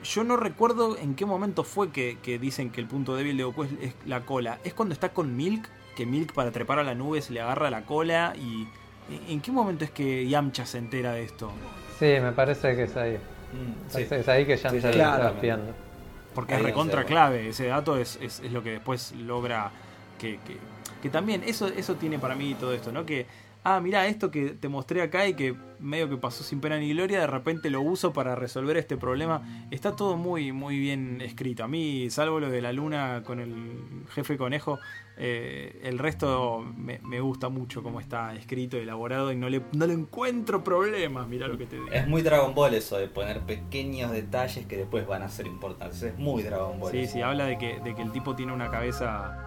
yo 0.03 0.23
no 0.23 0.37
recuerdo 0.37 0.97
en 0.97 1.15
qué 1.15 1.25
momento 1.25 1.63
fue 1.63 1.91
que, 1.91 2.17
que 2.21 2.39
dicen 2.39 2.71
que 2.71 2.81
el 2.81 2.87
punto 2.87 3.15
débil 3.15 3.37
de 3.37 3.43
Goku 3.43 3.63
es, 3.63 3.71
es 3.81 3.95
la 4.05 4.21
cola. 4.21 4.59
Es 4.63 4.73
cuando 4.73 4.93
está 4.93 5.13
con 5.13 5.35
Milk, 5.35 5.69
que 5.95 6.05
Milk 6.05 6.33
para 6.33 6.51
trepar 6.51 6.79
a 6.79 6.83
la 6.83 6.95
nube 6.95 7.21
se 7.21 7.33
le 7.33 7.41
agarra 7.41 7.69
la 7.69 7.83
cola 7.83 8.33
y... 8.35 8.67
¿En 9.29 9.39
qué 9.39 9.53
momento 9.53 9.85
es 9.85 9.91
que 9.91 10.27
Yamcha 10.27 10.65
se 10.65 10.79
entera 10.79 11.13
de 11.13 11.23
esto? 11.23 11.49
Sí, 11.97 12.05
me 12.21 12.33
parece 12.33 12.75
que 12.75 12.83
es 12.83 12.97
ahí. 12.97 13.15
Mm, 13.53 13.89
sí. 13.89 14.05
es 14.09 14.27
ahí 14.27 14.45
que 14.45 14.57
ya 14.57 14.69
Sí, 14.69 14.81
se 14.81 14.91
sí, 14.91 14.99
está 14.99 15.29
espiando. 15.29 15.73
Porque 16.35 16.53
Ahí 16.53 16.59
es 16.59 16.65
recontra 16.65 17.05
clave, 17.05 17.49
ese 17.49 17.67
dato 17.67 17.97
es, 17.97 18.19
es, 18.21 18.41
es 18.41 18.51
lo 18.51 18.61
que 18.61 18.71
después 18.71 19.13
logra 19.13 19.71
que, 20.19 20.39
que, 20.45 20.57
que 21.01 21.09
también, 21.09 21.43
eso, 21.45 21.67
eso 21.67 21.95
tiene 21.95 22.19
para 22.19 22.35
mí 22.35 22.53
todo 22.55 22.73
esto, 22.73 22.91
¿no? 22.91 23.05
Que, 23.05 23.25
ah, 23.67 23.81
mirá, 23.81 24.07
esto 24.07 24.31
que 24.31 24.51
te 24.51 24.69
mostré 24.69 25.01
acá 25.01 25.27
y 25.27 25.33
que 25.33 25.55
medio 25.79 26.09
que 26.09 26.17
pasó 26.17 26.43
sin 26.43 26.61
pena 26.61 26.77
ni 26.77 26.89
gloria, 26.93 27.19
de 27.19 27.27
repente 27.27 27.69
lo 27.69 27.81
uso 27.81 28.13
para 28.13 28.33
resolver 28.35 28.77
este 28.77 28.97
problema. 28.97 29.67
Está 29.71 29.95
todo 29.95 30.15
muy, 30.15 30.51
muy 30.51 30.79
bien 30.79 31.21
escrito. 31.21 31.63
A 31.63 31.67
mí, 31.67 32.09
salvo 32.09 32.39
lo 32.39 32.49
de 32.49 32.61
la 32.61 32.71
luna 32.71 33.23
con 33.23 33.39
el 33.39 34.05
jefe 34.09 34.37
conejo, 34.37 34.79
eh, 35.17 35.81
el 35.83 35.99
resto 35.99 36.65
me, 36.77 36.99
me 36.99 37.19
gusta 37.19 37.49
mucho 37.49 37.83
cómo 37.83 37.99
está 37.99 38.35
escrito, 38.35 38.77
elaborado 38.77 39.31
y 39.31 39.35
no 39.35 39.49
le, 39.49 39.61
no 39.73 39.85
le 39.85 39.93
encuentro 39.93 40.63
problemas, 40.63 41.27
mirá 41.27 41.47
lo 41.47 41.57
que 41.57 41.65
te 41.65 41.75
digo. 41.75 41.91
Es 41.91 42.07
muy 42.07 42.21
Dragon 42.21 42.55
Ball 42.55 42.73
eso 42.73 42.97
de 42.97 43.07
poner 43.07 43.41
pequeños 43.41 44.11
detalles 44.11 44.65
que 44.65 44.77
después 44.77 45.05
van 45.05 45.23
a 45.23 45.29
ser 45.29 45.45
importantes. 45.45 46.01
Es 46.01 46.17
muy 46.17 46.41
Dragon 46.43 46.79
Ball. 46.79 46.91
Sí, 46.91 46.99
eso. 46.99 47.13
sí, 47.13 47.21
habla 47.21 47.45
de 47.45 47.57
que, 47.57 47.79
de 47.81 47.95
que 47.95 48.01
el 48.01 48.11
tipo 48.11 48.35
tiene 48.35 48.53
una 48.53 48.69
cabeza 48.69 49.46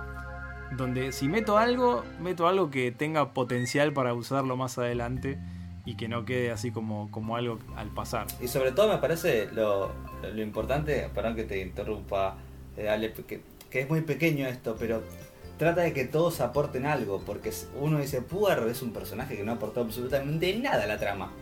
donde 0.77 1.13
si 1.13 1.29
meto 1.29 1.59
algo, 1.59 2.05
meto 2.21 2.47
algo 2.47 2.71
que 2.71 2.93
tenga 2.93 3.33
potencial 3.33 3.93
para 3.93 4.15
usarlo 4.15 4.57
más 4.57 4.79
adelante 4.79 5.39
y 5.85 5.97
que 5.97 6.09
no 6.09 6.25
quede 6.25 6.51
así 6.51 6.71
como, 6.71 7.11
como 7.11 7.37
algo 7.37 7.59
al 7.77 7.89
pasar. 7.89 8.27
Y 8.41 8.49
sobre 8.49 8.73
todo 8.73 8.89
me 8.89 8.99
parece 8.99 9.49
lo, 9.53 9.91
lo 10.23 10.43
importante, 10.43 11.09
perdón 11.15 11.35
que 11.37 11.45
te 11.45 11.61
interrumpa, 11.61 12.37
eh, 12.77 12.89
Ale, 12.89 13.13
que, 13.13 13.43
es 13.71 13.89
muy 13.89 14.01
pequeño 14.03 14.47
esto, 14.47 14.77
pero 14.79 15.03
trata 15.59 15.83
de 15.83 15.93
que 15.93 16.05
todos 16.05 16.41
aporten 16.41 16.87
algo, 16.87 17.21
porque 17.25 17.53
uno 17.81 17.99
dice, 17.99 18.23
Pugar 18.23 18.67
es 18.69 18.83
un 18.83 18.93
personaje 18.93 19.37
que 19.37 19.45
no 19.45 19.53
aportó 19.53 19.81
absolutamente 19.81 20.57
nada 20.59 20.85
a 20.85 20.87
la 20.87 20.99
trama, 20.99 21.33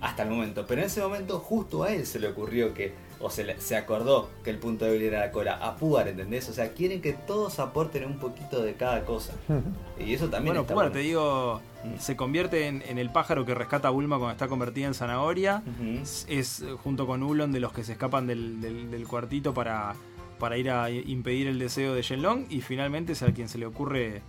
hasta 0.00 0.22
el 0.22 0.30
momento, 0.30 0.66
pero 0.66 0.80
en 0.80 0.86
ese 0.86 1.00
momento 1.00 1.38
justo 1.38 1.84
a 1.84 1.92
él 1.92 2.06
se 2.06 2.18
le 2.18 2.28
ocurrió 2.28 2.74
que 2.74 2.92
o 3.20 3.30
se, 3.30 3.44
le- 3.44 3.60
se 3.60 3.76
acordó 3.76 4.28
que 4.44 4.50
el 4.50 4.58
punto 4.58 4.84
débil 4.84 5.02
era 5.02 5.20
la 5.20 5.30
cola, 5.30 5.54
a 5.54 5.76
Pugar, 5.76 6.08
¿entendés? 6.08 6.48
O 6.48 6.52
sea, 6.52 6.72
quieren 6.74 7.00
que 7.00 7.12
todos 7.14 7.58
aporten 7.58 8.04
un 8.04 8.18
poquito 8.18 8.62
de 8.62 8.74
cada 8.74 9.04
cosa. 9.04 9.32
Y 9.98 10.12
eso 10.12 10.26
también 10.28 10.48
Bueno, 10.54 10.60
está 10.62 10.74
Pugar, 10.74 10.88
bueno. 10.90 10.92
te 11.00 11.06
digo, 11.06 11.60
Mm. 11.84 11.98
se 11.98 12.16
convierte 12.16 12.66
en, 12.66 12.82
en 12.88 12.98
el 12.98 13.10
pájaro 13.10 13.44
que 13.46 13.54
rescata 13.54 13.88
a 13.88 13.90
Bulma 13.92 14.16
cuando 14.18 14.32
está 14.32 14.48
convertida 14.48 14.86
en 14.88 14.94
zanahoria. 14.94 15.62
Es, 16.02 16.26
es, 16.28 16.60
eh, 16.62 16.72
junto 16.82 17.06
con 17.06 17.22
Ulon 17.22 17.52
de 17.52 17.60
los 17.60 17.72
que 17.72 17.84
se 17.84 17.92
escapan 17.92 18.26
del, 18.26 18.60
del- 18.60 18.90
del 18.90 19.06
cuartito 19.06 19.54
para, 19.54 19.94
para 20.40 20.56
ir 20.58 20.70
a 20.70 20.90
impedir 20.90 21.46
el 21.46 21.58
deseo 21.58 21.94
de 21.94 22.02
Shenlong. 22.02 22.46
Y 22.50 22.60
finalmente 22.60 23.12
es 23.12 23.22
a 23.22 23.32
quien 23.32 23.48
se 23.48 23.58
le 23.58 23.66
ocurre 23.66 24.22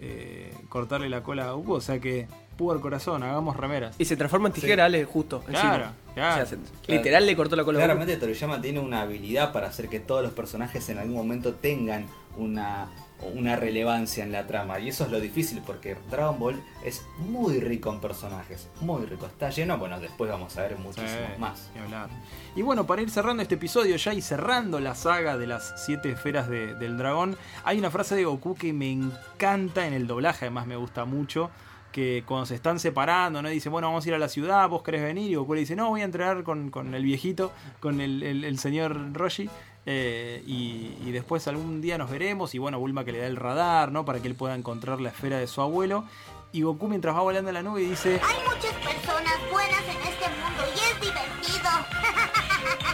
eh, 0.00 0.54
cortarle 0.68 1.08
la 1.08 1.22
cola 1.22 1.48
a 1.48 1.52
Goku. 1.52 1.72
O 1.74 1.80
sea 1.80 1.98
que, 2.00 2.28
Pugar 2.60 2.78
corazón, 2.80 3.22
hagamos 3.22 3.56
remeras. 3.56 3.96
Y 3.98 4.04
se 4.04 4.18
transforma 4.18 4.48
en 4.48 4.52
tijera, 4.52 4.84
Ale, 4.84 5.06
justo. 5.06 5.40
Claro, 5.40 5.56
encima. 5.86 5.94
claro. 6.14 6.42
O 6.42 6.46
sea, 6.46 6.46
se- 6.46 6.92
Literal 6.92 7.24
le 7.24 7.34
cortó 7.34 7.56
la 7.56 7.64
cola 7.64 7.78
a 7.78 7.80
Goku. 7.80 7.86
Claramente 7.94 8.16
Toriyama 8.20 8.60
tiene 8.60 8.80
una 8.80 9.00
habilidad 9.00 9.50
para 9.50 9.68
hacer 9.68 9.88
que 9.88 9.98
todos 9.98 10.22
los 10.22 10.32
personajes 10.32 10.86
en 10.90 10.98
algún 10.98 11.16
momento 11.16 11.54
tengan 11.54 12.04
una, 12.36 12.88
una 13.34 13.56
relevancia 13.56 14.22
en 14.24 14.30
la 14.32 14.46
trama. 14.46 14.78
Y 14.78 14.90
eso 14.90 15.04
es 15.04 15.10
lo 15.10 15.20
difícil 15.20 15.62
porque 15.64 15.96
Dragon 16.10 16.38
Ball 16.38 16.62
es 16.84 17.02
muy 17.18 17.60
rico 17.60 17.90
en 17.90 18.00
personajes. 18.00 18.68
Muy 18.82 19.06
rico. 19.06 19.24
Está 19.24 19.48
lleno, 19.48 19.78
bueno, 19.78 19.98
después 19.98 20.30
vamos 20.30 20.54
a 20.58 20.60
ver 20.60 20.76
muchísimos 20.76 21.12
Sí, 21.34 21.40
más. 21.40 21.70
hablar. 21.82 22.10
Y 22.56 22.60
bueno, 22.60 22.86
para 22.86 23.00
ir 23.00 23.08
cerrando 23.08 23.42
este 23.42 23.54
episodio 23.54 23.96
ya 23.96 24.12
y 24.12 24.20
cerrando 24.20 24.80
la 24.80 24.94
saga 24.94 25.38
de 25.38 25.46
las 25.46 25.72
siete 25.86 26.10
esferas 26.10 26.46
de- 26.50 26.74
del 26.74 26.98
dragón, 26.98 27.38
hay 27.64 27.78
una 27.78 27.90
frase 27.90 28.16
de 28.16 28.24
Goku 28.26 28.54
que 28.54 28.74
me 28.74 28.92
encanta 28.92 29.86
en 29.86 29.94
el 29.94 30.06
doblaje, 30.06 30.44
además 30.44 30.66
me 30.66 30.76
gusta 30.76 31.06
mucho. 31.06 31.50
Que 31.92 32.22
cuando 32.26 32.46
se 32.46 32.54
están 32.54 32.78
separando, 32.78 33.42
¿no? 33.42 33.48
Dice, 33.48 33.68
bueno, 33.68 33.88
vamos 33.88 34.04
a 34.04 34.08
ir 34.08 34.14
a 34.14 34.18
la 34.18 34.28
ciudad, 34.28 34.68
vos 34.68 34.82
querés 34.82 35.02
venir. 35.02 35.30
Y 35.30 35.34
Goku 35.34 35.54
le 35.54 35.60
dice, 35.60 35.74
no, 35.76 35.88
voy 35.88 36.02
a 36.02 36.04
entrenar 36.04 36.44
con, 36.44 36.70
con 36.70 36.94
el 36.94 37.02
viejito, 37.02 37.52
con 37.80 38.00
el, 38.00 38.22
el- 38.22 38.44
el 38.44 38.58
señor 38.58 39.12
Roshi. 39.12 39.50
eh, 39.86 40.42
y, 40.46 40.94
y 41.04 41.10
después 41.10 41.48
algún 41.48 41.80
día 41.80 41.98
nos 41.98 42.10
veremos. 42.10 42.54
Y 42.54 42.58
bueno, 42.58 42.78
Bulma 42.78 43.04
que 43.04 43.12
le 43.12 43.18
da 43.18 43.26
el 43.26 43.36
radar, 43.36 43.90
¿no? 43.90 44.04
Para 44.04 44.20
que 44.20 44.28
él 44.28 44.34
pueda 44.36 44.54
encontrar 44.54 45.00
la 45.00 45.08
esfera 45.08 45.38
de 45.38 45.46
su 45.46 45.60
abuelo. 45.62 46.04
Y 46.52 46.62
Goku 46.62 46.86
mientras 46.88 47.14
va 47.16 47.20
volando 47.22 47.48
en 47.50 47.54
la 47.54 47.62
nube 47.62 47.80
dice, 47.82 48.20
Hay 48.22 48.36
muchas 48.44 48.72
personas 48.74 49.34
buenas 49.50 49.82
en 49.82 49.96
este 50.08 50.28
mundo 50.30 50.62
y 50.74 50.78
es 50.78 51.00
divertido. 51.00 51.70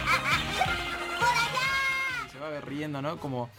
¡Por 1.19 1.29
allá! 1.29 2.29
se 2.31 2.39
va 2.39 2.61
riendo, 2.61 3.01
¿no? 3.01 3.17
Como, 3.17 3.49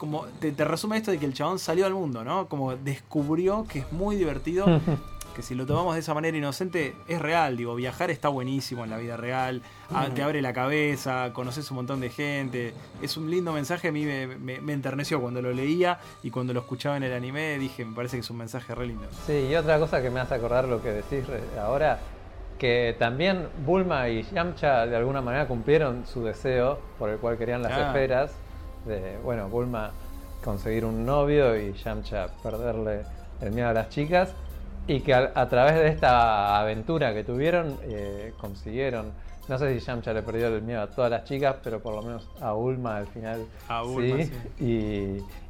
como 0.00 0.24
te, 0.40 0.50
te 0.52 0.64
resume 0.64 0.96
esto 0.96 1.10
de 1.10 1.18
que 1.18 1.26
el 1.26 1.34
chabón 1.34 1.58
salió 1.58 1.84
al 1.84 1.92
mundo, 1.92 2.24
¿no? 2.24 2.46
Como 2.48 2.74
descubrió 2.74 3.66
que 3.68 3.80
es 3.80 3.92
muy 3.92 4.16
divertido, 4.16 4.64
que 5.36 5.42
si 5.42 5.54
lo 5.54 5.66
tomamos 5.66 5.92
de 5.94 6.00
esa 6.00 6.14
manera 6.14 6.34
inocente, 6.36 6.96
es 7.06 7.20
real, 7.20 7.56
digo, 7.58 7.74
viajar 7.74 8.10
está 8.10 8.28
buenísimo 8.30 8.82
en 8.84 8.90
la 8.90 8.96
vida 8.96 9.18
real, 9.18 9.60
ah, 9.92 10.08
te 10.14 10.22
abre 10.22 10.40
la 10.40 10.54
cabeza, 10.54 11.32
conoces 11.34 11.70
un 11.70 11.76
montón 11.76 12.00
de 12.00 12.08
gente, 12.08 12.72
es 13.02 13.18
un 13.18 13.30
lindo 13.30 13.52
mensaje, 13.52 13.88
a 13.88 13.92
mí 13.92 14.06
me, 14.06 14.26
me- 14.26 14.60
me 14.62 14.72
enterneció 14.72 15.20
cuando 15.20 15.42
lo 15.42 15.52
leía 15.52 15.98
y 16.22 16.30
cuando 16.30 16.54
lo 16.54 16.60
escuchaba 16.60 16.96
en 16.96 17.02
el 17.02 17.12
anime, 17.12 17.58
dije, 17.58 17.84
me 17.84 17.94
parece 17.94 18.16
que 18.16 18.22
es 18.22 18.30
un 18.30 18.38
mensaje 18.38 18.74
re 18.74 18.86
lindo. 18.86 19.06
Sí, 19.26 19.48
y 19.50 19.54
otra 19.54 19.78
cosa 19.78 20.00
que 20.00 20.08
me 20.08 20.18
hace 20.20 20.34
acordar 20.34 20.64
lo 20.66 20.80
que 20.82 20.88
decís 20.92 21.24
ahora, 21.60 22.00
que 22.58 22.96
también 22.98 23.48
Bulma 23.64 24.08
y 24.08 24.22
Yamcha 24.34 24.86
de 24.86 24.96
alguna 24.96 25.20
manera 25.20 25.46
cumplieron 25.46 26.04
su 26.06 26.24
deseo 26.24 26.78
por 26.98 27.08
el 27.10 27.18
cual 27.18 27.38
querían 27.38 27.62
las 27.62 27.72
Claro. 27.72 27.86
esferas, 27.88 28.32
de, 28.84 29.18
bueno, 29.22 29.48
Bulma 29.48 29.90
conseguir 30.44 30.84
un 30.84 31.04
novio 31.04 31.56
y 31.56 31.72
Yamcha 31.74 32.28
perderle 32.42 33.02
el 33.40 33.52
miedo 33.52 33.68
a 33.68 33.72
las 33.72 33.88
chicas, 33.90 34.32
y 34.86 35.00
que 35.00 35.14
a, 35.14 35.30
a 35.34 35.48
través 35.48 35.74
de 35.74 35.88
esta 35.88 36.58
aventura 36.58 37.12
que 37.12 37.22
tuvieron 37.24 37.78
eh, 37.82 38.32
consiguieron, 38.40 39.12
no 39.48 39.58
sé 39.58 39.78
si 39.78 39.84
Yamcha 39.84 40.12
le 40.12 40.22
perdió 40.22 40.48
el 40.48 40.62
miedo 40.62 40.82
a 40.82 40.86
todas 40.86 41.10
las 41.10 41.24
chicas, 41.24 41.56
pero 41.62 41.80
por 41.80 41.94
lo 41.94 42.02
menos 42.02 42.28
a 42.40 42.52
Bulma 42.52 42.96
al 42.96 43.06
final 43.06 43.44
A 43.68 43.82
Bulma, 43.82 44.16
sí. 44.16 44.24
sí. 44.58 44.64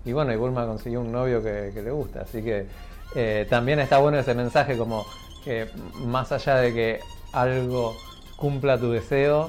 Y, 0.04 0.08
y 0.08 0.12
bueno, 0.12 0.32
y 0.32 0.36
Bulma 0.36 0.66
consiguió 0.66 1.00
un 1.00 1.12
novio 1.12 1.42
que, 1.42 1.70
que 1.72 1.82
le 1.82 1.90
gusta. 1.90 2.22
Así 2.22 2.42
que 2.42 2.66
eh, 3.14 3.46
también 3.48 3.78
está 3.78 3.98
bueno 3.98 4.18
ese 4.18 4.34
mensaje 4.34 4.76
como 4.76 5.04
que 5.44 5.68
más 6.04 6.32
allá 6.32 6.56
de 6.56 6.74
que 6.74 7.00
algo 7.32 7.94
cumpla 8.36 8.78
tu 8.78 8.90
deseo, 8.90 9.48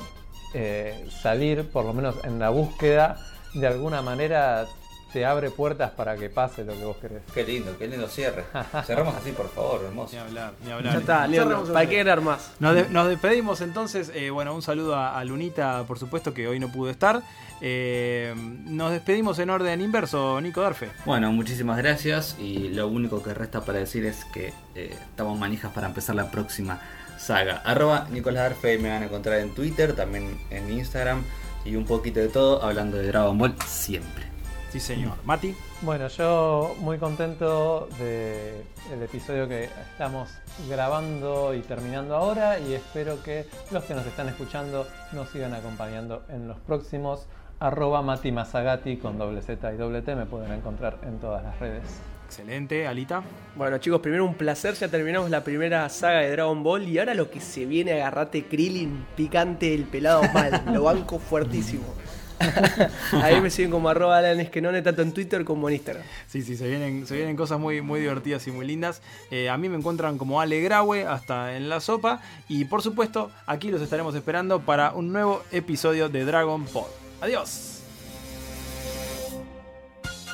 eh, 0.54 1.08
salir 1.10 1.70
por 1.70 1.86
lo 1.86 1.94
menos 1.94 2.16
en 2.24 2.40
la 2.40 2.50
búsqueda 2.50 3.18
de 3.54 3.68
alguna 3.68 4.02
manera 4.02 4.66
te 5.14 5.26
abre 5.26 5.50
puertas 5.52 5.92
para 5.92 6.16
que 6.16 6.30
pase 6.30 6.64
lo 6.64 6.72
que 6.74 6.86
vos 6.86 6.96
querés. 6.96 7.22
Qué 7.34 7.44
lindo, 7.44 7.76
qué 7.78 7.86
lindo 7.86 8.08
cierre. 8.08 8.46
Cerramos 8.86 9.14
así, 9.14 9.32
por 9.34 9.50
favor, 9.50 9.82
hermoso. 9.84 10.14
Ni 10.16 10.20
hablar, 10.22 10.54
ni 10.64 10.72
hablar. 10.72 10.94
Ya 10.94 11.00
está, 11.00 11.28
Leandro. 11.28 11.66
¿Para 11.66 11.86
qué 11.86 11.98
querer 11.98 12.22
más? 12.22 12.52
Nos, 12.62 12.74
de- 12.76 12.88
nos 12.90 13.10
despedimos 13.10 13.60
entonces. 13.60 14.10
eh, 14.16 14.30
bueno, 14.30 14.56
un 14.56 14.62
saludo 14.62 14.96
a, 14.96 15.20
a 15.20 15.26
Lunita, 15.26 15.84
por 15.86 16.00
supuesto, 16.00 16.34
que 16.34 16.48
hoy 16.48 16.60
no 16.62 16.72
pudo 16.72 16.90
estar. 16.90 17.22
Eh, 17.60 18.34
nos 18.38 18.92
despedimos 18.94 19.38
en 19.40 19.50
orden 19.50 19.82
inverso, 19.82 20.40
Nico 20.40 20.62
Darfe. 20.62 20.88
Bueno, 21.06 21.30
muchísimas 21.34 21.78
gracias 21.78 22.38
y 22.40 22.70
lo 22.70 22.88
único 22.88 23.22
que 23.22 23.34
resta 23.34 23.60
para 23.66 23.80
decir 23.80 24.06
es 24.06 24.24
que 24.34 24.54
eh, 24.76 24.96
estamos 25.10 25.38
manijas 25.38 25.74
para 25.74 25.88
empezar 25.88 26.16
la 26.16 26.32
próxima 26.32 26.80
saga. 27.18 27.62
Arroba 27.66 28.08
Nicolás 28.10 28.44
Darfe 28.52 28.78
me 28.80 28.90
van 28.90 29.04
a 29.04 29.06
encontrar 29.08 29.40
en 29.40 29.54
Twitter, 29.54 29.94
también 29.94 30.40
en 30.50 30.72
Instagram 30.72 31.22
y 31.66 31.76
un 31.76 31.86
poquito 31.86 32.20
de 32.20 32.28
todo 32.28 32.64
hablando 32.64 32.98
de 32.98 33.08
Dragon 33.08 33.38
Ball 33.38 33.56
siempre. 33.66 34.32
Sí, 34.72 34.80
señor. 34.80 35.18
Mati. 35.26 35.54
Bueno, 35.82 36.08
yo 36.08 36.76
muy 36.80 36.98
contento 36.98 37.90
del 38.00 39.04
episodio 39.04 39.50
que 39.50 39.66
estamos 39.66 40.30
grabando 40.70 41.54
y 41.54 41.60
terminando 41.60 42.16
ahora 42.16 42.58
y 42.58 42.74
espero 42.74 43.22
que 43.22 43.48
los 43.72 43.84
que 43.84 43.94
nos 43.94 44.06
están 44.06 44.30
escuchando 44.30 44.88
nos 45.12 45.28
sigan 45.30 45.54
acompañando 45.54 46.24
en 46.30 46.48
los 46.48 46.58
próximos. 46.60 47.28
Arroba 47.60 48.02
Mati 48.02 48.32
Masagati 48.32 48.96
con 48.96 49.18
doble 49.18 49.42
Z 49.42 49.74
y 49.74 49.78
doble 49.78 50.02
T 50.02 50.16
me 50.16 50.26
pueden 50.26 50.54
encontrar 50.54 51.00
en 51.04 51.20
todas 51.20 51.44
las 51.44 51.60
redes. 51.60 51.84
Excelente, 52.32 52.88
Alita. 52.88 53.24
Bueno, 53.58 53.78
chicos, 53.80 54.00
primero 54.00 54.24
un 54.24 54.36
placer. 54.36 54.74
Ya 54.76 54.88
terminamos 54.88 55.30
la 55.30 55.44
primera 55.44 55.90
saga 55.90 56.20
de 56.20 56.32
Dragon 56.32 56.64
Ball. 56.64 56.88
Y 56.88 56.98
ahora 56.98 57.14
lo 57.14 57.30
que 57.30 57.42
se 57.42 57.66
viene, 57.66 57.92
agarrate 57.92 58.46
Krillin, 58.46 59.06
picante, 59.18 59.74
el 59.74 59.84
pelado 59.84 60.24
mal. 60.34 60.64
Lo 60.72 60.84
banco 60.84 61.20
fuertísimo. 61.20 61.84
Ahí 63.22 63.42
me 63.42 63.50
siguen 63.50 63.70
como 63.70 63.90
arroba 63.90 64.20
Alan 64.20 64.40
Esquenone, 64.40 64.82
tanto 64.82 65.02
en 65.02 65.12
Twitter 65.12 65.44
como 65.44 65.68
en 65.68 65.76
Instagram. 65.76 66.06
Sí, 66.28 66.42
sí, 66.42 66.56
se 66.56 66.70
vienen, 66.70 67.06
se 67.06 67.18
vienen 67.18 67.36
cosas 67.36 67.60
muy, 67.60 67.82
muy 67.82 68.00
divertidas 68.00 68.48
y 68.48 68.52
muy 68.52 68.66
lindas. 68.66 69.02
Eh, 69.30 69.50
a 69.50 69.58
mí 69.58 69.68
me 69.68 69.76
encuentran 69.76 70.18
como 70.18 70.40
Ale 70.40 70.62
Graue, 70.62 71.06
hasta 71.06 71.58
en 71.58 71.68
la 71.68 71.82
sopa. 71.82 72.22
Y 72.48 72.64
por 72.64 72.82
supuesto, 72.82 73.30
aquí 73.46 73.70
los 73.72 73.82
estaremos 73.82 74.16
esperando 74.16 74.62
para 74.62 74.94
un 74.94 75.12
nuevo 75.12 75.44
episodio 75.52 76.08
de 76.08 76.24
Dragon 76.24 76.66
Ball. 76.74 76.88
Adiós. 77.20 77.71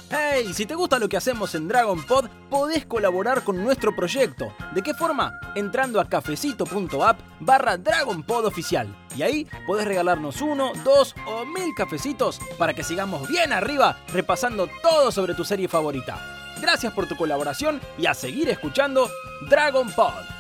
Hey, 0.10 0.54
si 0.54 0.66
te 0.66 0.74
gusta 0.74 1.00
lo 1.00 1.10
que 1.10 1.18
hacemos 1.18 1.54
en 1.54 1.68
Dragon 1.68 2.02
Pod, 2.02 2.30
podés 2.50 2.86
colaborar 2.86 3.44
con 3.44 3.62
nuestro 3.62 3.94
proyecto. 3.94 4.54
¿De 4.74 4.82
qué 4.82 4.94
forma? 4.94 5.38
Entrando 5.54 6.00
a 6.00 6.08
cafecito.app. 6.08 7.20
Y 9.18 9.22
ahí 9.22 9.48
podés 9.66 9.86
regalarnos 9.86 10.42
uno, 10.42 10.72
dos 10.86 11.14
o 11.26 11.46
mil 11.46 11.74
cafecitos 11.76 12.40
para 12.58 12.74
que 12.74 12.84
sigamos 12.86 13.28
bien 13.28 13.52
arriba 13.52 13.98
repasando 14.14 14.70
todo 14.82 15.12
sobre 15.12 15.34
tu 15.34 15.44
serie 15.44 15.68
favorita. 15.68 16.18
Gracias 16.62 16.94
por 16.94 17.08
tu 17.08 17.18
colaboración 17.18 17.82
y 17.98 18.06
a 18.06 18.14
seguir 18.14 18.48
escuchando 18.48 19.10
Dragon 19.50 19.92
Pod. 19.92 20.37